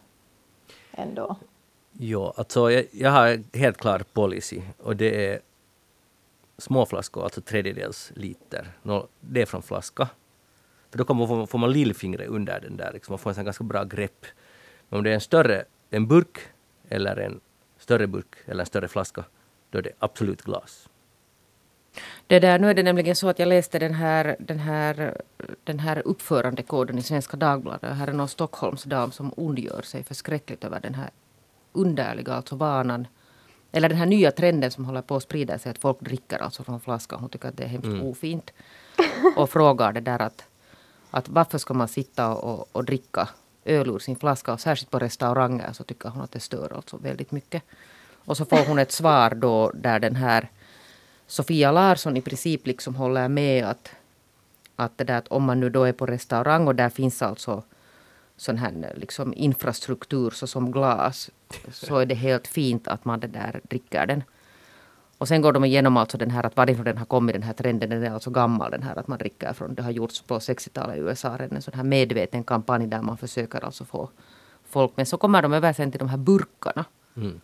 ändå. 0.91 1.35
Ja, 1.91 2.33
alltså 2.37 2.71
jag, 2.71 2.85
jag 2.91 3.11
har 3.11 3.57
helt 3.57 3.77
klar 3.77 4.03
policy 4.13 4.61
och 4.77 4.95
det 4.95 5.27
är 5.27 5.39
små 6.57 6.85
flaskor, 6.85 7.23
alltså 7.23 7.41
tredjedels 7.41 8.11
liter. 8.15 8.67
Det 9.19 9.41
är 9.41 9.45
från 9.45 9.63
flaska. 9.63 10.07
För 10.89 10.97
då 10.97 11.03
kommer, 11.03 11.27
får, 11.27 11.45
får 11.45 11.59
man 11.59 11.71
lillfingret 11.71 12.29
under 12.29 12.59
den 12.59 12.77
där, 12.77 12.91
liksom, 12.93 13.13
man 13.13 13.19
får 13.19 13.39
en 13.39 13.45
ganska 13.45 13.63
bra 13.63 13.83
grepp. 13.83 14.25
Men 14.89 14.97
om 14.97 15.03
det 15.03 15.09
är 15.09 15.13
en 15.13 15.21
större 15.21 15.65
en 15.89 16.07
burk 16.07 16.39
eller 16.89 17.15
en 17.17 17.39
större 17.77 18.07
burk 18.07 18.35
eller 18.45 18.59
en 18.59 18.65
större 18.65 18.87
flaska, 18.87 19.23
då 19.69 19.77
är 19.77 19.81
det 19.81 19.91
absolut 19.99 20.41
glas. 20.41 20.89
Det 22.27 22.39
där, 22.39 22.59
nu 22.59 22.69
är 22.69 22.73
det 22.73 22.83
nämligen 22.83 23.15
så 23.15 23.29
att 23.29 23.39
jag 23.39 23.47
läste 23.47 23.79
den 23.79 23.93
här, 23.93 24.35
den 24.39 24.59
här, 24.59 25.21
den 25.63 25.79
här 25.79 26.01
uppförandekoden 26.07 26.97
i 26.97 27.01
Svenska 27.01 27.37
Dagbladet. 27.37 27.95
Här 27.95 28.07
är 28.07 28.13
någon 28.13 28.27
Stockholmsdam 28.27 29.11
som 29.11 29.33
ondgör 29.37 29.81
sig 29.81 30.03
förskräckligt 30.03 30.63
över 30.63 30.79
den 30.79 30.95
här 30.95 31.09
underliga 31.73 32.33
alltså 32.33 32.55
vanan 32.55 33.07
eller 33.71 33.89
den 33.89 33.97
här 33.97 34.05
nya 34.05 34.31
trenden 34.31 34.71
som 34.71 34.85
håller 34.85 35.01
på 35.01 35.15
att 35.15 35.23
sprida 35.23 35.59
sig 35.59 35.69
att 35.69 35.77
folk 35.77 35.99
dricker 35.99 36.39
alltså 36.39 36.63
från 36.63 36.79
flaskan. 36.79 37.19
Hon 37.19 37.29
tycker 37.29 37.49
att 37.49 37.57
det 37.57 37.63
är 37.63 37.67
hemskt 37.67 37.85
mm. 37.85 38.05
ofint. 38.05 38.53
Och 39.35 39.49
frågar 39.49 39.93
det 39.93 39.99
där 39.99 40.21
att, 40.21 40.45
att 41.11 41.29
varför 41.29 41.57
ska 41.57 41.73
man 41.73 41.87
sitta 41.87 42.33
och, 42.33 42.67
och 42.71 42.85
dricka 42.85 43.29
öl 43.65 43.89
ur 43.89 43.99
sin 43.99 44.15
flaska 44.15 44.53
och 44.53 44.59
särskilt 44.59 44.91
på 44.91 44.99
restauranger 44.99 45.73
så 45.73 45.83
tycker 45.83 46.09
hon 46.09 46.21
att 46.21 46.31
det 46.31 46.39
stör 46.39 46.73
alltså 46.75 46.97
väldigt 46.97 47.31
mycket. 47.31 47.63
Och 48.25 48.37
så 48.37 48.45
får 48.45 48.67
hon 48.67 48.79
ett 48.79 48.91
svar 48.91 49.35
då 49.35 49.71
där 49.73 49.99
den 49.99 50.15
här 50.15 50.49
Sofia 51.31 51.71
Larsson 51.71 52.17
i 52.17 52.21
princip 52.21 52.67
liksom 52.67 52.95
håller 52.95 53.27
med 53.29 53.65
att, 53.65 53.91
att, 54.75 54.97
det 54.97 55.03
där, 55.03 55.17
att 55.17 55.27
om 55.27 55.43
man 55.43 55.59
nu 55.59 55.69
då 55.69 55.83
är 55.83 55.93
på 55.93 56.05
restaurang 56.05 56.67
och 56.67 56.75
där 56.75 56.89
finns 56.89 57.21
alltså 57.21 57.63
sån 58.37 58.57
här 58.57 58.93
liksom 58.95 59.33
infrastruktur 59.33 60.29
såsom 60.29 60.71
glas 60.71 61.29
så 61.71 61.97
är 61.97 62.05
det 62.05 62.15
helt 62.15 62.47
fint 62.47 62.87
att 62.87 63.05
man 63.05 63.19
det 63.19 63.27
där 63.27 63.61
dricker 63.63 64.05
den. 64.05 64.23
Och 65.17 65.27
sen 65.27 65.41
går 65.41 65.53
de 65.53 65.65
igenom 65.65 65.97
alltså 65.97 66.17
den 66.17 66.31
här 66.31 66.45
att 66.45 66.57
varifrån 66.57 66.85
den 66.85 66.97
har 66.97 67.05
kommit 67.05 67.35
den 67.35 67.43
här 67.43 67.53
trenden. 67.53 67.89
Den 67.89 68.03
är 68.03 68.11
alltså 68.11 68.29
gammal 68.29 68.71
den 68.71 68.83
här 68.83 68.99
att 68.99 69.07
man 69.07 69.17
dricker 69.17 69.53
från. 69.53 69.75
Det 69.75 69.83
har 69.83 69.91
gjorts 69.91 70.21
på 70.21 70.39
60-talet 70.39 70.97
i 70.97 70.99
USA. 70.99 71.37
En 71.37 71.61
sån 71.61 71.73
här 71.73 71.83
medveten 71.83 72.43
kampanj 72.43 72.87
där 72.87 73.01
man 73.01 73.17
försöker 73.17 73.65
alltså 73.65 73.85
få 73.85 74.09
folk. 74.63 74.91
Men 74.95 75.05
så 75.05 75.17
kommer 75.17 75.41
de 75.41 75.53
över 75.53 75.73
sen 75.73 75.91
till 75.91 75.99
de 75.99 76.09
här 76.09 76.17
burkarna. 76.17 76.85
Mm. 77.15 77.41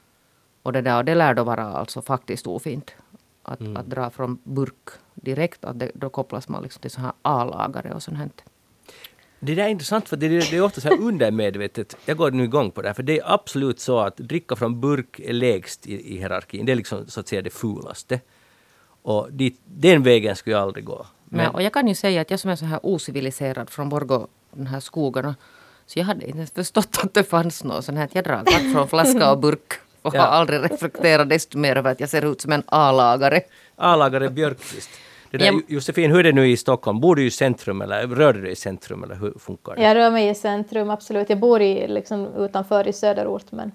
Och 0.67 0.73
det 0.73 0.81
där 0.81 0.97
och 0.97 1.05
det 1.05 1.15
lär 1.15 1.33
då 1.33 1.43
vara 1.43 1.63
alltså 1.63 2.01
faktiskt 2.01 2.47
ofint. 2.47 2.95
Att, 3.47 3.59
mm. 3.59 3.77
att 3.77 3.89
dra 3.89 4.09
från 4.09 4.39
burk 4.43 4.89
direkt. 5.15 5.65
Att 5.65 5.79
det, 5.79 5.91
då 5.93 6.09
kopplas 6.09 6.47
man 6.47 6.63
liksom 6.63 6.81
till 6.81 6.91
så 6.91 7.01
här 7.01 7.11
A-lagare 7.21 7.93
och 7.93 8.03
sånt 8.03 8.17
här. 8.17 8.29
Det 9.39 9.55
där 9.55 9.63
är 9.63 9.67
intressant 9.69 10.09
för 10.09 10.17
det 10.17 10.25
är, 10.25 10.29
det 10.29 10.57
är 10.57 10.61
ofta 10.61 10.81
så 10.81 10.87
här 10.87 11.01
undermedvetet. 11.01 11.97
Jag 12.05 12.17
går 12.17 12.31
nu 12.31 12.43
igång 12.43 12.71
på 12.71 12.81
det 12.81 12.89
här 12.89 12.93
för 12.93 13.03
det 13.03 13.19
är 13.19 13.33
absolut 13.33 13.79
så 13.79 13.99
att 13.99 14.17
dricka 14.17 14.55
från 14.55 14.81
burk 14.81 15.19
är 15.19 15.33
lägst 15.33 15.87
i, 15.87 16.15
i 16.15 16.17
hierarkin. 16.17 16.65
Det 16.65 16.71
är 16.71 16.75
liksom 16.75 17.07
så 17.07 17.19
att 17.19 17.27
säga 17.27 17.41
det 17.41 17.49
fulaste. 17.49 18.19
Och 19.01 19.27
dit, 19.31 19.61
den 19.65 20.03
vägen 20.03 20.35
skulle 20.35 20.55
jag 20.55 20.63
aldrig 20.63 20.85
gå. 20.85 21.05
Men, 21.25 21.37
Men, 21.37 21.55
och 21.55 21.61
jag 21.61 21.73
kan 21.73 21.87
ju 21.87 21.95
säga 21.95 22.21
att 22.21 22.31
jag 22.31 22.39
som 22.39 22.51
är 22.51 22.55
så 22.55 22.65
här 22.65 22.79
ociviliserad 22.83 23.69
från 23.69 23.89
Borgå, 23.89 24.27
de 24.51 24.65
här 24.65 24.79
skogarna, 24.79 25.35
så 25.85 25.99
jag 25.99 26.05
hade 26.05 26.27
inte 26.27 26.45
förstått 26.45 26.99
att 27.03 27.13
det 27.13 27.23
fanns 27.23 27.63
något 27.63 27.85
sånt 27.85 27.97
här. 27.97 28.09
Jag 28.11 28.23
drar 28.23 28.73
från 28.73 28.87
flaska 28.87 29.31
och 29.31 29.39
burk 29.39 29.73
och 30.07 30.15
ja. 30.15 30.21
har 30.21 30.27
aldrig 30.27 30.71
reflekterat 30.71 31.29
desto 31.29 31.57
mer 31.57 31.75
över 31.75 31.91
att 31.91 31.99
jag 31.99 32.09
ser 32.09 32.31
ut 32.31 32.41
som 32.41 32.51
en 32.51 32.63
A-lagare. 32.65 33.41
A-lagare 33.75 34.29
Björkqvist. 34.29 34.89
Det 35.31 35.37
där, 35.37 35.61
Josefin, 35.67 36.11
hur 36.11 36.19
är 36.19 36.23
det 36.23 36.31
nu 36.31 36.47
i 36.47 36.57
Stockholm? 36.57 36.99
Bor 36.99 37.15
du 37.15 37.25
i 37.25 37.31
centrum 37.31 37.81
eller 37.81 38.07
rör 38.07 38.33
du 38.33 38.41
dig 38.41 38.51
i 38.51 38.55
centrum 38.55 39.03
eller 39.03 39.15
hur 39.15 39.33
funkar 39.39 39.75
det? 39.75 39.81
Jag 39.83 39.95
rör 39.95 40.11
mig 40.11 40.29
i 40.29 40.35
centrum, 40.35 40.89
absolut. 40.89 41.29
Jag 41.29 41.39
bor 41.39 41.61
i, 41.61 41.87
liksom, 41.87 42.27
utanför 42.37 42.87
i 42.87 42.93
söderort 42.93 43.51
men, 43.51 43.71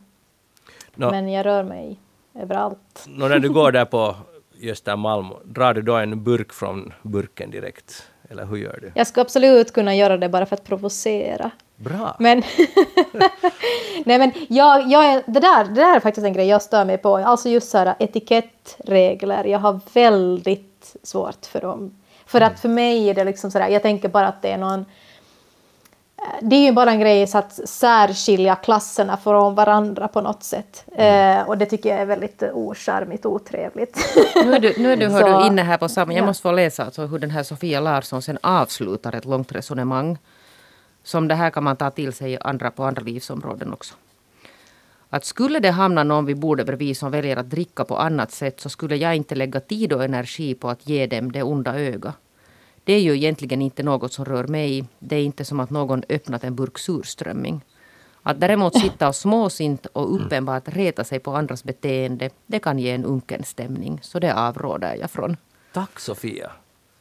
no. 0.94 1.10
men 1.10 1.28
jag 1.28 1.46
rör 1.46 1.62
mig 1.62 1.98
överallt. 2.34 3.04
No, 3.06 3.28
när 3.28 3.38
du 3.38 3.50
går 3.50 3.72
där 3.72 3.84
på 3.84 4.16
Östermalm, 4.62 5.26
drar 5.44 5.74
du 5.74 5.82
då 5.82 5.94
en 5.94 6.24
burk 6.24 6.52
från 6.52 6.92
burken 7.02 7.50
direkt? 7.50 8.08
Eller 8.32 8.46
hur 8.46 8.56
gör 8.56 8.78
du? 8.80 8.92
Jag 8.94 9.06
skulle 9.06 9.22
absolut 9.22 9.72
kunna 9.72 9.94
göra 9.94 10.16
det 10.16 10.28
bara 10.28 10.46
för 10.46 10.56
att 10.56 10.64
provocera. 10.64 11.50
Bra! 11.76 12.16
Men, 12.18 12.38
nej 14.04 14.18
men 14.18 14.32
jag, 14.48 14.90
jag, 14.90 15.22
det, 15.26 15.40
där, 15.40 15.64
det 15.64 15.74
där 15.74 15.96
är 15.96 16.00
faktiskt 16.00 16.24
en 16.24 16.32
grej 16.32 16.46
jag 16.46 16.62
stör 16.62 16.84
mig 16.84 16.98
på. 16.98 17.16
Alltså 17.16 17.48
just 17.48 17.70
så 17.70 17.78
här 17.78 17.94
etikettregler. 17.98 19.44
Jag 19.44 19.58
har 19.58 19.80
väldigt 19.94 20.96
svårt 21.02 21.46
för 21.46 21.60
dem. 21.60 21.98
För 22.26 22.40
att 22.40 22.60
för 22.60 22.68
mig 22.68 23.10
är 23.10 23.14
det 23.14 23.24
liksom 23.24 23.50
sådär, 23.50 23.68
jag 23.68 23.82
tänker 23.82 24.08
bara 24.08 24.28
att 24.28 24.42
det 24.42 24.50
är 24.50 24.58
någon 24.58 24.84
det 26.40 26.56
är 26.56 26.64
ju 26.64 26.72
bara 26.72 26.90
en 26.90 27.00
grej 27.00 27.26
så 27.26 27.38
att 27.38 27.68
särskilja 27.68 28.56
klasserna 28.56 29.16
från 29.16 29.54
varandra 29.54 30.08
på 30.08 30.20
något 30.20 30.42
sätt. 30.42 30.84
Mm. 30.92 31.38
Eh, 31.40 31.48
och 31.48 31.58
det 31.58 31.66
tycker 31.66 31.88
jag 31.88 31.98
är 31.98 32.06
väldigt 32.06 32.42
ocharmigt 32.52 33.24
och 33.24 33.32
otrevligt. 33.32 33.98
Nu 34.34 34.54
är 34.54 34.60
du, 34.60 34.74
nu 34.78 34.92
är 34.92 34.96
du, 34.96 35.08
hör 35.08 35.40
du 35.40 35.46
inne 35.46 35.62
här 35.62 35.78
på 35.78 35.88
samma... 35.88 36.12
Jag 36.12 36.22
ja. 36.22 36.26
måste 36.26 36.42
få 36.42 36.52
läsa 36.52 36.84
alltså 36.84 37.06
hur 37.06 37.18
den 37.18 37.30
här 37.30 37.42
Sofia 37.42 37.80
Larsson 37.80 38.22
sen 38.22 38.38
avslutar 38.42 39.14
ett 39.14 39.24
långt 39.24 39.52
resonemang. 39.52 40.18
Som 41.04 41.28
det 41.28 41.34
här 41.34 41.50
kan 41.50 41.64
man 41.64 41.76
ta 41.76 41.90
till 41.90 42.12
sig 42.12 42.38
andra, 42.40 42.70
på 42.70 42.84
andra 42.84 43.02
livsområden 43.02 43.72
också 43.72 43.94
att 45.14 45.24
skulle 45.24 45.60
det 45.60 45.70
hamna 45.70 46.04
någon 46.04 46.26
vid 46.26 46.38
bordet 46.38 46.66
bredvid 46.66 46.96
som 46.96 47.10
väljer 47.10 47.36
att 47.36 47.50
dricka 47.50 47.84
på 47.84 47.96
annat 47.96 48.32
sätt 48.32 48.60
så 48.60 48.68
skulle 48.68 48.96
jag 48.96 49.16
inte 49.16 49.34
lägga 49.34 49.60
tid 49.60 49.92
och 49.92 50.04
energi 50.04 50.54
på 50.54 50.68
att 50.68 50.88
ge 50.88 51.06
dem 51.06 51.32
det 51.32 51.42
onda 51.42 51.78
ögat. 51.78 52.14
Det 52.84 52.92
är 52.92 53.00
ju 53.00 53.14
egentligen 53.16 53.62
inte 53.62 53.82
något 53.82 54.12
som 54.12 54.24
rör 54.24 54.46
mig. 54.46 54.84
Det 54.98 55.16
är 55.16 55.22
inte 55.22 55.44
som 55.44 55.60
att 55.60 55.70
någon 55.70 56.02
öppnat 56.08 56.44
en 56.44 56.54
burk 56.54 56.78
surströmming. 56.78 57.60
Att 58.22 58.40
däremot 58.40 58.80
sitta 58.80 59.08
och 59.08 59.16
småsint 59.16 59.86
och 59.86 60.14
uppenbart 60.14 60.68
reta 60.68 61.04
sig 61.04 61.18
på 61.18 61.36
andras 61.36 61.64
beteende, 61.64 62.30
det 62.46 62.58
kan 62.58 62.78
ge 62.78 62.90
en 62.90 63.04
unken 63.04 63.44
stämning. 63.44 63.98
Så 64.02 64.18
det 64.18 64.34
avråder 64.34 64.94
jag 64.94 65.10
från. 65.10 65.36
Tack 65.72 66.00
Sofia. 66.00 66.50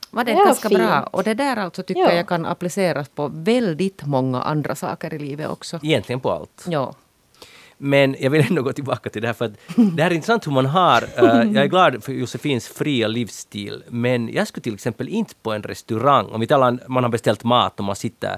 Var 0.10 0.24
det 0.24 0.32
ja, 0.32 0.46
ganska 0.46 0.70
fint. 0.70 0.82
bra? 0.82 1.10
Och 1.12 1.24
det 1.24 1.34
där 1.34 1.58
alltså 1.58 1.84
tycker 1.84 2.02
ja. 2.02 2.14
jag 2.14 2.28
kan 2.28 2.46
appliceras 2.46 3.10
på 3.10 3.28
väldigt 3.34 4.06
många 4.06 4.42
andra 4.42 4.76
saker 4.76 5.14
i 5.14 5.20
livet 5.20 5.50
också. 5.50 5.80
Egentligen 5.84 6.20
på 6.20 6.32
allt. 6.32 6.66
Ja. 6.68 6.94
Men 7.84 8.16
jag 8.20 8.30
vill 8.30 8.46
ändå 8.50 8.62
gå 8.62 8.74
tillbaka 8.74 9.10
till 9.10 9.22
det 9.22 9.28
här 9.28 9.34
för 9.34 9.46
att 9.46 9.54
det 9.96 10.04
här 10.04 10.12
är 10.12 10.16
intressant 10.16 10.48
hur 10.48 10.52
man 10.52 10.66
har, 10.66 11.04
uh, 11.04 11.54
jag 11.54 11.64
är 11.64 11.68
glad 11.68 12.04
för 12.04 12.14
Josefins 12.14 12.68
fria 12.68 13.08
livsstil, 13.08 13.84
men 13.90 14.30
jag 14.34 14.48
skulle 14.48 14.64
till 14.64 14.74
exempel 14.74 15.08
inte 15.10 15.36
på 15.36 15.52
en 15.52 15.64
restaurang, 15.64 16.26
om 16.26 16.40
vi 16.42 16.48
talar 16.48 16.80
man 16.88 17.04
har 17.04 17.12
beställt 17.12 17.44
mat 17.44 17.80
och 17.80 17.86
man 17.86 17.96
sitter 17.96 18.38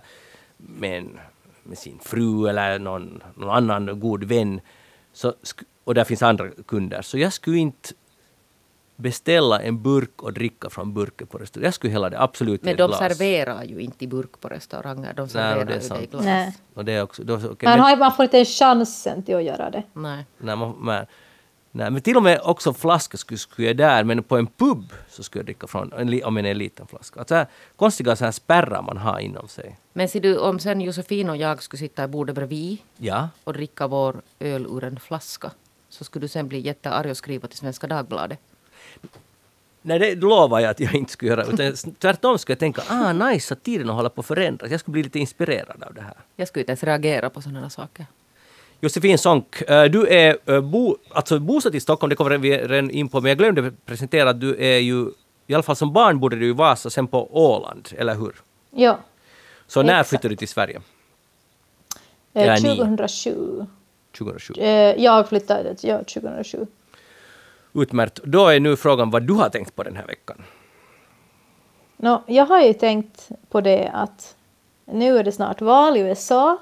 med, 0.58 0.98
en, 0.98 1.20
med 1.64 1.78
sin 1.78 2.00
fru 2.02 2.48
eller 2.48 2.80
någon, 2.80 3.24
någon 3.36 3.50
annan 3.50 4.00
god 4.00 4.24
vän, 4.24 4.62
så, 5.14 5.34
och 5.84 5.94
där 5.94 6.04
finns 6.04 6.24
andra 6.24 6.50
kunder, 6.68 7.02
så 7.02 7.18
jag 7.18 7.34
skulle 7.34 7.58
inte 7.58 7.94
beställa 8.96 9.62
en 9.62 9.82
burk 9.82 10.24
och 10.24 10.34
dricka 10.34 10.70
från 10.70 10.94
burken 10.94 11.28
på 11.28 11.38
restaurang. 11.38 11.66
Jag 11.66 11.74
skulle 11.74 11.94
hälla 11.94 12.10
det 12.10 12.22
absolut 12.22 12.62
Men 12.62 12.70
i 12.70 12.72
ett 12.72 12.78
de 12.78 12.88
glas. 12.88 13.00
serverar 13.00 13.64
ju 13.64 13.80
inte 13.80 14.06
i 14.06 14.08
burk 14.08 14.40
på 14.40 14.48
restauranger. 14.48 15.14
De 15.14 15.30
serverar 15.30 15.56
Nej, 15.56 15.66
det 15.66 15.74
är 15.74 15.80
sant. 15.80 16.02
ju 16.02 16.06
det 16.06 16.08
i 16.08 16.12
glas. 16.12 16.26
Nej. 16.26 16.58
Och 16.74 16.86
det 16.86 16.92
är 16.92 17.04
också, 17.04 17.24
då, 17.24 17.36
okay, 17.36 17.70
man, 17.70 17.80
har, 17.80 17.98
man 17.98 18.12
får 18.12 18.24
inte 18.24 18.46
chansen 18.46 19.24
till 19.24 19.36
att 19.36 19.44
göra 19.44 19.70
det. 19.70 19.84
Nej. 19.94 20.26
Nej, 20.38 20.56
man, 20.56 20.76
man, 20.80 21.06
nej, 21.72 21.92
men 21.92 22.02
till 22.02 22.18
och 22.18 22.24
med 22.24 22.42
också 22.44 22.74
flaska 22.74 23.18
skulle, 23.18 23.38
skulle 23.38 23.68
jag 23.68 23.78
där, 23.78 24.04
men 24.04 24.24
på 24.24 24.38
en 24.38 24.48
pub 24.48 24.94
så 25.10 25.24
skulle 25.24 25.40
jag 25.40 25.46
dricka 25.46 25.68
från, 25.68 25.94
om 26.24 26.38
en 26.38 26.46
är 26.46 26.52
en 26.52 26.58
liten 26.58 26.88
flaska. 26.88 27.20
Alltså, 27.20 27.36
här, 27.36 27.48
konstiga 27.76 28.16
så 28.16 28.26
här 28.26 28.32
spärrar 28.32 28.82
man 28.82 28.98
har 28.98 29.20
inom 29.20 29.48
sig. 29.48 29.80
Men 29.94 30.10
ser 30.10 30.20
du, 30.20 30.38
om 30.38 30.60
sen 30.60 30.82
Josefin 30.82 31.30
och 31.30 31.38
jag 31.38 31.64
skulle 31.64 31.80
sitta 31.80 32.04
i 32.04 32.08
bordet 32.08 32.36
bredvid 32.36 32.78
ja. 32.98 33.30
och 33.44 33.54
dricka 33.54 33.88
vår 33.88 34.22
öl 34.40 34.66
ur 34.66 34.84
en 34.84 35.00
flaska, 35.00 35.52
så 35.90 36.04
skulle 36.04 36.24
du 36.24 36.28
sen 36.28 36.48
bli 36.48 36.60
jättearg 36.60 37.10
och 37.12 37.18
skriva 37.18 37.48
till 37.48 37.58
Svenska 37.58 37.88
Dagbladet. 37.88 38.40
Nej, 39.86 40.00
det 40.00 40.16
lovar 40.16 40.60
jag 40.60 40.70
att 40.70 40.80
jag 40.80 40.96
inte 40.96 41.12
skulle 41.12 41.32
göra. 41.32 41.44
Utan 41.44 41.94
tvärtom 42.00 42.38
skulle 42.38 42.54
jag 42.54 42.60
tänka, 42.60 42.82
ah 42.88 43.14
nice 43.14 43.54
att 43.54 43.64
tiden 43.64 43.90
håller 43.90 44.10
på 44.10 44.22
att 44.22 44.28
förändras. 44.28 44.72
Jag 44.72 44.80
skulle 44.80 44.94
bli 44.94 45.04
lite 45.04 45.20
inspirerad 45.20 45.84
av 45.84 45.94
det 45.94 46.02
här. 46.02 46.14
Jag 46.36 46.48
skulle 46.48 46.62
inte 46.62 46.72
ens 46.72 46.84
reagera 46.84 47.30
på 47.30 47.42
sådana 47.42 47.70
saker. 47.70 48.06
Josefin 48.80 49.18
Sonck, 49.18 49.62
eh, 49.62 49.84
du 49.84 50.08
är 50.08 50.38
eh, 50.46 50.62
bo, 50.62 50.98
alltså 51.10 51.40
bosatt 51.40 51.76
i 51.76 51.80
Stockholm, 51.80 52.10
det 52.10 52.16
kommer 52.16 52.38
vi 52.38 52.58
redan 52.58 52.92
in 52.92 53.10
på, 53.10 53.22
men 53.22 53.30
jag 53.30 53.38
glömde 53.38 53.72
presentera 53.86 54.30
att 54.30 54.40
du 54.40 54.56
är 54.64 54.78
ju, 54.78 55.08
i 55.48 55.54
alla 55.54 55.64
fall 55.64 55.76
som 55.76 55.94
barn 55.94 56.20
bodde 56.20 56.36
du 56.36 56.48
i 56.48 56.52
Vasa, 56.52 56.90
sen 56.90 57.08
på 57.08 57.30
Åland, 57.32 57.90
eller 57.98 58.16
hur? 58.16 58.34
Ja. 58.72 59.00
Så 59.68 59.82
när 59.82 59.94
exakt. 59.94 60.10
flyttade 60.10 60.30
du 60.30 60.36
till 60.36 60.48
Sverige? 60.48 60.82
Eh, 62.34 62.56
2007. 62.56 63.66
2007? 64.18 64.54
Eh, 64.58 64.68
jag 65.04 65.30
flyttade 65.30 65.76
ja, 65.82 65.98
2007. 65.98 66.68
Utmärkt. 67.74 68.20
Då 68.24 68.48
är 68.48 68.60
nu 68.60 68.76
frågan 68.76 69.10
vad 69.10 69.24
du 69.24 69.34
har 69.34 69.50
tänkt 69.50 69.76
på 69.76 69.84
den 69.84 69.96
här 69.96 70.08
veckan. 70.08 70.44
No, 71.98 72.22
jag 72.28 72.46
har 72.46 72.62
ju 72.62 72.74
tänkt 72.74 73.30
på 73.50 73.62
det 73.62 73.92
att 73.94 74.36
nu 74.86 75.18
är 75.18 75.24
det 75.24 75.32
snart 75.32 75.62
val 75.62 75.98
i 75.98 76.00
USA 76.00 76.58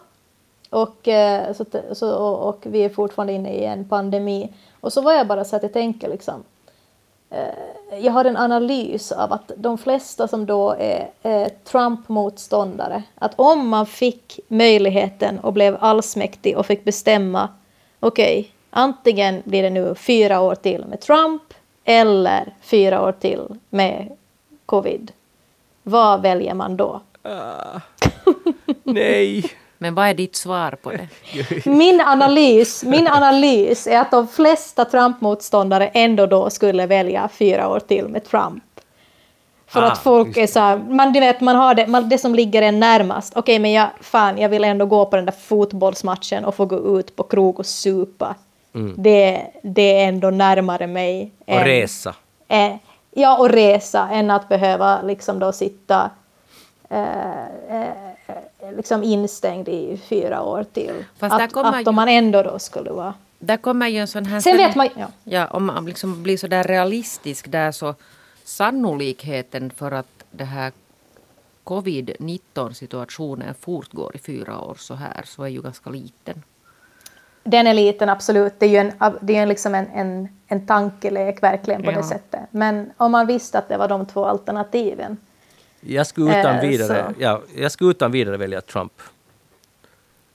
och, 0.69 1.07
eh, 1.07 1.53
så, 1.53 1.65
så, 1.91 2.15
och, 2.15 2.49
och 2.49 2.59
vi 2.63 2.79
är 2.79 2.89
fortfarande 2.89 3.33
inne 3.33 3.53
i 3.53 3.65
en 3.65 3.85
pandemi. 3.85 4.53
Och 4.79 4.93
så 4.93 5.01
var 5.01 5.13
jag 5.13 5.27
bara 5.27 5.45
så 5.45 5.55
att 5.55 5.63
jag 5.63 5.73
tänker 5.73 6.09
liksom 6.09 6.43
eh, 7.29 7.99
jag 7.99 8.11
har 8.11 8.25
en 8.25 8.37
analys 8.37 9.11
av 9.11 9.33
att 9.33 9.51
de 9.55 9.77
flesta 9.77 10.27
som 10.27 10.45
då 10.45 10.75
är 10.79 11.09
eh, 11.21 11.47
Trump-motståndare, 11.63 13.03
att 13.15 13.33
om 13.35 13.67
man 13.67 13.85
fick 13.85 14.39
möjligheten 14.47 15.39
och 15.39 15.53
blev 15.53 15.77
allsmäktig 15.79 16.57
och 16.57 16.65
fick 16.65 16.83
bestämma, 16.83 17.49
okej, 17.99 18.51
antingen 18.71 19.41
blir 19.45 19.63
det 19.63 19.69
nu 19.69 19.95
fyra 19.95 20.41
år 20.41 20.55
till 20.55 20.85
med 20.85 21.01
Trump 21.01 21.41
eller 21.85 22.53
fyra 22.61 23.01
år 23.01 23.11
till 23.11 23.41
med 23.69 24.17
covid. 24.65 25.11
Vad 25.83 26.21
väljer 26.21 26.53
man 26.53 26.77
då? 26.77 27.01
Nej! 28.83 29.43
Men 29.77 29.95
vad 29.95 30.07
är 30.07 30.13
ditt 30.13 30.35
svar 30.35 30.77
på 30.81 30.91
det? 30.91 31.07
Min 31.69 32.01
analys, 32.01 32.83
min 32.83 33.07
analys 33.07 33.87
är 33.87 33.99
att 33.99 34.11
de 34.11 34.27
flesta 34.27 34.85
Trump-motståndare 34.85 35.87
ändå 35.87 36.25
då 36.25 36.49
skulle 36.49 36.85
välja 36.85 37.29
fyra 37.33 37.69
år 37.69 37.79
till 37.79 38.07
med 38.07 38.25
Trump. 38.25 38.63
För 39.67 39.81
Ah, 39.81 39.91
att 39.91 39.97
folk 40.03 40.37
är 40.37 40.47
så 40.47 40.59
här, 40.59 40.77
man, 40.77 41.13
du 41.13 41.19
vet, 41.19 41.41
man 41.41 41.55
har 41.55 41.75
det, 41.75 41.87
man, 41.87 42.09
det 42.09 42.17
som 42.17 42.35
ligger 42.35 42.61
en 42.61 42.79
närmast. 42.79 43.33
Okej, 43.35 43.59
men 43.59 43.71
jag, 43.71 43.89
fan, 44.01 44.37
jag 44.37 44.49
vill 44.49 44.63
ändå 44.63 44.85
gå 44.85 45.05
på 45.05 45.15
den 45.15 45.25
där 45.25 45.33
fotbollsmatchen 45.47 46.45
och 46.45 46.55
få 46.55 46.65
gå 46.65 46.99
ut 46.99 47.15
på 47.15 47.23
krog 47.23 47.59
och 47.59 47.65
supa. 47.65 48.35
Det, 48.97 49.47
det 49.63 49.99
är 50.01 50.07
ändå 50.07 50.29
närmare 50.29 50.87
mig. 50.87 51.21
Mm. 51.21 51.31
Och 51.45 51.53
än- 51.61 51.67
resa. 51.67 52.15
Eh, 52.47 52.75
ja, 53.11 53.37
och 53.37 53.49
resa 53.49 54.09
än 54.09 54.31
att 54.31 54.49
behöva 54.49 55.01
liksom 55.01 55.39
då 55.39 55.51
sitta 55.51 56.09
eh, 56.89 57.45
eh, 57.69 57.91
liksom 58.75 59.03
instängd 59.03 59.69
i 59.69 59.97
fyra 59.97 60.41
år 60.41 60.63
till. 60.63 61.05
Fast 61.17 61.37
där 61.37 61.45
att, 61.45 61.75
att 61.75 61.87
om 61.87 61.95
man 61.95 62.09
ändå 62.09 62.43
då 62.43 62.59
skulle 62.59 62.91
vara... 62.91 63.13
Där 63.39 63.57
kommer 63.57 63.87
ju 63.87 63.97
en 63.99 64.07
sån 64.07 64.25
här... 64.25 64.39
Sen 64.39 64.57
vet 64.57 64.75
man 64.75 64.89
ja. 64.95 65.07
Ja, 65.23 65.47
om 65.47 65.65
man 65.65 65.85
liksom 65.85 66.23
blir 66.23 66.37
så 66.37 66.47
där 66.47 66.63
realistisk 66.63 67.51
där 67.51 67.71
så 67.71 67.95
sannolikheten 68.43 69.71
för 69.71 69.91
att 69.91 70.23
det 70.31 70.43
här 70.43 70.71
covid-19 71.63 72.73
situationen 72.73 73.55
fortgår 73.59 74.15
i 74.15 74.19
fyra 74.19 74.59
år 74.61 74.75
så 74.79 74.93
här 74.93 75.23
så 75.25 75.43
är 75.43 75.47
ju 75.47 75.61
ganska 75.61 75.89
liten. 75.89 76.43
Den 77.43 77.67
är 77.67 77.73
liten, 77.73 78.09
absolut. 78.09 78.53
Det 78.59 78.65
är 78.65 78.69
ju 78.69 78.77
en, 78.77 78.91
det 79.21 79.35
är 79.35 79.45
liksom 79.45 79.75
en, 79.75 79.87
en, 79.87 80.27
en 80.47 80.65
tankelek 80.67 81.43
verkligen 81.43 81.83
på 81.83 81.91
Ja. 81.91 81.97
det 81.97 82.03
sättet. 82.03 82.39
Men 82.51 82.91
om 82.97 83.11
man 83.11 83.27
visste 83.27 83.57
att 83.59 83.69
det 83.69 83.77
var 83.77 83.87
de 83.87 84.05
två 84.05 84.25
alternativen. 84.25 85.17
Jag 85.81 86.07
skulle 86.07 86.39
utan 86.39 86.55
Eh, 86.55 86.61
vidare, 86.61 87.13
så. 87.15 87.21
ja, 87.21 87.41
jag 87.55 87.71
skulle 87.71 87.91
utan 87.91 88.11
vidare 88.11 88.37
välja 88.37 88.61
Trump. 88.61 88.93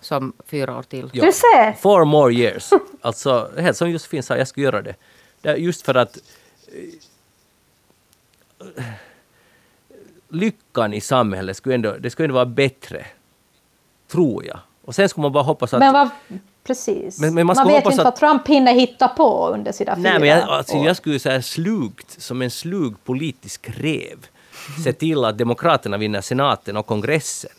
Som 0.01 0.33
fyra 0.47 0.79
år 0.79 0.83
till. 0.83 1.11
Ja. 1.13 1.25
Du 1.25 1.33
ser! 1.33 1.73
Four 1.73 2.05
more 2.05 2.33
years. 2.35 2.71
Alltså, 3.01 3.51
helt 3.59 3.77
som 3.77 3.91
Josefin 3.91 4.23
sa, 4.23 4.37
jag 4.37 4.49
skulle 4.49 4.65
göra 4.67 4.83
det. 4.83 4.95
det 5.41 5.49
är 5.49 5.57
just 5.57 5.83
för 5.83 5.95
att 5.95 6.19
eh, 8.59 8.85
lyckan 10.29 10.95
i 10.95 11.01
samhället 11.01 11.57
skulle 11.57 11.75
ändå, 11.75 11.93
det 12.01 12.11
skulle 12.11 12.25
ändå 12.25 12.35
vara 12.35 12.47
bättre. 12.47 13.07
Tror 14.09 14.45
jag. 14.45 14.59
Och 14.85 14.95
sen 14.95 15.09
skulle 15.09 15.23
man 15.23 15.33
bara 15.33 15.45
hoppas 15.45 15.75
att... 15.75 15.81
Men 15.81 15.93
vad... 15.93 16.09
Precis. 16.67 17.21
Men- 17.21 17.35
men 17.35 17.47
man 17.47 17.57
man 17.57 17.67
vet 17.67 17.77
hoppas 17.77 17.93
inte 17.93 18.05
vad 18.05 18.17
Trump 18.17 18.49
hinner 18.49 18.73
hitta 18.73 19.09
på 19.09 19.49
under 19.49 19.73
sina 19.73 19.97
fyra 19.97 20.03
Nej, 20.11 20.21
men 20.21 20.29
jag, 20.29 20.49
alltså, 20.49 20.77
år. 20.77 20.87
jag 20.87 20.97
skulle 20.97 21.19
säga 21.19 21.43
slugt, 21.43 22.23
som 22.23 22.43
en 22.43 22.51
slug 22.51 22.95
politisk 23.05 23.71
rev, 23.77 24.27
se 24.85 24.93
till 24.93 25.25
att 25.25 25.39
Demokraterna 25.39 25.97
vinner 25.97 26.21
senaten 26.21 26.77
och 26.77 26.87
kongressen. 26.87 27.51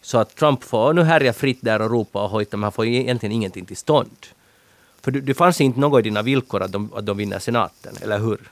Så 0.00 0.18
att 0.18 0.36
Trump 0.36 0.64
får 0.64 0.92
nu 0.92 1.02
härja 1.02 1.32
fritt 1.32 1.58
där 1.60 1.82
och 1.82 1.90
ropa 1.90 2.24
och 2.24 2.30
hojta, 2.30 2.56
men 2.56 2.62
han 2.62 2.72
får 2.72 2.86
egentligen 2.86 3.32
ingenting 3.32 3.64
till 3.66 3.76
stånd. 3.76 4.16
För 5.00 5.10
det, 5.10 5.20
det 5.20 5.34
fanns 5.34 5.60
inte 5.60 5.80
något 5.80 5.98
i 6.00 6.02
dina 6.02 6.22
villkor 6.22 6.62
att 6.62 6.72
de, 6.72 6.92
att 6.94 7.06
de 7.06 7.16
vinner 7.16 7.38
senaten, 7.38 7.94
eller 8.02 8.18
hur? 8.18 8.50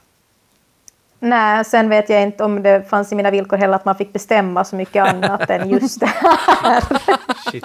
Nej, 1.23 1.64
sen 1.64 1.89
vet 1.89 2.09
jag 2.11 2.23
inte 2.23 2.45
om 2.45 2.62
det 2.62 2.89
fanns 2.91 3.12
i 3.12 3.14
mina 3.14 3.31
villkor 3.31 3.57
heller 3.57 3.75
att 3.75 3.85
man 3.85 3.95
fick 3.95 4.12
bestämma 4.12 4.64
så 4.64 4.77
mycket 4.77 5.07
annat 5.07 5.51
än 5.51 5.71
just 5.71 6.01
det 6.01 6.07
här. 6.07 6.83
Shit. 7.51 7.64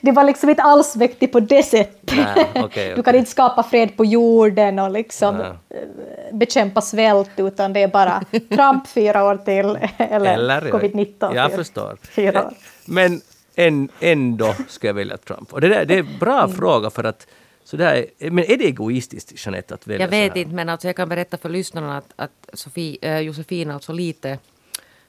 Det 0.00 0.12
var 0.12 0.24
liksom 0.24 0.50
inte 0.50 0.62
alls 0.62 0.96
mäktigt 0.96 1.32
på 1.32 1.40
det 1.40 1.62
sättet. 1.62 2.12
Nej, 2.16 2.50
okej, 2.54 2.92
Du 2.96 3.02
kan 3.02 3.14
inte 3.14 3.30
skapa 3.30 3.62
fred 3.62 3.96
på 3.96 4.04
jorden 4.04 4.78
och 4.78 4.90
liksom 4.90 5.36
Nej. 5.36 5.46
eh, 5.70 6.36
bekämpa 6.36 6.80
svält, 6.80 7.30
utan 7.36 7.72
det 7.72 7.82
är 7.82 7.88
bara 7.88 8.22
Trump 8.30 8.88
fyra 8.88 9.24
år 9.24 9.36
till 9.36 9.78
eller, 9.98 10.60
covid-19 10.60 11.34
Jag 11.34 11.48
till 11.48 11.56
förstår. 11.58 11.96
fyra 12.02 12.44
år. 12.44 12.52
Men 12.84 13.20
en, 13.54 13.88
ändå 14.00 14.54
ska 14.68 14.86
jag 14.86 14.94
välja 14.94 15.16
Trump. 15.16 15.52
Och 15.52 15.60
det, 15.60 15.68
där, 15.68 15.84
det 15.84 15.94
är 15.94 15.98
en 15.98 16.18
bra 16.20 16.38
Mm. 16.44 16.56
fråga 16.56 16.90
för 16.90 17.04
att 17.04 17.26
så 17.64 17.76
där, 17.76 18.06
men 18.18 18.38
är 18.38 18.56
det 18.56 18.64
egoistiskt, 18.64 19.46
Jeanette, 19.46 19.74
att 19.74 19.86
välja 19.86 20.06
Jag 20.06 20.10
vet 20.10 20.32
så 20.32 20.38
här? 20.38 20.42
inte 20.42 20.54
men 20.54 20.68
alltså 20.68 20.88
jag 20.88 20.96
kan 20.96 21.08
berätta 21.08 21.36
för 21.36 21.48
lyssnarna 21.48 21.98
att, 21.98 22.12
att 22.16 22.50
Sofie, 22.52 22.98
äh, 23.00 23.18
Josefin 23.18 23.70
alltså 23.70 23.92
lite 23.92 24.38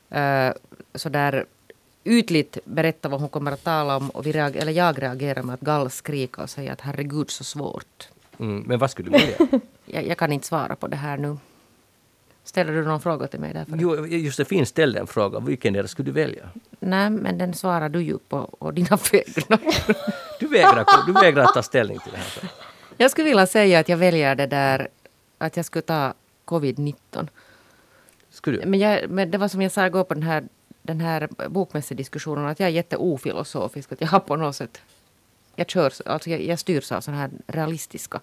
äh, 0.09 0.49
sådär 0.95 1.45
ytligt 2.03 2.57
berätta 2.65 3.09
vad 3.09 3.19
hon 3.19 3.29
kommer 3.29 3.51
att 3.51 3.63
tala 3.63 3.97
om 3.97 4.09
och 4.09 4.25
vi 4.25 4.31
reager, 4.31 4.61
eller 4.61 4.71
jag 4.71 5.01
reagerar 5.01 5.43
med 5.43 5.53
att 5.53 5.61
gallskrika 5.61 6.41
och 6.41 6.49
säga 6.49 6.73
att 6.73 6.81
herregud 6.81 7.29
så 7.31 7.43
svårt. 7.43 8.09
Mm, 8.39 8.63
men 8.67 8.79
vad 8.79 8.91
skulle 8.91 9.09
du 9.09 9.17
välja? 9.17 9.59
Jag, 9.85 10.07
jag 10.07 10.17
kan 10.17 10.31
inte 10.31 10.47
svara 10.47 10.75
på 10.75 10.87
det 10.87 10.95
här 10.95 11.17
nu. 11.17 11.37
Ställer 12.45 12.73
du 12.73 12.83
någon 12.85 13.01
fråga 13.01 13.27
till 13.27 13.39
mig 13.39 13.53
därför? 13.53 13.77
Jo, 13.77 14.05
Josefin 14.05 14.65
ställde 14.65 14.99
en 14.99 15.07
fråga. 15.07 15.39
Vilken 15.39 15.87
skulle 15.87 16.05
du 16.05 16.11
välja? 16.11 16.49
Nej, 16.79 17.09
men 17.09 17.37
den 17.37 17.53
svarar 17.53 17.89
du 17.89 18.01
ju 18.01 18.17
på 18.17 18.37
och 18.37 18.73
dina 18.73 18.97
vägnar. 19.11 19.59
Du 20.39 20.47
vägrar, 20.47 21.05
du 21.05 21.13
vägrar 21.13 21.45
ta 21.45 21.63
ställning 21.63 21.99
till 21.99 22.11
det 22.11 22.17
här. 22.17 22.49
Jag 22.97 23.11
skulle 23.11 23.27
vilja 23.29 23.47
säga 23.47 23.79
att 23.79 23.89
jag 23.89 23.97
väljer 23.97 24.35
det 24.35 24.47
där 24.47 24.87
att 25.37 25.55
jag 25.57 25.65
skulle 25.65 25.81
ta 25.81 26.13
covid-19. 26.45 26.95
Skulle 28.29 28.57
du? 28.61 28.65
Men, 28.65 28.79
jag, 28.79 29.09
men 29.09 29.31
det 29.31 29.37
var 29.37 29.47
som 29.47 29.61
jag 29.61 29.71
sa 29.71 29.85
igår 29.85 30.03
på 30.03 30.13
den 30.13 30.23
här, 30.23 30.43
den 30.81 31.01
här 31.01 31.29
bokmässediskussionen 31.49 32.45
att 32.45 32.59
jag 32.59 32.67
är 32.69 32.73
jätteofilosofisk. 32.73 33.91
Att 33.91 34.01
jag 34.01 34.07
har 34.07 34.19
på 34.19 34.35
något 34.35 34.55
sätt... 34.55 34.81
Jag, 35.55 35.69
kör, 35.69 35.93
alltså 36.05 36.29
jag, 36.29 36.41
jag 36.41 36.59
styrs 36.59 36.91
av 36.91 37.01
sådana 37.01 37.21
här 37.21 37.31
realistiska... 37.47 38.21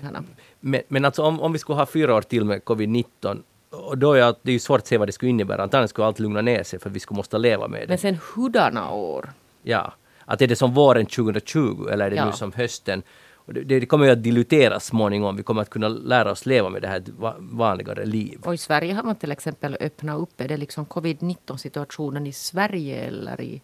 sådana- 0.00 0.24
Men, 0.60 0.82
men 0.88 1.04
alltså 1.04 1.22
om, 1.22 1.40
om 1.40 1.52
vi 1.52 1.58
skulle 1.58 1.76
ha 1.78 1.86
fyra 1.86 2.14
år 2.14 2.22
till 2.22 2.44
med 2.44 2.62
covid-19, 2.62 3.42
och 3.70 3.98
då 3.98 4.12
är 4.12 4.34
det 4.42 4.52
ju 4.52 4.58
svårt 4.58 4.78
att 4.80 4.86
se 4.86 4.98
vad 4.98 5.08
det 5.08 5.12
skulle 5.12 5.30
innebära. 5.30 5.62
Antagligen 5.62 5.88
skulle 5.88 6.06
allt 6.06 6.18
lugna 6.18 6.40
ner 6.40 6.62
sig 6.62 6.78
för 6.78 6.90
vi 6.90 7.00
skulle 7.00 7.16
måste 7.16 7.38
leva 7.38 7.68
med 7.68 7.80
det. 7.80 7.88
Men 7.88 7.98
sen 7.98 8.18
hurdana 8.34 8.90
år? 8.90 9.30
Ja. 9.62 9.92
Att 10.24 10.42
är 10.42 10.46
det 10.46 10.56
som 10.56 10.74
våren 10.74 11.06
2020 11.06 11.88
eller 11.92 12.06
är 12.06 12.10
det 12.10 12.16
Ja. 12.16 12.24
nu 12.26 12.32
som 12.32 12.52
hösten? 12.52 13.02
Det, 13.46 13.62
det 13.80 13.86
kommer 13.86 14.04
ju 14.06 14.10
att 14.12 14.22
diluteras 14.22 14.84
småningom. 14.86 15.36
Vi 15.36 15.42
kommer 15.42 15.62
att 15.62 15.70
kunna 15.70 15.88
lära 15.88 16.30
oss 16.30 16.46
leva 16.46 16.68
med 16.70 16.82
det 16.82 16.88
här 16.88 17.02
vanligare 17.38 18.04
liv. 18.06 18.40
Och 18.44 18.54
i 18.54 18.58
Sverige 18.58 18.94
har 18.94 19.02
man 19.02 19.14
till 19.16 19.32
exempel 19.32 19.76
öppnat 19.80 20.20
upp. 20.20 20.40
Är 20.40 20.48
det 20.48 20.56
liksom 20.56 20.86
covid-19 20.86 21.56
situationen 21.56 22.26
i 22.26 22.32
Sverige 22.32 22.96
eller 22.96 23.40
i 23.40 23.62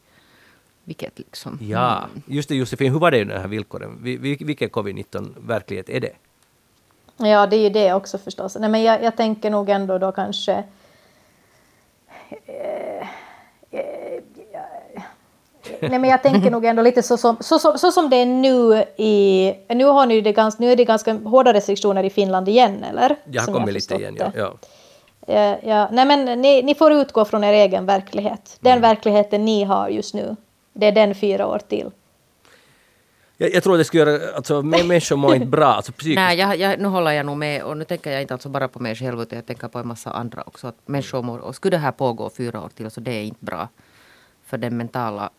vilket 0.84 1.18
liksom? 1.18 1.58
Ja, 1.62 2.06
just 2.26 2.48
det 2.48 2.54
Josefin, 2.54 2.92
hur 2.92 2.98
var 2.98 3.10
det 3.10 3.18
i 3.18 3.24
de 3.24 3.34
här 3.38 3.48
villkoren? 3.48 3.98
Vi- 4.02 4.16
vi- 4.16 4.36
Vilken 4.44 4.68
covid-19 4.70 5.34
verklighet 5.46 5.90
är 5.90 6.00
det? 6.00 6.12
Ja, 7.16 7.46
det 7.46 7.56
är 7.56 7.60
ju 7.60 7.70
det 7.70 7.92
också 7.94 8.18
förstås. 8.18 8.56
Nej, 8.60 8.70
men 8.70 8.82
jag, 8.82 9.02
jag 9.02 9.16
tänker 9.16 9.50
nog 9.50 9.68
ändå 9.70 9.98
då 9.98 10.12
kanske... 10.12 10.64
Eh, 12.46 13.08
eh, 13.70 14.22
Nej, 15.80 15.98
men 15.98 16.04
jag 16.10 16.22
tänker 16.22 16.50
nog 16.50 16.64
ändå 16.64 16.82
lite 16.82 17.02
så 17.02 17.16
som, 17.16 17.36
så, 17.40 17.58
som- 17.58 17.78
så 17.78 17.92
som 17.92 18.10
det 18.10 18.16
är 18.16 18.26
nu 18.26 18.84
i... 18.96 19.52
Nu, 19.68 19.84
har 19.84 20.06
ni 20.06 20.20
det 20.20 20.32
ganska, 20.32 20.62
nu 20.62 20.72
är 20.72 20.76
det 20.76 20.84
ganska 20.84 21.12
hårda 21.14 21.52
restriktioner 21.52 22.04
i 22.04 22.10
Finland 22.10 22.48
igen, 22.48 22.84
eller? 22.84 23.16
Jag 23.24 23.42
har 23.42 23.52
kommit 23.52 23.74
lite 23.74 23.94
igen, 23.94 24.16
ja. 24.18 24.30
ja. 24.36 24.52
Ja, 25.26 25.56
ja. 25.62 25.88
Nej, 25.92 26.04
men 26.06 26.40
ni, 26.42 26.62
ni 26.62 26.74
får 26.74 26.92
utgå 26.92 27.24
från 27.24 27.44
er 27.44 27.52
egen 27.52 27.86
verklighet. 27.86 28.56
Den 28.60 28.80
verkligheten 28.80 29.44
ni 29.44 29.64
har 29.64 29.88
just 29.88 30.14
nu. 30.14 30.36
Det 30.72 30.86
är 30.86 30.92
den 30.92 31.14
fyra 31.14 31.46
år 31.46 31.58
till. 31.68 31.90
Jag, 33.36 33.54
jag 33.54 33.62
tror 33.62 33.78
det 33.78 33.84
skulle 33.84 34.02
göra, 34.10 34.36
alltså 34.36 34.62
mä- 34.62 34.84
människor 34.88 35.16
mår 35.16 35.34
inte 35.34 35.46
bra, 35.46 35.66
alltså 35.66 35.92
psykiskt. 35.92 36.16
Nej, 36.16 36.38
jag, 36.38 36.56
jag, 36.58 36.80
nu 36.80 36.88
håller 36.88 37.10
jag 37.10 37.26
nog 37.26 37.36
med 37.36 37.62
och 37.62 37.76
nu 37.76 37.84
tänker 37.84 38.10
jag 38.10 38.22
inte 38.22 38.34
alltså 38.34 38.48
bara 38.48 38.68
på 38.68 38.80
mig 38.80 38.94
själv 38.94 39.20
utan 39.22 39.36
jag 39.36 39.46
tänker 39.46 39.68
på 39.68 39.78
en 39.78 39.88
massa 39.88 40.10
andra 40.10 40.42
också. 40.46 40.66
Att 40.66 40.76
människor 40.86 41.22
mår, 41.22 41.38
och 41.38 41.54
skulle 41.54 41.76
det 41.76 41.80
här 41.80 41.92
pågå 41.92 42.30
fyra 42.36 42.60
år 42.62 42.68
till 42.68 42.90
så 42.90 43.00
det 43.00 43.10
är 43.10 43.22
inte 43.22 43.44
bra 43.44 43.68
för 44.46 44.58
den 44.58 44.76
mentala 44.76 45.30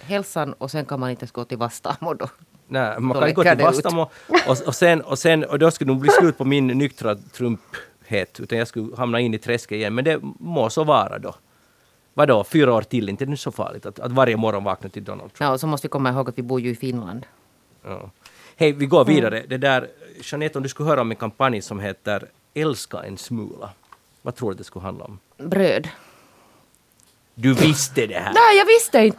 hälsan 0.00 0.52
och 0.52 0.70
sen 0.70 0.84
kan 0.84 1.00
man 1.00 1.10
inte 1.10 1.22
ens 1.22 1.32
gå 1.32 1.44
till 1.44 1.58
Vastamo 1.58 2.14
då. 2.14 2.28
Nej, 2.68 3.00
man 3.00 3.14
Då 3.14 3.20
kan 3.20 3.28
inte 3.28 3.42
gå 3.42 3.42
till. 3.42 3.64
Vastamo 3.64 4.10
och, 4.48 4.66
och, 4.66 4.74
sen, 4.74 5.00
och, 5.00 5.18
sen, 5.18 5.44
och 5.44 5.58
då 5.58 5.70
skulle 5.70 5.92
nog 5.92 6.00
bli 6.00 6.10
slut 6.10 6.38
på 6.38 6.44
min 6.44 6.66
nyktra 6.66 7.14
trumphet, 7.14 8.40
utan 8.40 8.58
jag 8.58 8.68
skulle 8.68 8.96
hamna 8.96 9.20
in 9.20 9.34
i 9.34 9.38
träsket 9.38 9.76
igen. 9.76 9.94
Men 9.94 10.04
det 10.04 10.20
må 10.38 10.70
så 10.70 10.84
vara 10.84 11.18
då. 11.18 11.34
Vadå, 12.14 12.44
fyra 12.44 12.74
år 12.74 12.82
till, 12.82 13.08
inte 13.08 13.24
det 13.24 13.32
är 13.32 13.36
så 13.36 13.52
farligt 13.52 13.86
att, 13.86 13.98
att 14.00 14.12
varje 14.12 14.36
morgon 14.36 14.64
vakna 14.64 14.88
till 14.88 15.04
Donald 15.04 15.32
Trump. 15.32 15.40
Ja, 15.48 15.52
och 15.52 15.60
så 15.60 15.66
måste 15.66 15.86
vi 15.86 15.90
komma 15.90 16.10
ihåg 16.10 16.28
att 16.28 16.38
vi 16.38 16.42
bor 16.42 16.60
ju 16.60 16.70
i 16.70 16.74
Finland. 16.76 17.26
Ja. 17.84 18.10
Hej, 18.56 18.72
vi 18.72 18.86
går 18.86 19.04
vidare. 19.04 19.44
Det 19.48 19.56
där, 19.58 19.88
Jeanette, 20.22 20.58
om 20.58 20.62
du 20.62 20.68
skulle 20.68 20.88
höra 20.88 21.00
om 21.00 21.10
en 21.10 21.16
kampanj 21.16 21.62
som 21.62 21.80
heter 21.80 22.28
Älska 22.54 23.02
en 23.02 23.18
smula. 23.18 23.70
Vad 24.22 24.34
tror 24.36 24.50
du 24.50 24.56
det 24.56 24.64
skulle 24.64 24.82
handla 24.84 25.04
om? 25.04 25.18
Bröd. 25.36 25.88
Du 27.34 27.54
visste 27.54 28.06
det 28.06 28.14
här! 28.18 28.32
Nej, 28.34 28.58
jag 28.58 28.66
visste 28.66 28.98
inte! 28.98 29.18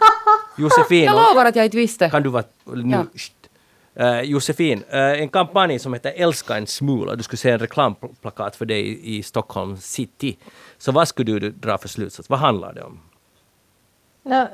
Josefin, 0.57 1.03
Jag 1.03 1.15
lovar 1.15 1.45
att 1.45 1.55
jag 1.55 1.65
inte 1.65 1.77
visste. 1.77 2.09
kan 2.09 2.23
du 2.23 2.29
vara... 2.29 2.43
Nu, 2.63 2.95
Ja. 2.95 3.05
Eh, 3.95 4.21
Josefin, 4.21 4.83
eh, 4.89 4.99
en 4.99 5.29
kampanj 5.29 5.79
som 5.79 5.93
heter 5.93 6.13
Älska 6.15 6.57
en 6.57 6.67
smula. 6.67 7.15
Du 7.15 7.23
skulle 7.23 7.37
se 7.37 7.49
en 7.51 7.59
reklamplakat 7.59 8.55
för 8.55 8.65
dig 8.65 8.81
i, 8.87 9.17
i 9.17 9.23
Stockholm 9.23 9.77
city. 9.77 10.37
Så 10.77 10.91
vad 10.91 11.07
skulle 11.07 11.39
du 11.39 11.49
dra 11.51 11.77
för 11.77 11.87
slutsats? 11.87 12.29
Vad 12.29 12.39
handlar 12.39 12.73
det 12.73 12.83
om? 12.83 12.99
Nå, 14.23 14.47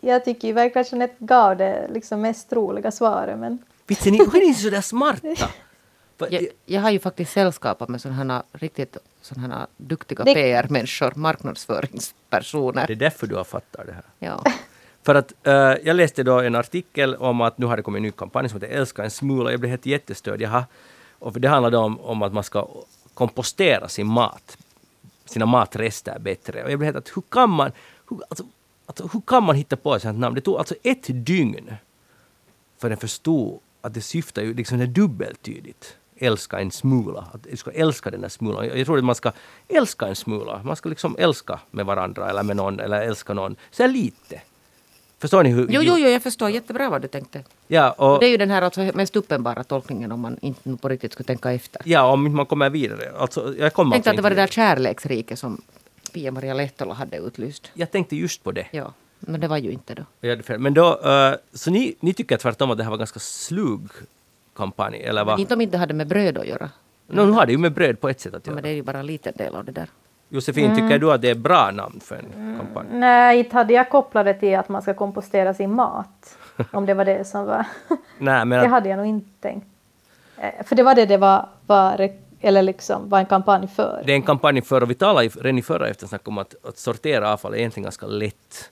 jag 0.00 0.24
tycker 0.24 0.48
ju 0.48 0.54
verkligen 0.54 0.80
att 0.86 0.92
Jeanette 0.92 1.14
gav 1.18 1.56
det 1.56 1.88
liksom 1.92 2.20
mest 2.20 2.52
roliga 2.52 2.90
svaret, 2.90 3.38
men 3.38 3.58
Vitsen, 3.86 4.12
ni, 4.12 4.18
är 4.18 4.48
ni 4.48 4.54
sådär 4.54 4.80
smarta? 4.80 5.28
Jag, 6.30 6.46
jag 6.66 6.80
har 6.80 6.90
ju 6.90 6.98
faktiskt 6.98 7.32
sällskapat 7.32 7.88
med 7.88 8.00
sådana 8.00 8.34
här 8.34 8.42
riktigt 8.52 8.96
sådana 9.20 9.54
här 9.58 9.66
duktiga 9.76 10.24
Det- 10.24 10.34
PR-människor, 10.34 11.12
marknadsföringspersoner. 11.16 12.86
Det 12.86 12.92
är 12.92 12.96
därför 12.96 13.26
du 13.26 13.34
har 13.36 13.44
fattat 13.44 13.86
det 13.86 13.92
här. 13.92 14.04
Ja. 14.18 14.44
För 15.02 15.14
att 15.14 15.32
uh, 15.46 15.52
jag 15.52 15.96
läste 15.96 16.22
då 16.22 16.40
en 16.40 16.54
artikel 16.54 17.14
om 17.14 17.40
att 17.40 17.58
nu 17.58 17.66
har 17.66 17.76
det 17.76 17.82
kommit 17.82 17.98
en 17.98 18.02
ny 18.02 18.10
kampanj 18.10 18.48
som 18.48 18.60
heter 18.60 18.76
Älska 18.76 19.04
en 19.04 19.10
smula. 19.10 19.50
Jag 19.50 19.60
blev 19.60 19.70
helt 19.70 19.86
jättestörd. 19.86 20.40
Jaha. 20.40 20.64
Och 21.18 21.40
det 21.40 21.48
handlade 21.48 21.76
om, 21.76 22.00
om 22.00 22.22
att 22.22 22.32
man 22.32 22.44
ska 22.44 22.68
kompostera 23.14 23.88
sin 23.88 24.06
mat. 24.06 24.58
Sina 25.24 25.46
matrester 25.46 26.18
bättre. 26.18 26.64
Och 26.64 26.70
jag 26.70 26.78
blev 26.78 26.86
helt 26.86 26.96
att 26.96 27.16
hur 27.16 27.22
kan 27.28 27.50
man, 27.50 27.72
hur, 28.10 28.20
alltså, 28.28 28.44
alltså, 28.86 29.08
hur 29.12 29.20
kan 29.20 29.42
man 29.42 29.56
hitta 29.56 29.76
på 29.76 29.94
ett 29.94 30.02
sånt 30.02 30.18
namn? 30.18 30.34
Det 30.34 30.40
tog 30.40 30.56
alltså 30.56 30.74
ett 30.82 31.06
dygn 31.08 31.74
för 32.78 32.88
den 32.88 32.98
förstod 32.98 33.60
att 33.80 33.94
det 33.94 34.00
syftar 34.00 34.42
ju 34.42 34.54
liksom 34.54 34.78
det 34.78 34.84
är 34.84 34.86
dubbeltydigt. 34.86 35.96
Älska 36.16 36.60
en 36.60 36.70
smula. 36.70 37.28
Att 37.32 37.46
du 37.50 37.56
ska 37.56 37.70
älska 37.70 38.10
den 38.10 38.20
där 38.20 38.28
smulan. 38.28 38.66
Jag 38.66 38.78
jag 38.78 38.86
tror 38.86 38.98
att 38.98 39.04
man 39.04 39.14
ska 39.14 39.32
älska 39.68 40.06
en 40.06 40.16
smula. 40.16 40.62
Man 40.64 40.76
ska 40.76 40.88
liksom 40.88 41.16
älska 41.18 41.60
med 41.70 41.86
varandra 41.86 42.30
eller 42.30 42.42
med 42.42 42.56
någon 42.56 42.80
eller 42.80 43.02
älska 43.02 43.34
någon. 43.34 43.56
Så 43.70 43.86
lite. 43.86 44.40
Förstår 45.22 45.42
ni 45.42 45.50
hur... 45.50 45.66
Jo, 45.70 45.82
jo, 45.82 45.94
jo, 45.98 46.08
jag 46.08 46.22
förstår 46.22 46.50
jättebra 46.50 46.90
vad 46.90 47.02
du 47.02 47.08
tänkte. 47.08 47.42
Ja, 47.68 47.90
och, 47.90 48.20
Det 48.20 48.26
är 48.26 48.30
ju 48.30 48.36
den 48.36 48.50
här 48.50 48.62
alltså 48.62 48.80
mest 48.94 49.16
uppenbara 49.16 49.64
tolkningen 49.64 50.12
om 50.12 50.20
man 50.20 50.36
inte 50.40 50.76
på 50.82 50.88
riktigt 50.88 51.12
skulle 51.12 51.26
tänka 51.26 51.52
efter. 51.52 51.82
ja, 51.84 52.12
om 52.12 52.36
man 52.36 52.46
kommer 52.46 52.70
vidare. 52.70 53.12
Alltså, 53.18 53.40
jag 53.40 53.46
kommer 53.46 53.58
Jag 53.58 53.68
alltså 53.68 53.92
tänkte 53.92 54.10
att 54.10 54.16
det 54.16 54.22
var 54.22 54.30
det 54.30 54.36
där 54.36 54.46
kärleksriket 54.46 55.38
som 55.38 55.62
Pia-Maria 56.12 56.54
Lehtola 56.54 56.94
hade 56.94 57.16
utlyst. 57.16 57.70
Jag 57.74 57.90
tänkte 57.90 58.16
just 58.16 58.42
på 58.44 58.52
det. 58.52 58.66
Ja, 58.70 58.92
men 59.20 59.40
det 59.40 59.48
var 59.48 59.56
ju 59.58 59.70
inte 59.70 59.94
då. 59.94 60.04
Men 60.58 60.74
då, 60.74 61.00
eh, 61.04 61.34
så 61.52 61.70
ni, 61.70 61.94
ni 62.00 62.14
tycker 62.14 62.36
tvärtom 62.36 62.70
att 62.70 62.78
det 62.78 62.84
här 62.84 62.90
var 62.90 62.98
ganska 62.98 63.20
slug 63.20 63.80
kampanj, 64.56 65.02
eller 65.02 65.24
vad? 65.24 65.40
Inte 65.40 65.54
om 65.54 65.60
inte 65.60 65.78
hade 65.78 65.94
med 65.94 66.06
bröd 66.06 66.38
att 66.38 66.46
göra. 66.46 66.70
No, 67.06 67.20
nu 67.26 67.32
har 67.32 67.46
det 67.46 67.52
ju 67.52 67.58
med 67.58 67.72
bröd 67.72 68.00
på 68.00 68.08
ett 68.08 68.20
sätt 68.20 68.34
att 68.34 68.46
Ja, 68.46 68.50
göra. 68.50 68.54
men 68.54 68.62
det 68.62 68.68
är 68.68 68.74
ju 68.74 68.82
bara 68.82 68.98
en 68.98 69.06
liten 69.06 69.32
del 69.36 69.54
av 69.54 69.64
det 69.64 69.72
där. 69.72 69.88
Josefin, 70.32 70.74
tycker 70.74 70.98
du 70.98 71.12
att 71.12 71.22
det 71.22 71.30
är 71.30 71.34
bra 71.34 71.70
namn 71.70 72.00
för 72.00 72.14
en 72.16 72.56
kampanj? 72.58 72.86
nej, 72.92 73.38
inte 73.38 73.56
hade 73.56 73.72
jag 73.72 73.90
kopplat 73.90 74.24
det 74.24 74.34
till 74.34 74.56
att 74.58 74.68
man 74.68 74.82
ska 74.82 74.94
kompostera 74.94 75.54
sin 75.54 75.74
mat. 75.74 76.38
Om 76.72 76.86
det 76.86 76.94
var 76.94 77.04
det 77.04 77.24
som 77.26 77.46
var... 77.46 77.64
Nej, 78.18 78.44
men 78.44 78.50
Det 78.50 78.64
att, 78.64 78.70
hade 78.70 78.88
jag 78.88 78.96
nog 78.96 79.06
inte 79.06 79.30
tänkt. 79.40 79.66
Eh, 80.38 80.64
För 80.66 80.76
det 80.76 80.82
var 80.82 80.94
det 80.94 81.06
det 81.06 81.16
var, 81.16 81.48
var, 81.66 82.08
eller 82.40 82.62
liksom 82.62 83.08
var 83.08 83.18
en 83.18 83.26
kampanj 83.26 83.68
för. 83.68 84.02
det 84.06 84.12
är 84.12 84.16
en 84.16 84.22
kampanj 84.22 84.62
för, 84.62 84.82
och 84.82 84.90
vi 84.90 84.94
talade 84.94 85.26
i- 85.26 85.28
redan 85.28 85.58
i 85.58 85.62
förra 85.62 85.88
eftersnack 85.88 86.28
om 86.28 86.38
att, 86.38 86.54
att 86.64 86.78
sortera 86.78 87.32
avfall 87.32 87.54
är 87.54 87.58
egentligen 87.58 87.84
ganska 87.84 88.06
lätt. 88.06 88.70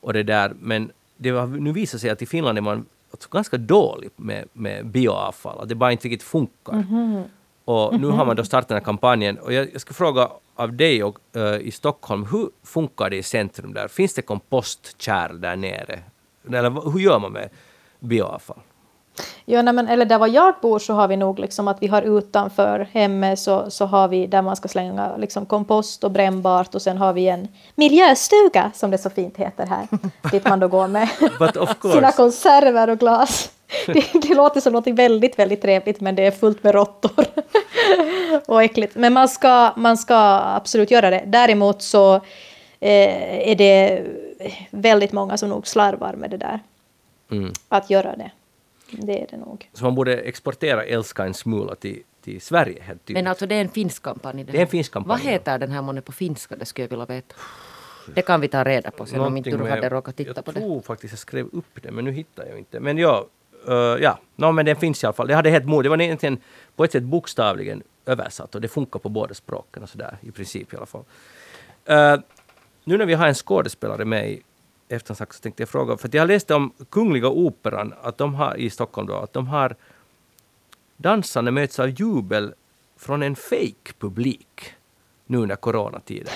Och 0.00 0.12
det 0.12 0.22
där, 0.22 0.52
men 0.60 0.90
det 1.16 1.30
har 1.30 1.46
nu 1.46 1.72
visat 1.72 2.00
sig 2.00 2.10
att 2.10 2.22
i 2.22 2.26
Finland 2.26 2.58
är 2.58 2.62
man 2.62 2.86
alltså 3.12 3.28
ganska 3.30 3.56
dålig 3.56 4.10
med, 4.16 4.44
med 4.52 4.86
bioavfall, 4.86 5.60
att 5.60 5.68
det 5.68 5.74
bara 5.74 5.92
inte 5.92 6.08
riktigt 6.08 6.22
funkar. 6.28 6.84
Och 7.64 8.00
nu 8.00 8.06
har 8.06 8.24
man 8.24 8.36
då 8.36 8.44
startat 8.44 8.68
den 8.68 8.76
här 8.76 8.84
kampanjen. 8.84 9.38
Och 9.38 9.52
jag, 9.52 9.68
jag 9.72 9.80
ska 9.80 9.94
fråga 9.94 10.28
av 10.60 10.72
dig 10.72 11.04
och, 11.04 11.18
eh, 11.36 11.56
i 11.60 11.70
Stockholm, 11.70 12.26
hur 12.30 12.48
funkar 12.64 13.10
det 13.10 13.16
i 13.16 13.22
centrum 13.22 13.74
där? 13.74 13.88
Finns 13.88 14.14
det 14.14 14.22
kompostkärl 14.22 15.40
där 15.40 15.56
nere? 15.56 15.98
Eller 16.48 16.92
hur 16.92 17.00
gör 17.00 17.18
man 17.18 17.32
med 17.32 17.48
bioavfall? 18.00 18.60
Ja, 19.44 19.62
nej, 19.62 19.74
men, 19.74 19.88
eller 19.88 20.04
där 20.04 20.18
var 20.18 20.26
jag 20.26 20.54
bor 20.62 20.78
så 20.78 20.92
har 20.92 21.08
vi 21.08 21.16
nog 21.16 21.38
liksom 21.38 21.68
att 21.68 21.82
vi 21.82 21.86
har 21.86 22.18
utanför 22.18 22.88
hemmet 22.92 23.38
så, 23.38 23.70
så 23.70 23.86
har 23.86 24.08
vi 24.08 24.26
där 24.26 24.42
man 24.42 24.56
ska 24.56 24.68
slänga 24.68 25.16
liksom 25.16 25.46
kompost 25.46 26.04
och 26.04 26.10
brännbart 26.10 26.74
och 26.74 26.82
sen 26.82 26.98
har 26.98 27.12
vi 27.12 27.28
en 27.28 27.48
miljöstuga 27.74 28.70
som 28.74 28.90
det 28.90 28.98
så 28.98 29.10
fint 29.10 29.36
heter 29.36 29.66
här. 29.66 29.88
dit 30.30 30.44
man 30.44 30.60
då 30.60 30.68
går 30.68 30.88
med 30.88 31.08
sina 31.92 32.12
konserver 32.12 32.90
och 32.90 32.98
glas. 32.98 33.50
Det, 33.86 34.04
det 34.12 34.34
låter 34.34 34.60
som 34.60 34.72
något 34.72 34.86
väldigt, 34.86 35.38
väldigt 35.38 35.62
trevligt 35.62 36.00
men 36.00 36.14
det 36.14 36.26
är 36.26 36.30
fullt 36.30 36.62
med 36.62 36.74
råttor. 36.74 37.24
Och 38.46 38.62
äckligt. 38.62 38.94
Men 38.96 39.12
man 39.12 39.28
ska, 39.28 39.72
man 39.76 39.96
ska 39.98 40.16
absolut 40.56 40.90
göra 40.90 41.10
det. 41.10 41.22
Däremot 41.26 41.82
så 41.82 42.14
eh, 42.80 43.48
är 43.50 43.54
det 43.54 44.04
väldigt 44.70 45.12
många 45.12 45.36
som 45.36 45.48
nog 45.48 45.66
slarvar 45.66 46.12
med 46.12 46.30
det 46.30 46.36
där. 46.36 46.60
Mm. 47.30 47.52
Att 47.68 47.90
göra 47.90 48.16
det. 48.16 48.30
Det 48.90 49.22
är 49.22 49.26
det 49.30 49.36
nog. 49.36 49.70
Så 49.72 49.84
man 49.84 49.94
borde 49.94 50.16
exportera 50.18 50.84
Älska 50.84 51.24
en 51.24 51.34
smula 51.34 51.74
till, 51.74 52.02
till 52.24 52.40
Sverige 52.40 52.82
helt 52.82 53.04
tydligt. 53.06 53.24
Men 53.24 53.26
alltså 53.30 53.46
det 53.46 53.54
är 53.54 53.60
en 53.60 53.68
finsk 53.68 54.02
kampanj. 54.02 54.44
Det 54.44 54.56
är 54.58 54.62
en 54.62 54.66
finsk 54.68 54.92
kampanj, 54.92 55.08
Vad 55.08 55.32
heter 55.32 55.58
den 55.58 55.70
här 55.70 55.82
månne 55.82 56.00
på 56.00 56.12
finska? 56.12 56.56
Det 56.56 56.64
skulle 56.64 56.84
jag 56.84 56.90
vilja 56.90 57.04
veta. 57.06 57.34
Det 58.14 58.22
kan 58.22 58.40
vi 58.40 58.48
ta 58.48 58.64
reda 58.64 58.90
på 58.90 59.06
sen 59.06 59.20
om 59.20 59.36
inte 59.36 59.50
du 59.50 59.56
Någonting 59.56 59.70
hade 59.70 59.82
med- 59.82 59.92
råkat 59.92 60.16
titta 60.16 60.32
jag 60.36 60.44
på 60.44 60.52
det. 60.52 60.60
tror 60.60 60.80
faktiskt 60.80 61.12
jag 61.12 61.18
skrev 61.18 61.46
upp 61.52 61.82
det, 61.82 61.90
men 61.90 62.04
nu 62.04 62.12
hittar 62.12 62.46
jag 62.46 62.58
inte. 62.58 62.80
Men 62.80 62.98
ja, 62.98 63.26
uh, 63.68 63.74
ja. 63.74 64.18
No, 64.36 64.52
men 64.52 64.66
den 64.66 64.76
finns 64.76 65.02
i 65.02 65.06
alla 65.06 65.12
fall. 65.12 65.28
Det 65.28 65.34
hade 65.34 65.50
helt 65.50 65.66
mod. 65.66 65.84
Det 65.84 65.88
var 65.88 66.00
egentligen 66.00 66.38
på 66.76 66.84
ett 66.84 66.92
sätt 66.92 67.02
bokstavligen 67.02 67.82
översatt 68.06 68.54
och 68.54 68.60
det 68.60 68.68
funkar 68.68 68.98
på 69.00 69.08
båda 69.08 69.34
språken 69.34 69.82
och 69.82 69.88
sådär 69.88 70.18
i 70.20 70.30
princip 70.30 70.72
i 70.72 70.76
alla 70.76 70.86
fall. 70.86 71.04
Uh, 71.90 72.20
nu 72.84 72.98
när 72.98 73.06
vi 73.06 73.14
har 73.14 73.26
en 73.28 73.34
skådespelare 73.34 74.04
med 74.04 74.30
i 74.30 74.42
eftersnack 74.88 75.34
så 75.34 75.40
tänkte 75.40 75.62
jag 75.62 75.68
fråga, 75.68 75.96
för 75.96 76.08
att 76.08 76.14
jag 76.14 76.28
läste 76.28 76.54
om 76.54 76.72
Kungliga 76.90 77.28
Operan 77.28 77.94
att 78.02 78.18
de 78.18 78.34
har, 78.34 78.56
i 78.56 78.70
Stockholm 78.70 79.08
då, 79.08 79.14
att 79.16 79.32
de 79.32 79.46
har 79.48 79.76
dansarna 80.96 81.50
möts 81.50 81.78
av 81.78 81.88
jubel 81.88 82.54
från 82.96 83.22
en 83.22 83.36
fake 83.36 83.92
publik 83.98 84.74
nu 85.26 85.38
under 85.38 85.56
coronatiden. 85.56 86.32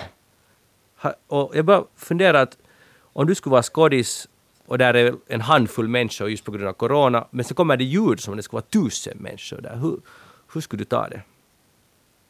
Ha- 1.02 1.14
Och 1.26 1.56
jag 1.56 1.64
bara 1.64 1.84
funderar 1.96 2.42
att 2.42 2.58
om 3.02 3.26
du 3.26 3.34
skulle 3.34 3.50
vara 3.52 3.62
skådis 3.62 4.28
och 4.66 4.78
där 4.78 4.94
är 4.94 5.14
en 5.26 5.40
handfull 5.40 5.88
människor 5.88 6.30
just 6.30 6.44
på 6.44 6.52
grund 6.52 6.68
av 6.68 6.72
corona, 6.72 7.26
men 7.30 7.44
så 7.44 7.54
kommer 7.54 7.76
det 7.76 7.84
ljud 7.84 8.20
som 8.20 8.32
om 8.32 8.36
det 8.36 8.42
skulle 8.42 8.56
vara 8.60 8.84
tusen 8.84 9.18
människor 9.18 9.60
där. 9.60 9.76
Hur, 9.76 10.00
hur 10.54 10.60
skulle 10.60 10.80
du 10.80 10.84
ta 10.84 11.08
det? 11.08 11.22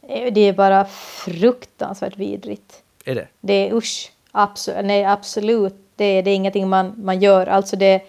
Eh, 0.09 0.33
Det 0.33 0.41
är 0.41 0.53
bara 0.53 0.85
fruktansvärt 0.85 2.17
vidrigt. 2.17 2.83
Är 3.05 3.15
det? 3.15 3.29
Det 3.41 3.53
är 3.69 3.75
usch. 3.75 4.13
Absolut. 4.33 4.85
Nej, 4.85 5.05
absolut. 5.05 5.75
Det, 5.97 6.05
är- 6.05 6.23
det 6.23 6.31
är 6.31 6.35
ingenting 6.35 6.69
man, 6.69 6.95
man 6.97 7.21
gör. 7.21 7.47
Alltså 7.47 7.77
det... 7.77 8.03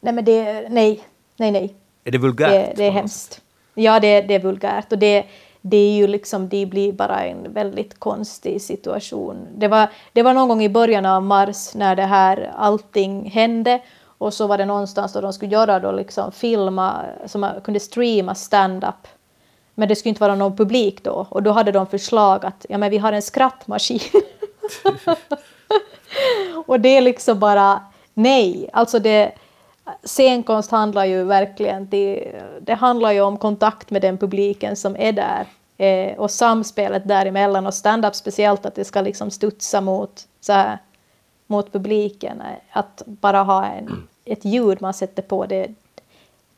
Nej, 0.00 0.12
men 0.14 0.24
det... 0.24 0.68
Nej. 0.68 1.00
Nej, 1.36 1.50
nej. 1.50 1.74
Är 2.04 2.10
det 2.10 2.18
vulgärt? 2.18 2.50
Det, 2.50 2.72
det 2.76 2.84
är 2.84 2.90
hemskt. 2.90 3.40
Ja, 3.74 4.00
det, 4.00 4.20
det 4.22 4.34
är 4.34 4.38
vulgärt. 4.40 4.92
Och 4.92 4.98
det, 4.98 5.24
det 5.60 5.76
är 5.76 5.90
ju 5.96 6.06
liksom, 6.06 6.48
det 6.48 6.66
blir 6.66 6.92
bara 6.92 7.24
en 7.24 7.52
väldigt 7.52 7.98
konstig 7.98 8.62
situation. 8.62 9.46
Det 9.56 9.68
var, 9.68 9.88
det 10.12 10.22
var 10.22 10.34
någon 10.34 10.48
gång 10.48 10.62
i 10.62 10.68
början 10.68 11.06
av 11.06 11.22
mars 11.22 11.74
när 11.74 11.96
det 11.96 12.02
här 12.04 12.52
allting 12.56 13.30
hände. 13.30 13.80
Och 14.18 14.34
så 14.34 14.46
var 14.46 14.58
det 14.58 14.64
någonstans 14.64 15.12
då 15.12 15.20
de 15.20 15.32
skulle 15.32 15.52
göra 15.52 15.80
då 15.80 15.92
liksom 15.92 16.32
filma, 16.32 17.04
så 17.26 17.38
man 17.38 17.60
kunde 17.60 17.80
streama 17.80 18.34
stand-up. 18.34 19.08
Men 19.78 19.88
det 19.88 19.96
skulle 19.96 20.10
inte 20.10 20.20
vara 20.20 20.34
någon 20.34 20.56
publik 20.56 21.04
då. 21.04 21.26
Och 21.30 21.42
då 21.42 21.50
hade 21.50 21.72
de 21.72 21.86
förslag 21.86 22.46
att 22.46 22.66
ja, 22.68 22.78
men 22.78 22.90
vi 22.90 22.98
har 22.98 23.12
en 23.12 23.22
skrattmaskin. 23.22 24.00
och 26.66 26.80
det 26.80 26.88
är 26.88 27.00
liksom 27.00 27.38
bara 27.38 27.80
nej. 28.14 28.70
Alltså 28.72 28.98
det, 28.98 29.32
scenkonst 30.02 30.70
handlar 30.70 31.04
ju 31.04 31.24
verkligen 31.24 31.88
det, 31.88 32.32
det 32.60 32.74
handlar 32.74 33.12
ju 33.12 33.20
om 33.20 33.38
kontakt 33.38 33.90
med 33.90 34.02
den 34.02 34.18
publiken 34.18 34.76
som 34.76 34.96
är 34.98 35.12
där. 35.12 35.46
Eh, 35.76 36.18
och 36.18 36.30
samspelet 36.30 37.08
däremellan 37.08 37.66
och 37.66 37.74
stand-up 37.74 38.14
speciellt 38.14 38.66
att 38.66 38.74
det 38.74 38.84
ska 38.84 39.00
liksom 39.00 39.30
studsa 39.30 39.80
mot, 39.80 40.28
så 40.40 40.52
här, 40.52 40.78
mot 41.46 41.72
publiken. 41.72 42.42
Att 42.70 43.02
bara 43.06 43.42
ha 43.42 43.64
en, 43.64 44.08
ett 44.24 44.44
ljud 44.44 44.82
man 44.82 44.94
sätter 44.94 45.22
på 45.22 45.46
det, 45.46 45.74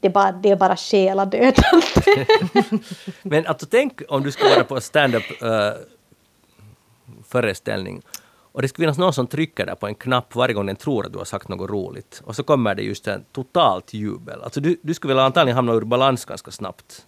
det 0.00 0.08
är 0.08 0.12
bara, 0.12 0.32
det 0.32 0.50
är 0.50 0.56
bara 0.56 0.76
själadödande. 0.76 2.26
Men 3.22 3.46
alltså 3.46 3.66
tänk 3.70 4.02
om 4.08 4.22
du 4.22 4.32
skulle 4.32 4.50
vara 4.50 4.64
på 4.64 4.74
en 4.74 4.80
stand-up 4.80 5.42
eh, 5.42 5.72
föreställning 7.28 8.02
och 8.58 8.62
det 8.62 8.68
skulle 8.68 8.84
finnas 8.84 8.98
någon 8.98 9.12
som 9.12 9.26
trycker 9.26 9.66
där 9.66 9.74
på 9.74 9.86
en 9.86 9.94
knapp 9.94 10.34
varje 10.34 10.54
gång 10.54 10.66
den 10.66 10.76
tror 10.76 11.06
att 11.06 11.12
du 11.12 11.18
har 11.18 11.24
sagt 11.24 11.48
något 11.48 11.70
roligt. 11.70 12.22
Och 12.24 12.36
så 12.36 12.42
kommer 12.42 12.74
det 12.74 12.82
just 12.82 13.08
en 13.08 13.24
totalt 13.32 13.94
jubel. 13.94 14.42
Alltså 14.42 14.60
du, 14.60 14.76
du 14.82 14.94
skulle 14.94 15.14
väl 15.14 15.24
antagligen 15.24 15.56
hamna 15.56 15.72
ur 15.72 15.80
balans 15.80 16.24
ganska 16.24 16.50
snabbt. 16.50 17.06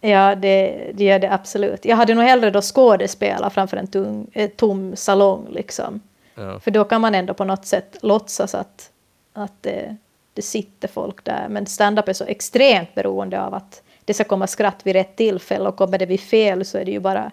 Ja, 0.00 0.34
det, 0.34 0.90
det 0.94 1.04
gör 1.04 1.18
det 1.18 1.32
absolut. 1.32 1.84
Jag 1.84 1.96
hade 1.96 2.14
nog 2.14 2.24
hellre 2.24 2.50
då 2.50 2.60
skådespela 2.62 3.50
framför 3.50 3.76
en 3.76 3.86
tung, 3.86 4.26
eh, 4.32 4.50
tom 4.50 4.96
salong. 4.96 5.46
Liksom. 5.50 6.00
Ja. 6.34 6.60
För 6.60 6.70
då 6.70 6.84
kan 6.84 7.00
man 7.00 7.14
ändå 7.14 7.34
på 7.34 7.44
något 7.44 7.66
sätt 7.66 7.96
låtsas 8.02 8.54
att, 8.54 8.90
att 9.32 9.52
det, 9.60 9.96
det 10.36 10.42
sitter 10.42 10.88
folk 10.88 11.24
där. 11.24 11.48
Men 11.48 11.66
stand-up 11.66 12.08
är 12.08 12.12
så 12.12 12.24
extremt 12.24 12.94
beroende 12.94 13.42
av 13.42 13.54
att 13.54 13.82
det 14.04 14.14
ska 14.14 14.24
komma 14.24 14.46
skratt 14.46 14.80
vid 14.84 14.92
rätt 14.92 15.16
tillfälle 15.16 15.68
och 15.68 15.76
kommer 15.76 15.98
det 15.98 16.06
vid 16.06 16.20
fel 16.20 16.64
så 16.64 16.78
är 16.78 16.84
det 16.84 16.90
ju 16.90 17.00
bara 17.00 17.30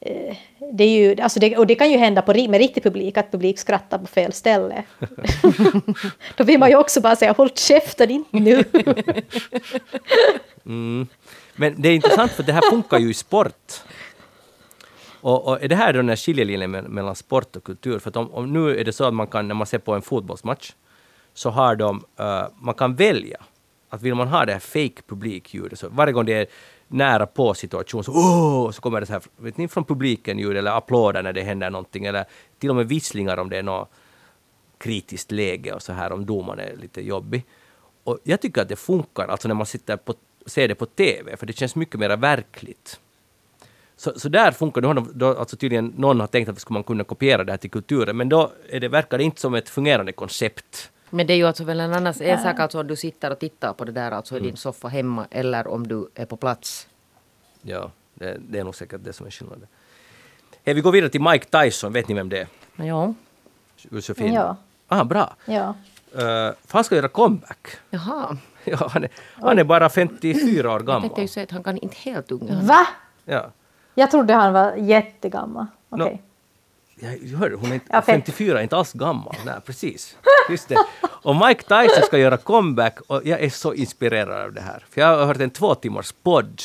eh, 0.00 0.36
det 0.72 0.84
är 0.84 0.88
ju, 0.88 1.20
alltså 1.22 1.40
det, 1.40 1.56
och 1.56 1.66
det 1.66 1.74
kan 1.74 1.90
ju 1.90 1.98
hända 1.98 2.22
på, 2.22 2.32
med 2.34 2.58
riktig 2.58 2.82
publik, 2.82 3.16
att 3.16 3.30
publik 3.30 3.58
skrattar 3.58 3.98
på 3.98 4.06
fel 4.06 4.32
ställe. 4.32 4.84
Då 6.36 6.44
vill 6.44 6.58
man 6.58 6.70
ju 6.70 6.76
också 6.76 7.00
bara 7.00 7.16
säga 7.16 7.32
håll 7.32 7.50
käften 7.54 8.10
inte 8.10 8.38
nu. 8.38 8.64
Men 11.56 11.74
det 11.82 11.88
är 11.88 11.94
intressant 11.94 12.32
för 12.32 12.42
det 12.42 12.52
här 12.52 12.70
funkar 12.70 12.98
ju 12.98 13.10
i 13.10 13.14
sport. 13.14 13.82
Och, 15.20 15.48
och 15.48 15.62
är 15.62 15.68
det 15.68 15.76
här 15.76 15.92
då 15.92 15.96
den 15.96 16.08
här 16.08 16.16
skiljelinjen 16.16 16.76
me- 16.76 16.88
mellan 16.88 17.16
sport 17.16 17.56
och 17.56 17.64
kultur? 17.64 17.98
För 17.98 18.16
om, 18.16 18.30
om 18.34 18.52
nu 18.52 18.78
är 18.78 18.84
det 18.84 18.92
så 18.92 19.04
att 19.04 19.14
man 19.14 19.26
kan, 19.26 19.48
när 19.48 19.54
man 19.54 19.66
ser 19.66 19.78
på 19.78 19.94
en 19.94 20.02
fotbollsmatch, 20.02 20.72
så 21.34 21.50
har 21.50 21.76
de, 21.76 22.04
uh, 22.20 22.46
man 22.60 22.74
kan 22.74 22.94
välja 22.94 23.40
att 23.88 24.02
vill 24.02 24.14
man 24.14 24.28
ha 24.28 24.44
det 24.44 24.52
här 24.52 24.60
fake 24.60 25.02
publikljudet, 25.06 25.78
så 25.78 25.88
varje 25.88 26.12
gång 26.12 26.24
det 26.24 26.32
är 26.32 26.46
nära 26.88 27.26
på 27.26 27.54
situation 27.54 28.04
så, 28.04 28.12
oh, 28.12 28.70
så 28.70 28.80
kommer 28.80 29.00
det 29.00 29.06
så 29.06 29.12
här 29.12 29.22
vet 29.36 29.56
ni, 29.56 29.68
från 29.68 29.84
publiken 29.84 30.38
ljud 30.38 30.56
eller 30.56 30.70
applåder 30.70 31.22
när 31.22 31.32
det 31.32 31.42
händer 31.42 31.70
någonting 31.70 32.04
eller 32.04 32.24
till 32.58 32.70
och 32.70 32.76
med 32.76 32.88
visslingar 32.88 33.36
om 33.36 33.50
det 33.50 33.58
är 33.58 33.62
något 33.62 33.90
kritiskt 34.78 35.30
läge 35.30 35.72
och 35.72 35.82
så 35.82 35.92
här 35.92 36.12
om 36.12 36.26
domaren 36.26 36.58
är 36.58 36.76
lite 36.76 37.00
jobbig. 37.00 37.44
Och 38.04 38.18
jag 38.24 38.40
tycker 38.40 38.62
att 38.62 38.68
det 38.68 38.76
funkar, 38.76 39.28
alltså 39.28 39.48
när 39.48 39.54
man 39.54 39.66
sitter 39.66 39.96
på, 39.96 40.14
ser 40.46 40.68
det 40.68 40.74
på 40.74 40.86
TV, 40.86 41.36
för 41.36 41.46
det 41.46 41.52
känns 41.52 41.76
mycket 41.76 42.00
mer 42.00 42.16
verkligt. 42.16 43.00
Så, 43.96 44.18
så 44.18 44.28
där 44.28 44.52
funkar 44.52 44.80
det. 44.80 44.88
Då, 44.88 44.94
har 44.94 45.06
då, 45.14 45.38
alltså 45.38 45.56
tydligen 45.56 45.92
någon 45.96 46.20
har 46.20 46.26
tänkt 46.26 46.48
att 46.48 46.60
skulle 46.60 46.74
man 46.74 46.84
kunna 46.84 47.04
kopiera 47.04 47.44
det 47.44 47.52
här 47.52 47.58
till 47.58 47.70
kulturen, 47.70 48.16
men 48.16 48.28
då 48.28 48.52
är 48.68 48.80
det, 48.80 48.88
verkar 48.88 49.18
det 49.18 49.24
inte 49.24 49.40
som 49.40 49.54
ett 49.54 49.68
fungerande 49.68 50.12
koncept. 50.12 50.90
Men 51.10 51.26
det 51.26 51.32
är 51.32 51.36
ju 51.36 51.46
alltså 51.46 51.64
väl 51.64 51.80
en 51.80 51.92
annan 51.92 52.14
en 52.20 52.38
sak 52.42 52.60
alltså 52.60 52.80
om 52.80 52.86
du 52.86 52.96
sitter 52.96 53.30
och 53.30 53.38
tittar 53.38 53.72
på 53.72 53.84
det 53.84 53.92
där 53.92 54.10
alltså 54.10 54.36
i 54.36 54.40
din 54.40 54.56
soffa 54.56 54.88
hemma 54.88 55.26
eller 55.30 55.66
om 55.66 55.86
du 55.86 56.08
är 56.14 56.26
på 56.26 56.36
plats. 56.36 56.88
Ja, 57.62 57.90
det, 58.14 58.36
det 58.48 58.58
är 58.58 58.64
nog 58.64 58.74
säkert 58.74 59.00
det 59.04 59.12
som 59.12 59.26
är 59.26 59.30
skillnaden. 59.30 59.66
Hey, 60.64 60.74
vi 60.74 60.80
går 60.80 60.92
vidare 60.92 61.10
till 61.10 61.20
Mike 61.20 61.44
Tyson, 61.44 61.92
vet 61.92 62.08
ni 62.08 62.14
vem 62.14 62.28
det 62.28 62.38
är? 62.38 62.46
Ja. 62.86 63.14
Josefin? 63.76 64.32
Ja. 64.32 64.56
Ah, 64.88 65.04
bra. 65.04 65.34
Ja. 65.44 65.74
Uh, 66.14 66.22
för 66.66 66.72
han 66.72 66.84
ska 66.84 66.96
göra 66.96 67.08
comeback. 67.08 67.68
Jaha. 67.90 68.36
Ja, 68.64 68.88
han, 68.92 69.04
är, 69.04 69.10
han 69.34 69.58
är 69.58 69.64
bara 69.64 69.88
54 69.88 70.68
år 70.68 70.74
Jag 70.74 70.86
gammal. 70.86 71.00
tänkte 71.02 71.20
ju 71.20 71.28
säga 71.28 71.44
att 71.44 71.50
han 71.50 71.62
kan 71.62 71.78
inte 71.78 71.96
helt 71.96 72.30
unga. 72.30 72.60
Va? 72.62 72.86
Ja. 73.24 73.50
Jag 73.94 74.10
trodde 74.10 74.34
han 74.34 74.52
var 74.52 74.74
jättegammal. 74.74 75.66
Okej. 75.88 76.22
Ja, 77.00 77.36
hör, 77.38 77.50
hon 77.50 77.72
är 77.72 77.80
Ja, 77.90 78.02
fem- 78.02 78.04
54 78.04 78.58
är 78.58 78.62
inte 78.62 78.76
alls 78.76 78.92
gammal. 78.92 79.34
Nej, 79.46 79.54
precis. 79.66 80.16
Just 80.50 80.68
det. 80.68 80.76
Och 81.02 81.36
Mike 81.36 81.62
Tyson 81.62 82.02
ska 82.06 82.18
göra 82.18 82.36
comeback 82.36 82.98
och 83.06 83.26
jag 83.26 83.40
är 83.40 83.50
så 83.50 83.74
inspirerad 83.74 84.44
av 84.44 84.52
det 84.52 84.60
här. 84.60 84.84
För 84.90 85.00
jag 85.00 85.18
har 85.18 85.26
hört 85.26 85.40
en 85.40 85.50
två 85.50 85.74
timmars 85.74 86.14
podd 86.22 86.62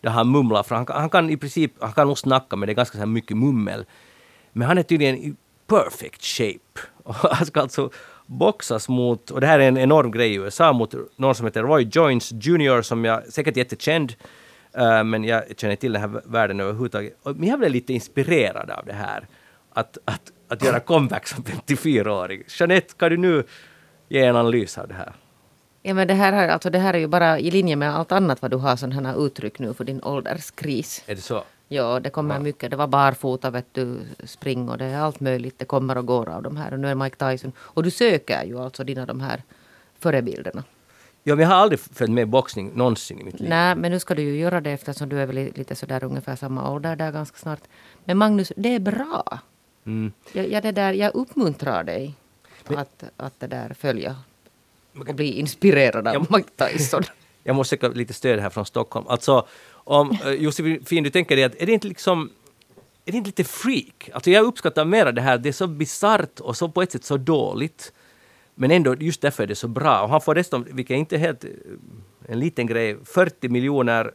där 0.00 0.10
han 0.10 0.30
mumlar. 0.30 0.62
För 0.62 0.74
han, 0.74 0.86
han 0.88 1.10
kan 1.10 1.30
i 1.30 1.36
princip, 1.36 1.72
han 1.80 1.92
kan 1.92 2.06
nog 2.06 2.18
snacka 2.18 2.56
men 2.56 2.66
det 2.66 2.72
är 2.72 2.74
ganska 2.74 2.98
så 2.98 3.06
mycket 3.06 3.36
mummel. 3.36 3.84
Men 4.52 4.68
han 4.68 4.78
är 4.78 4.82
tydligen 4.82 5.16
i 5.16 5.34
perfect 5.66 6.24
shape. 6.24 6.80
Och 7.04 7.14
han 7.14 7.46
ska 7.46 7.60
alltså 7.60 7.90
boxas 8.26 8.88
mot, 8.88 9.30
och 9.30 9.40
det 9.40 9.46
här 9.46 9.58
är 9.58 9.68
en 9.68 9.78
enorm 9.78 10.10
grej 10.10 10.32
i 10.32 10.34
USA, 10.34 10.72
mot 10.72 10.94
någon 11.16 11.34
som 11.34 11.46
heter 11.46 11.62
Roy 11.62 11.88
Jones 11.92 12.32
Jr. 12.32 12.82
som 12.82 13.04
jag 13.04 13.26
säkert 13.32 13.56
jättekänd 13.56 14.14
Uh, 14.78 15.04
men 15.04 15.24
jag 15.24 15.44
känner 15.56 15.76
till 15.76 15.92
den 15.92 16.02
här 16.02 16.20
världen 16.24 16.60
överhuvudtaget. 16.60 17.16
Men 17.24 17.48
jag 17.48 17.58
blev 17.58 17.70
lite 17.70 17.92
inspirerad 17.92 18.70
av 18.70 18.86
det 18.86 18.92
här. 18.92 19.26
Att, 19.74 19.98
att, 20.04 20.32
att 20.48 20.64
göra 20.64 20.80
comeback 20.80 21.26
som 21.26 21.44
54-åring. 21.44 22.42
Jeanette, 22.48 22.94
kan 22.96 23.10
du 23.10 23.16
nu 23.16 23.44
ge 24.08 24.24
en 24.24 24.36
analys 24.36 24.78
av 24.78 24.88
det 24.88 24.94
här? 24.94 25.12
Ja, 25.82 25.94
men 25.94 26.08
det, 26.08 26.14
här, 26.14 26.32
är- 26.32 26.48
alltså, 26.48 26.70
det 26.70 26.78
här 26.78 26.94
är 26.94 26.98
ju 26.98 27.06
bara 27.06 27.38
i 27.38 27.50
linje 27.50 27.76
med 27.76 27.94
allt 27.96 28.12
annat 28.12 28.42
vad 28.42 28.50
du 28.50 28.56
har 28.56 28.76
sådana 28.76 29.08
här 29.10 29.26
uttryck 29.26 29.58
nu 29.58 29.74
för 29.74 29.84
din 29.84 30.02
ålderskris. 30.02 31.02
Är 31.06 31.14
det 31.14 31.20
så? 31.20 31.44
Ja, 31.68 32.00
det 32.00 32.10
kommer 32.10 32.38
mycket. 32.40 32.70
Det 32.70 32.76
var 32.76 32.86
barfota, 32.86 33.50
vet 33.50 33.66
du, 33.72 33.98
spring 34.24 34.68
och 34.68 34.78
det 34.78 34.84
är 34.84 34.98
allt 34.98 35.20
möjligt. 35.20 35.58
Det 35.58 35.64
kommer 35.64 35.98
och 35.98 36.06
går 36.06 36.28
av 36.28 36.42
de 36.42 36.56
här. 36.56 36.72
Och 36.72 36.80
nu 36.80 36.88
är 36.88 36.94
Mike 36.94 37.16
Tyson. 37.16 37.52
Och 37.58 37.82
du 37.82 37.90
söker 37.90 38.44
ju 38.44 38.58
alltså 38.58 38.84
dina 38.84 39.06
de 39.06 39.20
här 39.20 39.42
förebilderna. 39.98 40.64
Ja, 41.24 41.34
men 41.34 41.42
jag 41.42 41.48
har 41.48 41.56
aldrig 41.56 41.80
följt 41.80 42.12
med 42.12 42.28
boxning 42.28 42.70
någonsin 42.74 43.20
i 43.20 43.24
mitt 43.24 43.40
liv. 43.40 43.48
Nej, 43.48 43.76
men 43.76 43.90
nu 43.92 44.00
ska 44.00 44.14
du 44.14 44.22
ju 44.22 44.36
göra 44.38 44.60
det 44.60 44.70
eftersom 44.70 45.08
du 45.08 45.18
är 45.20 45.26
väl 45.26 45.36
lite 45.54 45.74
sådär 45.74 46.04
ungefär 46.04 46.36
samma 46.36 46.70
ålder 46.70 46.96
där 46.96 47.12
ganska 47.12 47.36
snart. 47.38 47.60
Men 48.04 48.18
Magnus, 48.18 48.52
det 48.56 48.74
är 48.74 48.80
bra. 48.80 49.38
Mm. 49.86 50.12
Jag, 50.32 50.50
jag, 50.50 50.62
det 50.62 50.72
där, 50.72 50.92
jag 50.92 51.14
uppmuntrar 51.14 51.84
dig 51.84 52.14
att, 52.64 53.04
att 53.16 53.40
det 53.40 53.46
där 53.46 53.74
följa 53.74 54.16
och 54.98 55.14
bli 55.14 55.38
inspirerad 55.38 56.08
av 56.08 56.26
Mike 56.30 56.68
Tyson. 56.68 57.02
Jag 57.44 57.56
måste 57.56 57.76
söka 57.76 57.88
lite 57.88 58.12
stöd 58.12 58.40
här 58.40 58.50
från 58.50 58.66
Stockholm. 58.66 59.06
Alltså, 59.08 59.46
om 59.70 60.10
uh, 60.10 60.32
Josefin, 60.32 61.04
du 61.04 61.10
tänker 61.10 61.36
dig 61.36 61.44
att 61.44 61.54
är 61.54 61.66
det 61.66 61.72
inte 61.72 61.88
liksom 61.88 62.30
är 63.04 63.12
det 63.12 63.18
inte 63.18 63.28
lite 63.28 63.44
freak? 63.44 64.10
Alltså 64.12 64.30
jag 64.30 64.44
uppskattar 64.44 64.84
mera 64.84 65.12
det 65.12 65.20
här, 65.20 65.38
det 65.38 65.48
är 65.48 65.52
så 65.52 65.66
bisarrt 65.66 66.40
och 66.40 66.56
så 66.56 66.68
på 66.68 66.82
ett 66.82 66.92
sätt 66.92 67.04
så 67.04 67.16
dåligt. 67.16 67.92
Men 68.54 68.70
ändå, 68.70 68.94
just 68.94 69.20
därför 69.20 69.42
är 69.42 69.46
det 69.46 69.54
så 69.54 69.68
bra. 69.68 70.02
Och 70.02 70.08
han 70.08 70.20
får 70.20 70.34
dessutom, 70.34 70.66
vilket 70.70 70.94
är 70.94 70.98
inte 70.98 71.18
helt 71.18 71.44
eh, 71.44 71.50
en 72.26 72.40
liten 72.40 72.66
grej, 72.66 72.96
40 73.04 73.48
miljoner 73.48 74.12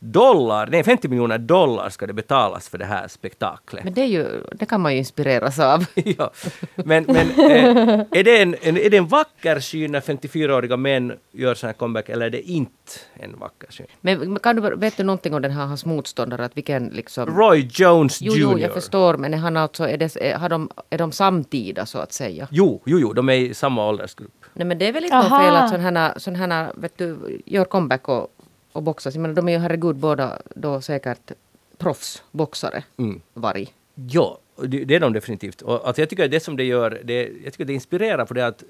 dollar, 0.00 0.66
nej 0.66 0.84
50 0.84 1.08
miljoner 1.08 1.38
dollar 1.38 1.88
ska 1.88 2.06
det 2.06 2.12
betalas 2.12 2.68
för 2.68 2.78
det 2.78 2.84
här 2.84 3.08
spektaklet. 3.08 3.84
Men 3.84 3.94
det, 3.94 4.00
är 4.00 4.06
ju, 4.06 4.44
det 4.52 4.66
kan 4.66 4.80
man 4.80 4.92
ju 4.92 4.98
inspireras 4.98 5.58
av. 5.58 5.84
ja. 5.94 6.30
Men, 6.74 7.04
men 7.04 7.30
eh, 7.30 8.04
är, 8.10 8.24
det 8.24 8.42
en, 8.42 8.56
en, 8.62 8.76
är 8.76 8.90
det 8.90 8.96
en 8.96 9.06
vacker 9.06 9.60
syn 9.60 9.92
när 9.92 10.00
54-åriga 10.00 10.76
män 10.76 11.12
gör 11.32 11.54
sån 11.54 11.66
här 11.66 11.74
comeback 11.74 12.08
eller 12.08 12.26
är 12.26 12.30
det 12.30 12.42
inte 12.42 12.92
en 13.14 13.38
vacker 13.38 13.70
syn? 13.70 13.86
Men 14.00 14.38
kan 14.38 14.56
du, 14.56 14.76
vet 14.76 14.96
du 14.96 15.02
någonting 15.02 15.34
om 15.34 15.42
den 15.42 15.50
här 15.50 15.66
hans 15.66 15.84
motståndare? 15.84 16.44
Att 16.44 16.56
vilken 16.56 16.88
liksom... 16.88 17.38
Roy 17.38 17.68
Jones 17.72 18.22
Jo, 18.22 18.32
Jr. 18.32 18.40
jo, 18.40 18.58
jag 18.58 18.74
förstår, 18.74 19.16
men 19.16 19.34
är, 19.34 19.38
han 19.38 19.56
alltså, 19.56 19.88
är, 19.88 19.98
det, 19.98 20.16
är, 20.16 20.38
har 20.38 20.48
de, 20.48 20.70
är 20.90 20.98
de 20.98 21.12
samtida 21.12 21.86
så 21.86 21.98
att 21.98 22.12
säga? 22.12 22.48
Jo, 22.50 22.82
jo, 22.86 22.98
jo, 22.98 23.12
de 23.12 23.28
är 23.28 23.34
i 23.34 23.54
samma 23.54 23.88
åldersgrupp. 23.88 24.44
Nej, 24.52 24.66
men 24.66 24.78
det 24.78 24.88
är 24.88 24.92
väl 24.92 25.04
inte 25.04 25.28
fel 25.28 25.56
att 25.56 25.70
sådana 25.70 26.00
här, 26.00 26.18
sån 26.18 26.34
här 26.34 26.72
vet 26.74 26.98
du, 26.98 27.40
gör 27.46 27.64
comeback 27.64 28.08
och, 28.08 28.34
och 28.72 28.82
boxas. 28.82 29.14
Jag 29.14 29.22
menar, 29.22 29.34
de 29.34 29.48
är 29.48 29.52
ju 29.52 29.58
herregud 29.58 29.96
båda 29.96 30.42
då 30.54 30.80
säkert 30.80 31.32
proffsboxare, 31.78 32.84
Mm. 32.96 33.20
varg. 33.34 33.74
Ja, 33.94 34.38
det, 34.62 34.94
är 34.94 35.00
de 35.00 35.12
definitivt. 35.12 35.62
Och 35.62 35.86
alltså 35.86 36.02
jag 36.02 36.08
tycker 36.08 36.28
det 36.28 36.40
som 36.40 36.56
det 36.56 36.64
gör, 36.64 37.00
det, 37.04 37.30
jag 37.44 37.52
tycker 37.52 37.64
det 37.64 37.72
inspirerar 37.72 38.26
för 38.26 38.34
det 38.34 38.46
att 38.46 38.64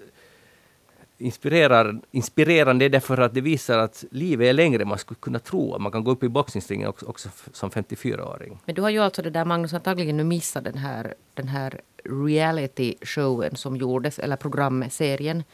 inspirerar, 1.18 2.00
inspirerande 2.10 2.84
är 2.84 2.88
därför 2.88 3.18
att 3.18 3.34
det 3.34 3.40
visar 3.40 3.78
att 3.78 4.04
livet 4.10 4.48
är 4.48 4.52
längre 4.52 4.82
än 4.82 4.88
man 4.88 4.98
skulle 4.98 5.18
kunna 5.20 5.38
tro. 5.38 5.78
Man 5.78 5.92
kan 5.92 6.04
gå 6.04 6.10
upp 6.10 6.22
i 6.22 6.28
boxningsringen 6.28 6.88
också, 6.88 7.06
också 7.06 7.28
som 7.52 7.70
54-åring. 7.70 8.58
Men 8.64 8.74
du 8.74 8.82
har 8.82 8.90
ju 8.90 8.98
alltså 8.98 9.22
det 9.22 9.30
där 9.30 9.44
Magnus 9.44 9.74
antagligen 9.74 10.16
nu 10.16 10.24
missat 10.24 10.64
den 10.64 10.78
här, 10.78 11.14
den 11.34 11.48
här 11.48 11.80
reality-showen 12.04 13.54
som 13.56 13.76
gjordes, 13.76 14.18
eller 14.18 14.36
programserien. 14.36 15.44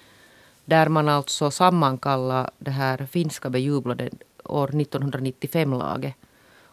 Där 0.64 0.88
man 0.88 1.08
alltså 1.08 1.50
sammankallar 1.50 2.50
det 2.58 2.70
här 2.70 3.06
finska 3.10 3.50
bejublade 3.50 4.10
år 4.48 4.68
1995-laget. 4.68 6.14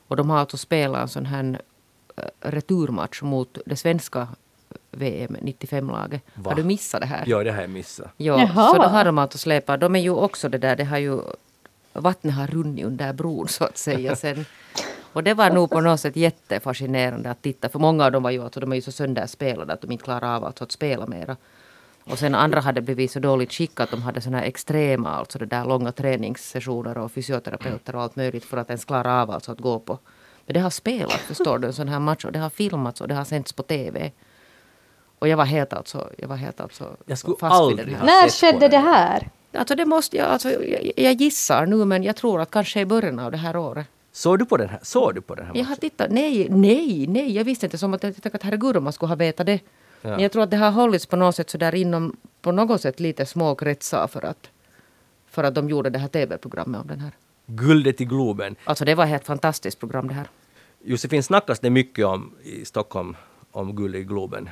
Och 0.07 0.15
de 0.15 0.29
har 0.29 0.37
alltså 0.37 0.57
spelat 0.57 1.01
en 1.01 1.07
sån 1.07 1.25
här 1.25 1.61
eh, 2.15 2.23
returmatch 2.39 3.21
mot 3.21 3.57
det 3.65 3.75
svenska 3.75 4.27
VM 4.91 5.37
95-laget. 5.41 6.21
Va? 6.33 6.51
Har 6.51 6.55
du 6.55 6.63
missat 6.63 7.01
det 7.01 7.07
här? 7.07 7.23
Ja, 7.27 7.43
det 7.43 7.51
har 7.51 7.61
jag 7.61 7.69
missat. 7.69 8.07
Ja, 8.17 8.39
Jaha. 8.39 8.71
så 8.71 8.77
då 8.77 8.87
har 8.87 9.05
de 9.05 9.17
alltså 9.17 9.37
släpat. 9.37 9.79
De 9.79 9.95
är 9.95 9.99
ju 9.99 10.09
också 10.09 10.49
det 10.49 10.57
där, 10.57 10.75
det 10.75 10.83
har 10.83 10.97
ju 10.97 11.21
vattnet 11.93 12.33
har 12.33 12.47
runnit 12.47 12.85
under 12.85 13.13
bron 13.13 13.47
så 13.47 13.63
att 13.63 13.77
säga 13.77 14.15
sen. 14.23 14.45
Och 15.13 15.23
det 15.23 15.33
var 15.33 15.49
nog 15.49 15.69
på 15.69 15.81
något 15.81 15.99
sätt 15.99 16.15
jättefascinerande 16.15 17.29
att 17.29 17.41
titta. 17.41 17.69
För 17.69 17.79
många 17.79 18.05
av 18.05 18.11
dem 18.11 18.23
var 18.23 18.31
ju, 18.31 18.43
alltså, 18.43 18.59
de 18.59 18.71
är 18.71 18.75
ju 18.75 18.81
så 18.81 18.91
sönderspelade 18.91 19.73
att 19.73 19.81
de 19.81 19.91
inte 19.91 20.03
klarar 20.03 20.35
av 20.35 20.45
alltså, 20.45 20.63
att 20.63 20.71
spela 20.71 21.05
mera. 21.05 21.37
Och 22.05 22.19
sen 22.19 22.35
andra 22.35 22.59
hade 22.61 22.81
blivit 22.81 23.11
så 23.11 23.19
dåligt 23.19 23.51
skick 23.53 23.79
att 23.79 23.91
de 23.91 24.01
hade 24.01 24.21
såna 24.21 24.37
här 24.37 24.45
extrema, 24.45 25.09
alltså 25.09 25.39
det 25.39 25.45
där 25.45 25.65
långa 25.65 25.91
träningssessioner 25.91 26.97
och 26.97 27.11
fysioterapeuter 27.11 27.95
och 27.95 28.01
allt 28.01 28.15
möjligt 28.15 28.45
för 28.45 28.57
att 28.57 28.69
ens 28.69 28.85
klara 28.85 29.21
av 29.21 29.31
alltså 29.31 29.51
att 29.51 29.59
gå 29.59 29.79
på. 29.79 29.99
Men 30.45 30.53
det 30.53 30.59
har 30.59 30.69
spelat, 30.69 31.11
förstår 31.19 31.57
du, 31.59 31.67
en 31.67 31.73
sån 31.73 31.87
här 31.87 31.99
match 31.99 32.25
och 32.25 32.31
det 32.31 32.39
har 32.39 32.49
filmats 32.49 33.01
och 33.01 33.07
det 33.07 33.15
har 33.15 33.23
sänts 33.23 33.53
på 33.53 33.63
TV. 33.63 34.11
Och 35.19 35.27
jag 35.27 35.37
var 35.37 35.45
helt 35.45 35.73
alltså, 35.73 36.09
jag 36.17 36.27
var 36.27 36.35
helt 36.35 36.61
alltså 36.61 36.97
Jag 37.05 37.17
skulle 37.17 37.37
fast 37.39 37.53
vid 37.53 37.61
aldrig 37.61 37.87
den 37.87 37.95
här. 37.95 37.99
ha 37.99 38.05
När 38.21 38.29
skedde 38.29 38.67
det 38.67 38.77
här? 38.77 39.29
Alltså 39.57 39.75
det 39.75 39.85
måste 39.85 40.17
jag, 40.17 40.27
alltså, 40.27 40.49
jag, 40.51 40.91
jag 40.97 41.13
gissar 41.13 41.65
nu 41.65 41.85
men 41.85 42.03
jag 42.03 42.15
tror 42.15 42.41
att 42.41 42.51
kanske 42.51 42.79
i 42.79 42.85
början 42.85 43.19
av 43.19 43.31
det 43.31 43.37
här 43.37 43.57
året. 43.57 43.87
Såg 44.11 44.39
du 44.39 44.45
på 44.45 44.57
den 44.57 44.69
här? 44.69 44.79
Såg 44.81 45.15
du 45.15 45.21
på 45.21 45.35
den 45.35 45.45
här 45.45 45.53
Jag 45.55 45.63
har 45.63 45.69
matchen? 45.69 45.81
tittat, 45.81 46.11
nej, 46.11 46.47
nej, 46.49 47.07
nej, 47.07 47.35
jag 47.35 47.43
visste 47.43 47.65
inte 47.65 47.77
som 47.77 47.93
att 47.93 48.03
jag 48.03 48.13
tänkte 48.15 48.37
att 48.37 48.43
herregud 48.43 48.77
om 48.77 48.83
man 48.83 48.93
skulle 48.93 49.09
ha 49.09 49.15
vetat 49.15 49.45
det. 49.45 49.59
Ja. 50.03 50.09
Men 50.09 50.19
jag 50.19 50.31
tror 50.31 50.43
att 50.43 50.51
det 50.51 50.57
har 50.57 50.71
hållits 50.71 51.05
på 51.05 51.15
något 51.15 51.35
sätt 51.35 51.49
så 51.49 51.57
där 51.57 51.75
inom, 51.75 52.15
på 52.41 52.51
något 52.51 52.81
sätt 52.81 52.99
lite 52.99 53.25
små 53.25 53.55
kretsar 53.55 54.07
för 54.07 54.25
att, 54.25 54.49
för 55.27 55.43
att 55.43 55.55
de 55.55 55.69
gjorde 55.69 55.89
det 55.89 55.99
här 55.99 56.07
tv-programmet 56.07 56.81
om 56.81 56.87
den 56.87 56.99
här. 56.99 57.11
Guldet 57.45 58.01
i 58.01 58.05
Globen. 58.05 58.55
Alltså 58.63 58.85
det 58.85 58.95
var 58.95 59.03
ett 59.03 59.09
helt 59.09 59.25
fantastiskt 59.25 59.79
program 59.79 60.07
det 60.07 60.13
här. 60.13 60.27
Josefin, 60.83 61.23
snackas 61.23 61.59
det 61.59 61.69
mycket 61.69 62.05
om 62.05 62.31
i 62.43 62.65
Stockholm 62.65 63.15
om 63.51 63.75
guld 63.75 63.95
i 63.95 64.03
Globen? 64.03 64.49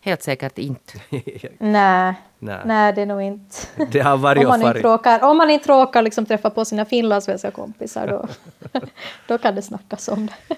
Helt 0.00 0.22
säkert 0.22 0.58
inte. 0.58 0.92
Nej, 1.58 2.14
Nej. 2.38 2.60
nej 2.64 2.92
det 2.92 3.02
är 3.02 3.06
nog 3.06 3.22
inte. 3.22 3.56
Det 3.90 4.00
har 4.00 4.16
varit 4.16 4.44
Om 4.44 4.48
man 4.48 4.62
inte 4.62 4.82
råkar, 4.82 5.24
om 5.24 5.36
man 5.36 5.50
inte 5.50 5.68
råkar 5.68 6.02
liksom 6.02 6.26
träffa 6.26 6.50
på 6.50 6.64
sina 6.64 6.84
finlandssvenska 6.84 7.50
kompisar 7.50 8.06
då, 8.06 8.28
då 9.28 9.38
kan 9.38 9.54
det 9.54 9.62
snackas 9.62 10.08
om 10.08 10.26
det. 10.26 10.56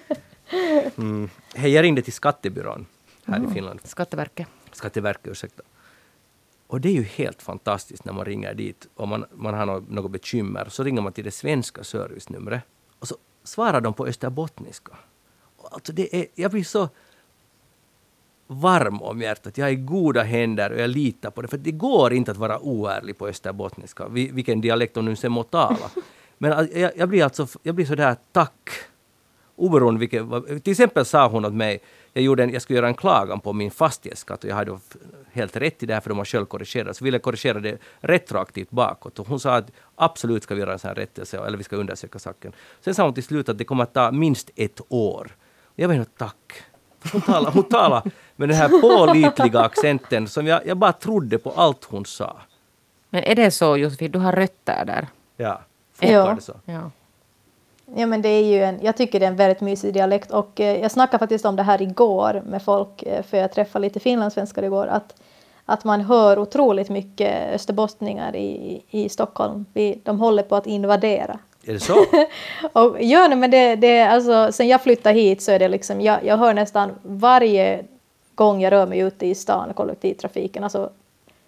Hej, 1.55 1.71
jag 1.71 1.83
ringde 1.83 2.03
till 2.03 2.13
skattebyrån 2.13 2.87
här 3.27 3.37
Mm. 3.37 3.51
i 3.51 3.55
Finland. 3.55 3.81
Skatteverket. 3.85 4.49
Skatteverket, 4.73 5.27
ursäkta. 5.27 5.63
Och 6.67 6.81
det 6.81 6.89
är 6.89 6.93
ju 6.93 7.03
helt 7.03 7.43
fantastiskt 7.43 8.05
när 8.05 8.13
man 8.13 8.25
ringer 8.25 8.55
dit 8.55 8.89
och 8.95 9.09
man, 9.09 9.25
man 9.35 9.55
har 9.55 9.67
något, 9.67 9.91
något 9.91 10.11
bekymmer. 10.11 10.67
Så 10.69 10.85
ringer 10.85 11.03
man 11.03 11.13
till 11.13 11.25
det 11.25 11.31
svenska 11.31 11.85
servicenumret 11.85 12.63
och 12.99 13.09
så 13.09 13.17
svarar 13.45 13.81
de 13.81 13.95
på 13.95 14.07
österbottniska. 14.07 14.93
Alltså 15.71 15.93
det 15.93 16.17
är, 16.17 16.27
jag 16.35 16.51
blir 16.51 16.65
så 16.65 16.89
varm 18.47 19.03
om 19.03 19.21
hjärtat. 19.21 19.59
Jag 19.59 19.69
är 19.69 19.73
i 19.73 19.77
goda 19.77 20.23
händer 20.23 20.73
och 20.73 20.79
jag 20.81 20.91
litar 20.91 21.31
på 21.31 21.43
det. 21.43 21.49
För 21.49 21.57
det 21.59 21.73
går 21.73 22.13
inte 22.13 22.31
att 22.31 22.37
vara 22.37 22.59
oärlig 22.61 23.19
på 23.19 23.29
österbottniska, 23.29 24.09
vi- 24.09 24.31
vilken 24.31 24.61
dialekt 24.61 24.95
de 24.95 25.05
nu 25.05 25.17
sen 25.17 25.33
må 25.33 25.43
tala. 25.43 25.91
Men 26.39 26.69
jag, 26.75 26.93
jag 26.97 27.09
blir 27.09 27.25
alltså 27.25 27.47
jag 27.63 27.75
blir 27.75 27.87
sådär 27.87 28.17
tack. 28.33 28.71
Oberoende 29.57 30.01
vilket, 30.01 30.25
till 30.65 30.71
exempel 30.71 31.05
sa 31.05 31.29
hon 31.29 31.45
åt 31.45 31.53
mig, 31.55 31.81
jag, 32.15 32.25
gjorde 32.25 32.43
en, 32.43 32.51
jag 32.53 32.63
skulle 32.63 32.77
göra 32.77 32.89
en 32.89 32.95
klagan 32.95 33.41
på 33.41 33.53
min 33.53 33.71
fastighetsskatt 33.71 34.45
och 34.45 34.51
jag 34.51 34.55
hade 34.57 34.79
helt 35.33 35.57
rätt 35.57 35.83
i 35.83 35.87
det 35.87 35.95
här 35.95 36.01
för 36.01 36.09
de 36.09 36.19
har 36.19 36.25
själv 36.25 36.47
korrigerat. 36.47 36.97
Så 36.97 37.05
ville 37.05 37.15
jag 37.15 37.23
korrigera 37.23 37.61
det 37.61 37.79
retroaktivt 38.01 38.71
bakåt 38.71 39.19
och 39.19 39.29
hon 39.29 39.41
sa 39.41 39.57
att 39.57 39.71
absolut 39.97 40.43
ska 40.43 40.55
vi 40.55 40.61
göra 40.61 40.73
en 40.73 40.79
sån 40.79 40.89
här 40.89 40.95
rättelse 40.95 41.39
eller 41.47 41.59
vi 41.59 41.65
ska 41.65 41.77
undersöka 41.77 42.19
saken. 42.19 42.53
Sen 42.81 42.95
sa 42.95 43.05
hon 43.05 43.15
till 43.15 43.25
slut 43.25 43.49
att 43.49 43.59
det 43.59 43.65
kommer 43.65 43.83
att 43.85 43.95
ta 43.95 44.13
minst 44.13 44.51
ett 44.57 44.81
år. 44.89 45.37
Jag 45.75 45.89
var 45.89 45.95
helt 45.95 46.19
tack. 46.19 46.53
Hon 47.13 47.21
talade, 47.21 47.51
hon 47.55 47.63
talade 47.63 48.11
med 48.37 48.49
den 48.49 48.57
här 48.59 48.69
pålitliga 48.81 49.61
accenten 49.61 50.29
som 50.29 50.47
jag, 50.47 50.67
jag 50.67 50.77
bara 50.77 50.93
trodde 50.93 51.39
på 51.39 51.51
allt 51.51 51.85
hon 51.85 52.05
sa. 52.05 52.37
Men 53.11 53.25
är 53.25 53.35
det 53.35 53.51
så 53.51 53.77
Josefin, 53.77 54.11
du 54.11 54.19
har 54.19 54.33
rötter 54.33 54.85
där? 54.85 55.09
Ja, 55.37 55.63
Ja. 55.99 56.07
funkar 56.09 56.35
det 56.35 56.41
så? 56.43 56.61
Ja. 56.65 56.91
Ja, 57.97 58.07
men 58.07 58.23
det 58.23 58.29
är 58.29 58.45
ju 58.45 58.65
en, 58.65 58.79
jag 58.83 58.97
tycker 58.97 59.21
det 59.21 59.27
är 59.27 59.31
en 59.31 59.37
väldigt 59.37 59.61
mysig 59.61 59.95
dialekt 59.95 60.31
och 60.31 60.61
eh, 60.61 60.81
jag 60.81 60.91
snackade 60.91 61.19
faktiskt 61.19 61.45
om 61.45 61.57
det 61.57 61.63
här 61.63 61.83
igår 61.83 62.43
med 62.47 62.63
folk, 62.63 63.03
eh, 63.03 63.23
för 63.23 63.37
jag 63.37 63.53
träffade 63.53 63.83
lite 63.83 64.01
finlandssvenskar 64.01 64.63
igår, 64.63 64.87
att, 64.87 65.15
att 65.65 65.85
man 65.85 66.01
hör 66.01 66.39
otroligt 66.39 66.89
mycket 66.89 67.55
österbottningar 67.55 68.37
i, 68.37 68.83
i 68.91 69.09
Stockholm. 69.09 69.67
Vi, 69.73 70.01
de 70.05 70.21
håller 70.21 70.43
på 70.43 70.57
att 70.57 70.67
invadera. 70.67 71.39
Är 71.67 71.73
det 71.73 71.81
så? 71.81 71.95
Och, 72.73 73.03
ja, 73.03 73.29
men 73.29 73.51
det, 73.51 73.77
det, 73.77 74.03
alltså, 74.03 74.53
sen 74.53 74.69
jag 74.69 74.83
flyttade 74.83 75.15
hit 75.15 75.43
så 75.43 75.53
är 75.53 75.59
det 75.59 75.69
liksom, 75.69 76.01
jag, 76.01 76.25
jag 76.25 76.37
hör 76.37 76.55
nästan 76.55 76.91
varje 77.03 77.85
gång 78.35 78.63
jag 78.63 78.73
rör 78.73 78.87
mig 78.87 78.99
ute 78.99 79.27
i 79.27 79.35
stan, 79.35 79.75
kollektivtrafiken, 79.75 80.65
alltså 80.65 80.91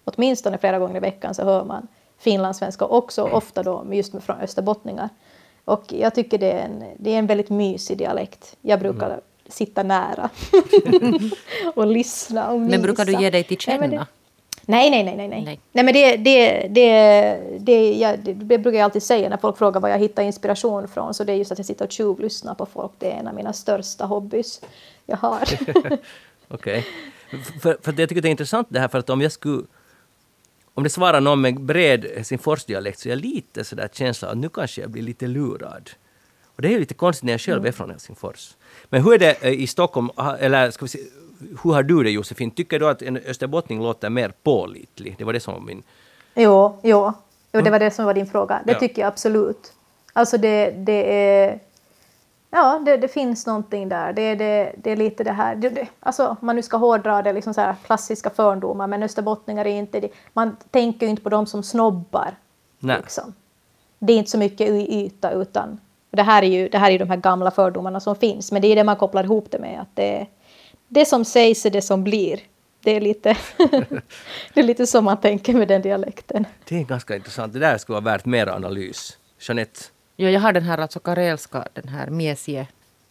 åtminstone 0.03 0.57
flera 0.57 0.79
gånger 0.79 0.97
i 0.97 0.99
veckan 0.99 1.33
så 1.33 1.43
hör 1.43 1.63
man 1.63 1.87
finlandssvenska 2.19 2.85
också, 2.85 3.23
ofta 3.23 3.63
då 3.63 3.85
just 3.91 4.23
från 4.23 4.41
österbottningar. 4.41 5.09
Och 5.67 5.83
jag 5.93 6.15
tycker 6.15 6.37
det 6.37 6.51
är 6.51 6.65
en, 6.65 6.83
det 6.99 7.13
är 7.13 7.19
en 7.19 7.27
väldigt 7.27 7.49
mysig 7.49 7.97
dialekt. 7.97 8.55
Jag 8.61 8.79
brukar 8.79 9.19
sitta 9.49 9.83
nära 9.83 10.29
och 11.75 11.87
lyssna 11.87 12.51
och 12.51 12.59
Men 12.59 12.81
brukar 12.81 13.05
du 13.05 13.11
mysa. 13.11 13.21
ge 13.21 13.29
dig 13.29 13.43
till 13.43 13.57
Nej, 13.67 13.77
känna? 13.79 13.87
det- 13.87 14.05
Nej, 14.65 14.89
nej, 14.89 15.03
nej, 15.03 15.17
nej, 15.17 15.27
nej. 15.27 15.43
Nej. 15.45 15.59
Nej, 15.71 15.83
men 15.85 15.93
det, 15.93 16.15
det, 16.17 16.67
det, 16.67 17.39
det, 17.59 17.93
jag, 17.93 18.19
det, 18.19 18.33
det 18.33 18.57
brukar 18.57 18.77
jag 18.79 18.85
alltid 18.85 19.03
säga 19.03 19.29
när 19.29 19.37
folk 19.37 19.57
frågar 19.57 19.81
var 19.81 19.89
jag 19.89 19.99
hittar 19.99 20.23
inspiration 20.23 20.87
från. 20.87 21.13
Så 21.13 21.23
det 21.23 21.33
är 21.33 21.37
just 21.37 21.51
att 21.51 21.59
jag 21.59 21.65
sitter 21.65 21.85
och 21.85 21.91
tjuvlyssnar 21.91 22.53
på 22.55 22.65
folk. 22.65 22.91
Det 22.99 23.11
är 23.11 23.19
en 23.19 23.27
av 23.27 23.33
mina 23.35 23.53
största 23.53 24.05
hobbys 24.05 24.61
jag 25.05 25.17
har. 25.17 25.39
Okej. 26.47 26.85
För, 27.61 27.77
för 27.81 27.93
jag 27.99 28.09
tycker 28.09 28.21
det 28.21 28.27
är 28.27 28.31
intressant 28.31 28.67
det 28.69 28.79
här 28.79 28.87
för 28.87 28.99
att 28.99 29.09
om 29.09 29.21
jag 29.21 29.31
skulle 29.31 29.63
om 30.77 30.83
det 30.83 30.89
svarar 30.89 31.21
någon 31.21 31.41
med 31.41 31.61
bred 31.61 32.05
Helsingforsdialekt 32.15 32.99
så 32.99 33.09
är 33.09 33.11
jag 33.11 33.19
lite 33.19 33.63
sådär 33.63 33.89
känsla 33.93 34.27
att 34.29 34.37
nu 34.37 34.49
kanske 34.49 34.81
jag 34.81 34.89
blir 34.89 35.01
lite 35.03 35.27
lurad. 35.27 35.89
Och 36.55 36.61
det 36.61 36.73
är 36.73 36.79
lite 36.79 36.93
konstigt 36.93 37.23
när 37.23 37.33
jag 37.33 37.41
själv 37.41 37.65
är 37.65 37.71
från 37.71 37.89
Helsingfors. 37.89 38.55
Men 38.89 39.03
hur 39.03 39.13
är 39.13 39.17
det 39.19 39.43
eh, 39.45 39.51
i 39.61 39.67
Stockholm, 39.67 40.09
eller 40.39 40.71
ska 40.71 40.85
vi 40.85 40.89
se, 40.89 40.99
hur 41.63 41.71
har 41.73 41.83
du 41.83 42.03
det 42.03 42.09
Josefin? 42.11 42.51
Tycker 42.51 42.79
du 42.79 42.87
att 42.89 43.01
en 43.01 43.17
österbottning 43.17 43.79
låter 43.83 44.09
mer 44.09 44.33
pålitlig? 44.43 45.15
Det 45.17 45.23
var 45.23 45.33
det 45.33 45.39
som 45.39 45.53
var 45.53 45.61
min... 45.61 45.83
jo, 46.35 46.79
jo, 46.83 47.13
jo, 47.53 47.61
det 47.61 47.69
var 47.69 47.79
det 47.79 47.91
som 47.91 48.05
var 48.05 48.13
din 48.13 48.27
fråga. 48.27 48.61
Det 48.65 48.71
Ja. 48.71 48.79
tycker 48.79 49.01
jag 49.01 49.07
absolut. 49.07 49.73
Alltså 50.13 50.37
det, 50.37 50.71
det 50.71 51.13
är... 51.19 51.59
Ja, 52.49 52.81
det, 52.85 52.97
det 52.97 53.07
finns 53.07 53.45
någonting 53.45 53.89
där. 53.89 54.13
Det, 54.13 54.35
det, 54.35 54.75
det 54.77 54.91
är 54.91 54.95
lite 54.95 55.23
det 55.23 55.31
här... 55.31 55.55
Det, 55.55 55.69
det, 55.69 55.87
alltså, 55.99 56.27
om 56.27 56.37
man 56.39 56.55
nu 56.55 56.61
ska 56.61 56.77
hårdra 56.77 57.21
det, 57.21 57.33
liksom 57.33 57.53
så 57.53 57.61
här 57.61 57.75
klassiska 57.85 58.29
fördomar, 58.29 58.87
men 58.87 59.03
österbottningar 59.03 59.65
är 59.65 59.75
inte... 59.75 59.99
Det, 59.99 60.09
man 60.33 60.57
tänker 60.71 61.05
ju 61.05 61.09
inte 61.09 61.21
på 61.21 61.29
dem 61.29 61.45
som 61.45 61.63
snobbar. 61.63 62.35
Nej. 62.79 62.97
Liksom. 62.97 63.33
Det 63.99 64.13
är 64.13 64.17
inte 64.17 64.31
så 64.31 64.37
mycket 64.37 64.69
i 64.69 65.05
yta, 65.05 65.31
utan... 65.31 65.79
Det 66.11 66.23
här 66.23 66.43
är 66.43 66.47
ju 66.47 66.69
det 66.69 66.77
här 66.77 66.91
är 66.91 66.99
de 66.99 67.09
här 67.09 67.17
gamla 67.17 67.51
fördomarna 67.51 67.99
som 67.99 68.15
finns, 68.15 68.51
men 68.51 68.61
det 68.61 68.67
är 68.67 68.75
det 68.75 68.83
man 68.83 68.95
kopplar 68.95 69.23
ihop 69.23 69.51
det 69.51 69.59
med. 69.59 69.81
Att 69.81 69.95
det, 69.95 70.27
det 70.87 71.05
som 71.05 71.25
sägs 71.25 71.65
är 71.65 71.69
det 71.69 71.81
som 71.81 72.03
blir. 72.03 72.39
Det 72.83 72.91
är 72.91 73.01
lite, 73.01 73.37
det 74.53 74.59
är 74.59 74.63
lite 74.63 74.87
så 74.87 75.01
man 75.01 75.17
tänker 75.17 75.53
med 75.53 75.67
den 75.67 75.81
dialekten. 75.81 76.45
Det 76.67 76.75
är 76.79 76.83
ganska 76.83 77.15
intressant. 77.15 77.53
Det 77.53 77.59
där 77.59 77.77
skulle 77.77 77.93
vara 77.93 78.03
värt 78.03 78.25
mer 78.25 78.47
analys. 78.47 79.17
Jeanette? 79.39 79.79
Ja, 80.19 80.29
jag 80.29 80.39
har 80.41 80.53
den 80.53 80.63
här 80.63 80.77
alltså 80.77 80.99
karelska, 80.99 81.67
den 81.73 81.87
här 81.87 82.09
miesie 82.09 82.67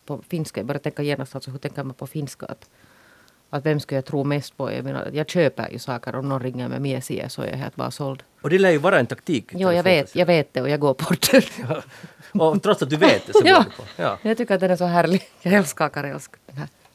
på 0.07 0.21
finska. 0.29 0.61
Jag 0.61 0.67
börjar 0.67 0.79
tänka 0.81 1.03
genast, 1.03 1.35
alltså, 1.35 1.51
hur 1.51 1.59
tänker 1.59 1.83
man 1.85 1.95
på 1.95 2.07
finska? 2.07 2.47
Att, 2.47 2.69
att 3.51 3.67
vem 3.67 3.81
ska 3.81 3.95
jag 3.95 4.05
tro 4.05 4.25
mest 4.25 4.57
på? 4.57 4.73
Jag, 4.73 4.85
menar, 4.85 5.11
jag 5.13 5.29
köper 5.31 5.71
ju 5.71 5.79
saker, 5.79 6.15
om 6.17 6.29
någon 6.29 6.43
ringer 6.43 6.69
med 6.69 6.81
miesie 6.83 7.29
så 7.29 7.43
är 7.43 7.47
jag 7.51 7.57
helt 7.57 7.77
bara 7.77 7.91
såld. 7.91 8.23
Och 8.43 8.51
det 8.51 8.59
lär 8.59 8.71
ju 8.71 8.79
vara 8.79 8.99
en 8.99 9.07
taktik. 9.07 9.45
Jo, 9.51 9.73
jag 9.73 9.83
vet, 9.83 10.17
jag 10.17 10.27
vet 10.27 10.53
det 10.55 10.63
och 10.63 10.69
jag 10.69 10.81
går 10.81 10.95
på 10.95 11.15
det. 11.31 11.45
Ja. 12.33 12.47
Och 12.47 12.63
trots 12.63 12.83
att 12.83 12.91
du 12.91 12.97
vet 12.97 13.27
det 13.27 13.33
så 13.33 13.41
Ja. 13.45 13.57
går 13.57 13.65
du 13.65 13.71
på. 13.77 13.83
Ja. 13.97 14.19
Jag 14.23 14.37
tycker 14.37 14.55
att 14.55 14.61
den 14.61 14.71
är 14.71 14.77
så 14.77 14.85
härlig. 14.85 15.23
Jag 15.43 15.55
älskar 15.55 15.89
karelsk. 15.89 16.31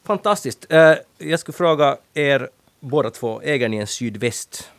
Fantastiskt. 0.04 0.66
Eh, 0.72 0.94
jag 1.18 1.40
skulle 1.40 1.56
fråga 1.56 1.96
er 2.14 2.48
båda 2.80 3.10
två, 3.10 3.40
äger 3.40 3.68
ni 3.68 3.76
en 3.76 3.86
sydväst? 3.86 4.70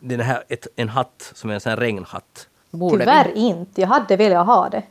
Den 0.00 0.20
här, 0.20 0.44
ett, 0.48 0.66
en 0.76 0.88
hatt 0.88 1.32
som 1.34 1.50
är 1.50 1.54
en 1.54 1.60
sån 1.60 1.70
här 1.70 1.76
regnhatt. 1.76 2.48
Borde 2.70 2.98
Tyvärr 2.98 3.32
vi? 3.34 3.40
inte. 3.40 3.80
Jag 3.80 3.88
hade 3.88 4.16
velat 4.16 4.46
ha 4.46 4.68
det. 4.68 4.82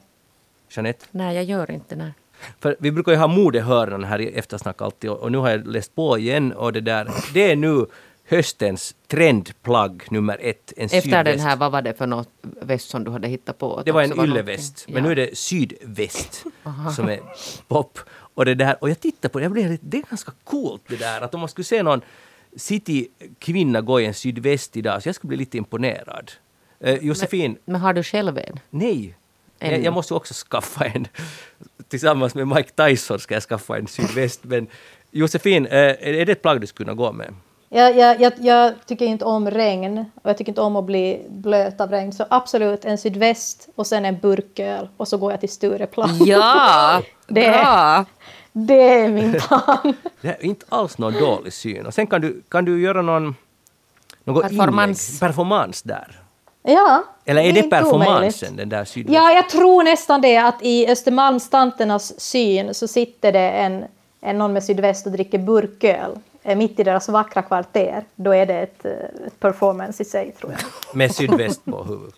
Jeanette? 0.69 1.05
Nej, 1.11 1.36
jag 1.36 1.43
gör 1.43 1.71
inte 1.71 1.95
det. 1.95 2.13
För 2.59 2.75
vi 2.80 2.91
brukar 2.91 3.11
ju 3.11 3.17
ha 3.17 3.28
modehörnan 3.28 4.03
här 4.03 4.21
i 4.21 4.28
eftersnack 4.28 4.82
alltid 4.82 5.09
och, 5.09 5.17
och 5.19 5.32
nu 5.32 5.38
har 5.38 5.49
jag 5.49 5.67
läst 5.67 5.95
på 5.95 6.17
igen 6.17 6.53
och 6.53 6.73
det 6.73 6.82
där, 6.82 7.09
det 7.34 7.51
är 7.51 7.55
nu 7.55 7.86
höstens 8.30 8.95
trendplagg 9.07 10.03
nummer 10.11 10.38
ett. 10.41 10.73
En 10.78 10.86
Efter 10.86 10.99
sydväst. 11.01 11.25
den 11.25 11.39
här, 11.39 11.55
vad 11.55 11.71
var 11.71 11.82
det 11.82 11.93
för 11.93 12.07
något 12.07 12.30
väst 12.41 12.89
som 12.89 13.03
du 13.03 13.11
hade 13.11 13.28
hittat 13.28 13.57
på? 13.57 13.82
Det 13.86 13.91
var 13.91 14.01
en 14.01 14.19
ylleväst, 14.23 14.86
men 14.88 14.95
Ja. 14.95 15.01
nu 15.03 15.11
är 15.11 15.15
det 15.15 15.38
sydväst 15.38 16.43
som 16.95 17.09
är 17.09 17.19
pop. 17.67 17.99
Och, 18.09 18.45
det 18.45 18.55
där, 18.55 18.75
och 18.82 18.89
jag 18.89 18.99
tittar 18.99 19.30
på 19.30 19.39
det, 19.39 19.43
jag 19.45 19.51
blev 19.51 19.71
lite, 19.71 19.86
det 19.86 19.97
är 19.97 20.01
ganska 20.09 20.32
coolt 20.43 20.82
det 20.88 20.95
där 20.95 21.21
att 21.21 21.34
om 21.34 21.39
man 21.39 21.49
skulle 21.49 21.65
se 21.65 21.84
någon 21.84 22.01
citykvinna 22.55 23.82
gå 23.82 24.01
i 24.01 24.05
en 24.05 24.13
sydväst 24.13 24.78
idag 24.78 25.03
så 25.03 25.07
jag 25.09 25.15
skulle 25.15 25.30
bli 25.30 25.38
lite 25.38 25.57
imponerad. 25.57 26.32
Uh, 26.86 26.93
Josefin, 26.93 27.57
Men 27.65 27.82
har 27.82 27.93
du 27.93 28.03
själv 28.03 28.38
en? 28.38 28.59
nej. 28.69 29.15
En. 29.59 29.71
Jag, 29.71 29.84
jag 29.84 29.93
måste 29.93 30.13
också 30.13 30.34
skaffa 30.49 30.86
en. 30.86 31.07
Tillsammans 31.88 32.36
med 32.36 32.47
Mike 32.47 32.69
Tyson 32.88 33.19
ska 33.19 33.34
jag 33.34 33.43
skaffa 33.43 33.78
en 33.78 33.88
sydväst. 33.88 34.39
Men 34.43 34.67
Josefin, 35.11 35.65
eh, 35.65 35.73
är 35.80 36.25
det 36.25 36.32
ett 36.32 36.41
plagg 36.41 36.61
du 36.61 36.67
skulle 36.67 36.86
kunna 36.86 36.95
gå 36.95 37.11
med? 37.11 37.34
Jag, 37.69 37.97
jag, 37.97 38.21
jag, 38.21 38.34
jag 38.39 38.73
tycker 38.86 39.05
inte 39.05 39.25
om 39.25 39.51
regn 39.51 39.97
och 40.23 40.30
jag 40.30 40.38
tycker 40.38 40.51
inte 40.51 40.61
om 40.61 40.75
att 40.75 40.84
bli 40.86 41.25
blöt 41.30 41.82
av 41.82 41.89
regn. 41.91 42.13
Så 42.13 42.25
absolut 42.30 42.86
en 42.86 42.97
sydväst 42.97 43.69
och 43.75 43.88
sen 43.88 44.05
en 44.05 44.17
burköl 44.19 44.88
och 44.97 45.07
så 45.07 45.17
går 45.17 45.32
jag 45.32 45.39
till 45.39 45.49
Stureplan. 45.49 46.17
Ja! 46.25 47.01
Det- 47.28 47.49
Bra! 47.49 48.05
Det 48.51 48.89
är 48.89 49.09
min 49.09 49.34
plan. 49.34 49.93
Det 50.21 50.28
är 50.28 50.45
inte 50.45 50.65
alls 50.69 50.97
någon 50.97 51.13
dålig 51.13 51.53
syn. 51.53 51.86
Och 51.86 51.93
sen 51.93 52.07
kan 52.07 52.21
du, 52.21 52.41
kan 52.49 52.65
du 52.65 52.82
göra 52.82 53.01
någon... 53.01 53.36
Något 54.23 54.41
Performance. 54.43 55.11
Inlägg, 55.11 55.19
performance 55.19 55.88
där. 55.88 56.19
Ja. 56.74 57.03
Eller 57.26 57.41
är 57.41 57.43
det, 57.43 57.49
omöjligt. 57.49 57.70
performansen, 57.70 58.55
den 58.55 58.70
där 58.70 58.86
sydvästen? 58.86 59.24
Ja, 59.24 59.32
jag 59.32 59.49
tror 59.49 59.84
nästan 59.84 60.22
det 60.22 60.38
att 60.38 60.55
i 60.61 60.88
Östermalmstanternas 60.88 62.20
syn 62.20 62.74
så 62.74 62.88
sitter 62.88 63.32
det 63.32 63.49
en, 63.49 63.86
en 64.22 64.38
någon 64.38 64.53
med 64.53 64.63
sydväst 64.63 65.05
och 65.05 65.11
dricker 65.11 65.38
burköl 65.38 66.11
eh, 66.43 66.57
mitt 66.57 66.80
i 66.80 66.84
deras 66.84 67.09
vackra 67.09 67.41
kvarter. 67.41 68.03
Då 68.15 68.32
är 68.32 68.45
det 68.45 68.59
ett, 68.59 68.86
eh, 68.86 68.91
ett 69.28 69.39
performance 69.39 70.03
i 70.03 70.05
sig, 70.05 70.32
tror 70.32 70.51
jag. 70.51 70.95
Med 70.95 71.15
sydväst 71.15 71.65
på 71.65 71.84
huvudet. 71.84 72.15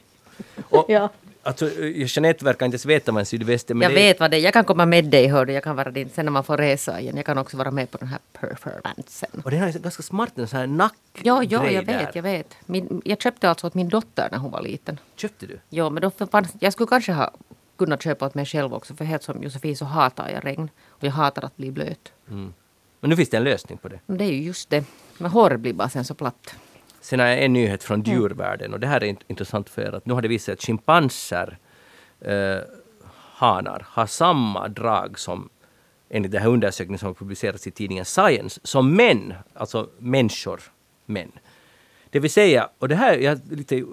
Och, 0.69 0.85
Ja. 0.89 1.09
Alltså, 1.43 1.65
eh, 1.81 1.91
Jeanette 2.15 2.45
verkar 2.45 2.65
inte 2.65 2.75
ens 2.75 2.85
veta 2.85 3.11
vad 3.11 3.19
en 3.19 3.25
sydväst 3.25 3.69
är. 3.71 3.75
Men 3.75 3.81
Jag 3.81 3.91
det 3.91 4.01
är, 4.01 4.07
vet 4.07 4.19
vad 4.19 4.31
det 4.31 4.37
är. 4.37 4.41
Jag 4.41 4.53
kan 4.53 4.65
komma 4.65 4.85
med 4.85 5.05
dig, 5.05 5.27
hör 5.27 5.45
du. 5.45 5.53
Jag 5.53 5.63
kan 5.63 5.75
vara 5.75 5.91
din. 5.91 6.09
Sen 6.09 6.25
när 6.25 6.31
man 6.31 6.43
får 6.43 6.57
resa 6.57 6.99
igen. 6.99 7.17
Jag 7.17 7.25
kan 7.25 7.37
också 7.37 7.57
vara 7.57 7.71
med 7.71 7.91
på 7.91 7.97
den 7.97 8.07
här 8.07 8.19
performancen. 8.33 9.29
Och 9.45 9.51
den 9.51 9.71
ju 9.71 9.79
ganska 9.79 10.03
smart 10.03 10.31
en 10.37 10.47
sån 10.47 10.59
här 10.59 10.67
nack 10.67 10.93
Ja, 11.23 11.43
ja, 11.43 11.69
jag 11.69 11.83
vet, 11.83 11.85
där. 11.87 12.11
jag 12.13 12.23
vet. 12.23 12.55
Min, 12.65 13.01
jag 13.05 13.21
köpte 13.21 13.49
alltså 13.49 13.67
åt 13.67 13.73
min 13.73 13.89
dotter 13.89 14.27
när 14.31 14.37
hon 14.37 14.51
var 14.51 14.61
liten. 14.61 14.99
Köpte 15.15 15.45
du? 15.45 15.59
Ja, 15.69 15.89
men 15.89 16.01
då 16.01 16.11
fanns, 16.27 16.49
jag 16.59 16.73
skulle 16.73 16.87
kanske 16.87 17.11
ha 17.13 17.31
kunnat 17.77 18.01
köpa 18.03 18.25
åt 18.25 18.35
mig 18.35 18.45
själv 18.45 18.73
också. 18.73 18.95
För 18.95 19.05
helt 19.05 19.23
som 19.23 19.43
Josefin 19.43 19.77
så 19.77 19.85
hatar 19.85 20.29
jag 20.29 20.45
regn. 20.45 20.69
Och 20.89 21.03
jag 21.03 21.11
hatar 21.11 21.45
att 21.45 21.57
bli 21.57 21.71
blöt. 21.71 22.11
Men 23.01 23.09
nu 23.09 23.15
finns 23.15 23.29
det 23.29 23.37
en 23.37 23.43
lösning 23.43 23.77
på 23.77 23.87
det. 23.87 23.99
Det 24.05 24.23
är 24.23 24.31
ju 24.31 24.41
just 24.43 24.69
det. 24.69 24.83
Men 25.17 25.31
håret 25.31 25.59
blir 25.59 25.73
bara 25.73 25.89
sen 25.89 26.05
så 26.05 26.13
platt. 26.13 26.55
Sen 27.01 27.19
har 27.19 27.27
jag 27.27 27.43
en 27.43 27.53
nyhet 27.53 27.83
från 27.83 28.01
djurvärlden 28.01 28.73
och 28.73 28.79
det 28.79 28.87
här 28.87 29.03
är 29.03 29.07
int- 29.07 29.23
intressant 29.27 29.69
för 29.69 29.81
er 29.81 29.91
att 29.95 30.05
nu 30.05 30.13
har 30.13 30.21
det 30.21 30.27
visat 30.27 30.45
sig 30.45 30.53
att 30.53 30.61
schimpanser, 30.61 31.57
eh, 32.21 32.57
hanar, 33.33 33.85
har 33.87 34.05
samma 34.05 34.67
drag 34.67 35.19
som 35.19 35.49
enligt 36.09 36.31
den 36.31 36.41
här 36.41 36.49
undersökningen 36.49 36.99
som 36.99 37.07
har 37.07 37.13
publicerats 37.13 37.67
i 37.67 37.71
tidningen 37.71 38.05
Science, 38.05 38.59
som 38.63 38.95
män, 38.95 39.33
alltså 39.53 39.89
människor, 39.97 40.61
män. 41.05 41.31
Det 42.09 42.19
vill 42.19 42.31
säga, 42.31 42.69
och 42.79 42.87
det 42.87 42.95
här, 42.95 43.17
jag 43.17 43.39
lite 43.51 43.83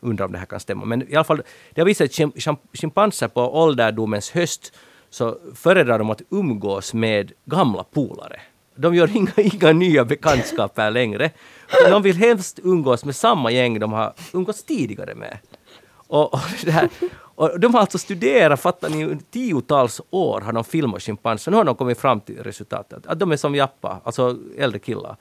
undrar 0.00 0.26
om 0.26 0.32
det 0.32 0.38
här 0.38 0.46
kan 0.46 0.60
stämma, 0.60 0.84
men 0.84 1.10
i 1.12 1.14
alla 1.14 1.24
fall, 1.24 1.42
det 1.70 1.80
har 1.80 1.86
visat 1.86 2.04
att 2.04 2.10
chim- 2.10 2.32
chim- 2.36 2.56
schimpanser 2.72 3.28
på 3.28 3.62
ålderdomens 3.62 4.30
höst 4.30 4.72
så 5.10 5.38
föredrar 5.54 5.98
de 5.98 6.10
att 6.10 6.22
umgås 6.30 6.94
med 6.94 7.32
gamla 7.44 7.84
polare. 7.84 8.40
De 8.74 8.94
gör 8.94 9.10
inga, 9.16 9.32
inga 9.36 9.72
nya 9.72 10.04
bekantskaper 10.04 10.90
längre. 10.90 11.30
De 11.88 12.02
vill 12.02 12.16
helst 12.16 12.58
umgås 12.62 13.04
med 13.04 13.16
samma 13.16 13.50
gäng 13.50 13.78
de 13.78 13.92
har 13.92 14.12
umgåtts 14.32 14.64
tidigare 14.64 15.14
med. 15.14 15.38
Och, 16.06 16.34
och, 16.34 16.40
det 16.64 16.70
här, 16.70 16.88
och 17.34 17.60
de 17.60 17.74
har 17.74 17.80
alltså 17.80 17.98
studerat, 17.98 18.60
fattar 18.60 18.90
ni, 18.90 19.04
under 19.04 19.24
tiotals 19.30 20.00
år 20.10 20.40
har 20.40 20.52
de 20.52 20.64
filmat 20.64 21.02
schimpanser. 21.02 21.50
Nu 21.50 21.56
har 21.56 21.64
de 21.64 21.74
kommit 21.74 21.98
fram 21.98 22.20
till 22.20 22.42
resultatet 22.42 23.06
att 23.06 23.18
de 23.18 23.32
är 23.32 23.36
som 23.36 23.54
Jappa, 23.54 24.00
alltså 24.04 24.38
äldre 24.58 24.78
killar. 24.78 25.16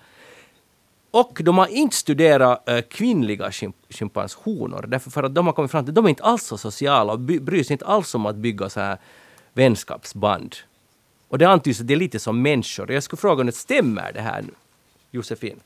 Och 1.11 1.39
de 1.43 1.57
har 1.57 1.67
inte 1.67 1.95
studerat 1.95 2.69
äh, 2.69 2.81
kvinnliga 2.81 3.51
schimpanshonor, 3.89 4.85
därför 4.87 5.11
för 5.11 5.23
att 5.23 5.35
de 5.35 5.45
har 5.45 5.53
kommit 5.53 5.71
fram 5.71 5.85
till 5.85 5.91
att 5.91 5.95
de 5.95 6.05
är 6.05 6.09
inte 6.09 6.23
alls 6.23 6.43
så 6.43 6.57
sociala 6.57 7.13
och 7.13 7.19
bryr 7.19 7.63
sig 7.63 7.73
inte 7.73 7.85
alls 7.85 8.15
om 8.15 8.25
att 8.25 8.35
bygga 8.35 8.69
så 8.69 8.79
här 8.79 8.97
vänskapsband. 9.53 10.55
Och 11.31 11.37
det 11.37 11.45
antyds 11.45 11.81
att 11.81 11.87
det 11.87 11.93
är 11.93 11.97
lite 11.97 12.19
som 12.19 12.41
människor. 12.41 12.91
Jag 12.91 13.03
skulle 13.03 13.19
fråga 13.19 13.41
om 13.41 13.45
det 13.45 13.51
stämmer 13.51 14.11
det 14.13 14.21
här, 14.21 14.43
Josefin? 15.11 15.59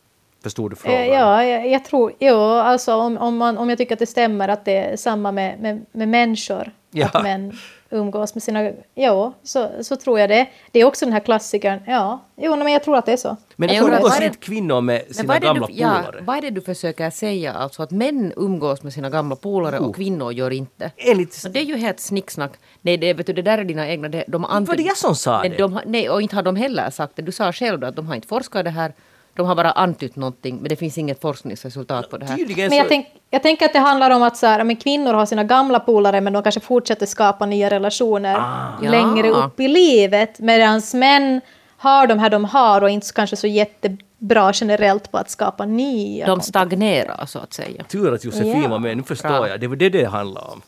Förstod 0.44 0.72
du 0.72 0.76
frågan? 0.76 1.00
Eh, 1.00 1.08
ja, 1.08 1.44
jag, 1.44 1.70
jag 1.70 1.86
tror, 1.86 2.14
jo, 2.20 2.36
alltså 2.40 2.96
om, 2.96 3.18
om, 3.18 3.38
man, 3.38 3.58
om 3.58 3.70
jag 3.70 3.78
tycker 3.78 3.96
att 3.96 4.00
det 4.00 4.06
stämmer 4.06 4.50
att 4.50 4.66
det 4.66 4.78
är 4.78 4.98
samma 4.98 5.32
med, 5.32 5.60
med, 5.60 5.86
med 5.92 6.08
människor, 6.08 6.72
Ja. 6.96 7.10
att 7.14 7.24
män 7.24 7.58
umgås 7.90 8.36
med 8.36 8.44
sina, 8.44 8.72
ja, 8.96 9.34
så, 9.44 9.70
så 9.82 9.96
tror 9.96 10.20
jag 10.20 10.30
det. 10.30 10.48
Det 10.72 10.80
är 10.80 10.86
också 10.86 11.06
den 11.06 11.14
här 11.14 11.20
klassikern, 11.20 11.80
ja, 11.88 12.26
jo, 12.38 12.56
men 12.56 12.68
jag 12.74 12.84
tror 12.84 12.98
att 12.98 13.06
det 13.06 13.12
är 13.12 13.18
så. 13.18 13.38
Men 13.56 13.70
Jag 13.74 13.94
umgås 13.94 14.22
inte 14.22 14.38
kvinnor 14.38 14.82
med 14.82 15.16
sina 15.16 15.40
gamla 15.40 15.68
du, 15.68 15.74
ja, 15.74 16.02
polare? 16.06 16.24
vad 16.26 16.38
är 16.38 16.42
det 16.42 16.50
du 16.50 16.62
försöker 16.62 17.10
säga? 17.10 17.54
Alltså 17.54 17.84
att 17.84 17.92
män 17.92 18.34
umgås 18.36 18.84
med 18.84 18.94
sina 18.94 19.10
gamla 19.10 19.36
polare 19.36 19.76
Jo. 19.80 19.86
och 19.86 19.96
kvinnor 19.96 20.32
gör 20.34 20.52
inte? 20.54 20.92
Enligt... 20.98 21.54
Det 21.54 21.60
är 21.60 21.64
ju 21.64 21.76
helt 21.78 22.00
snicksnack. 22.00 22.52
Nej, 22.82 22.98
det, 22.98 23.14
vet 23.14 23.28
du, 23.28 23.34
det 23.34 23.42
där 23.42 23.58
är 23.58 23.64
dina 23.64 23.88
egna... 23.90 24.10
Det, 24.10 24.24
de 24.28 24.44
har 24.44 24.62
Var 24.62 24.76
det 24.76 24.84
jag 24.84 24.98
som 24.98 25.16
sa 25.16 25.42
det? 25.42 25.50
de, 25.50 25.74
har- 25.74 25.84
nej, 25.86 26.10
och 26.10 26.22
inte 26.22 26.36
har 26.36 26.44
de 26.44 26.56
heller 26.56 26.90
sagt 26.90 27.16
det. 27.16 27.22
Du 27.22 27.32
sa 27.32 27.52
själv 27.54 27.80
då 27.80 27.88
att 27.88 27.96
de 27.96 28.08
har 28.08 28.16
inte 28.16 28.28
forskat 28.28 28.64
det 28.66 28.70
här. 28.72 28.94
De 29.36 29.46
har 29.46 29.56
bara 29.56 29.72
antytt 29.72 30.16
någonting, 30.16 30.56
men 30.58 30.70
det 30.70 30.76
finns 30.76 30.98
inget 30.98 31.22
forskningsresultat 31.22 32.10
på 32.10 32.18
det 32.18 32.26
här. 32.26 32.36
Tydligen 32.36 32.70
Men 32.70 32.78
jag, 32.78 32.88
tänk, 32.88 33.08
jag 33.30 33.44
tänker 33.44 33.66
att 33.66 33.74
det 33.74 33.80
handlar 33.80 34.12
om 34.12 34.24
att 34.24 34.38
så 34.38 34.48
här, 34.48 34.64
men 34.64 34.76
kvinnor 34.76 35.14
har 35.14 35.26
sina 35.26 35.44
gamla 35.44 35.80
polare 35.80 36.22
men 36.22 36.34
de 36.34 36.44
kanske 36.44 36.62
fortsätter 36.62 37.06
skapa 37.06 37.46
nya 37.46 37.70
relationer 37.70 38.36
Ah. 38.40 38.82
längre 38.82 39.28
Ja. 39.28 39.34
upp 39.34 39.60
i 39.60 39.68
livet. 39.68 40.40
Medan 40.40 40.82
män 40.94 41.42
har 41.78 42.08
de 42.08 42.20
här 42.20 42.30
de 42.30 42.46
har 42.46 42.82
och 42.82 42.90
inte 42.90 43.08
så- 43.08 43.14
kanske 43.14 43.36
så 43.36 43.48
jättebra 43.48 44.52
generellt 44.54 45.12
på 45.12 45.18
att 45.18 45.30
skapa 45.30 45.66
nya. 45.66 46.26
De 46.26 46.42
stagnerar 46.42 47.26
så 47.26 47.40
att 47.40 47.54
säga. 47.54 47.84
Tur 47.84 48.14
att 48.14 48.24
Josefin 48.26 48.62
Ja. 48.64 48.70
var 48.70 48.80
med, 48.80 48.98
nu 48.98 49.04
förstår 49.04 49.30
Bra. 49.30 49.50
jag. 49.50 49.60
Det 49.60 49.68
var 49.68 49.76
det 49.76 49.90
det 49.90 50.06
handlade 50.06 50.48
om. 50.48 50.62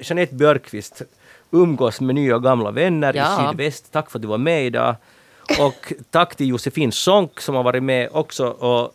Jeanette 0.00 0.34
Björkqvist 0.34 1.02
umgås 1.50 2.00
med 2.00 2.14
nya 2.14 2.36
och 2.36 2.42
gamla 2.42 2.70
vänner 2.70 3.12
Ja. 3.16 3.44
i 3.44 3.48
sydväst. 3.50 3.92
Tack 3.92 4.10
för 4.10 4.18
att 4.18 4.22
du 4.22 4.28
var 4.28 4.38
med 4.38 4.66
idag. 4.66 4.94
Och 5.60 5.92
tack 6.10 6.36
till 6.36 6.48
Josefin 6.48 6.92
Sonck 6.92 7.40
som 7.40 7.54
har 7.54 7.62
varit 7.62 7.82
med 7.82 8.08
också. 8.12 8.46
Och 8.46 8.94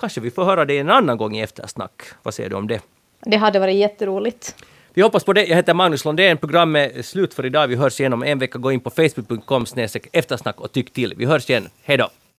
kanske 0.00 0.20
vi 0.20 0.30
får 0.30 0.44
höra 0.44 0.64
det 0.64 0.78
en 0.78 0.90
annan 0.90 1.16
gång 1.16 1.36
i 1.36 1.40
eftersnack. 1.40 2.02
Vad 2.22 2.34
säger 2.34 2.50
du 2.50 2.56
om 2.56 2.68
det? 2.68 2.80
Det 3.20 3.36
hade 3.36 3.58
varit 3.58 3.76
jätteroligt. 3.76 4.56
Vi 4.94 5.02
hoppas 5.02 5.24
på 5.24 5.32
det. 5.32 5.44
Jag 5.44 5.56
heter 5.56 5.74
Magnus 5.74 6.04
Lundén. 6.04 6.38
Programmet 6.38 6.96
är 6.96 7.02
slut 7.02 7.34
för 7.34 7.46
idag. 7.46 7.68
Vi 7.68 7.76
hörs 7.76 8.00
igen 8.00 8.12
om 8.12 8.22
en 8.22 8.38
vecka. 8.38 8.58
Gå 8.58 8.72
in 8.72 8.80
på 8.80 8.90
facebook.com 8.90 9.66
eftersnack 10.12 10.60
och 10.60 10.72
tyck 10.72 10.92
till. 10.92 11.14
Vi 11.16 11.24
hörs 11.24 11.50
igen. 11.50 11.68
Hej 11.82 11.96
då! 11.96 12.08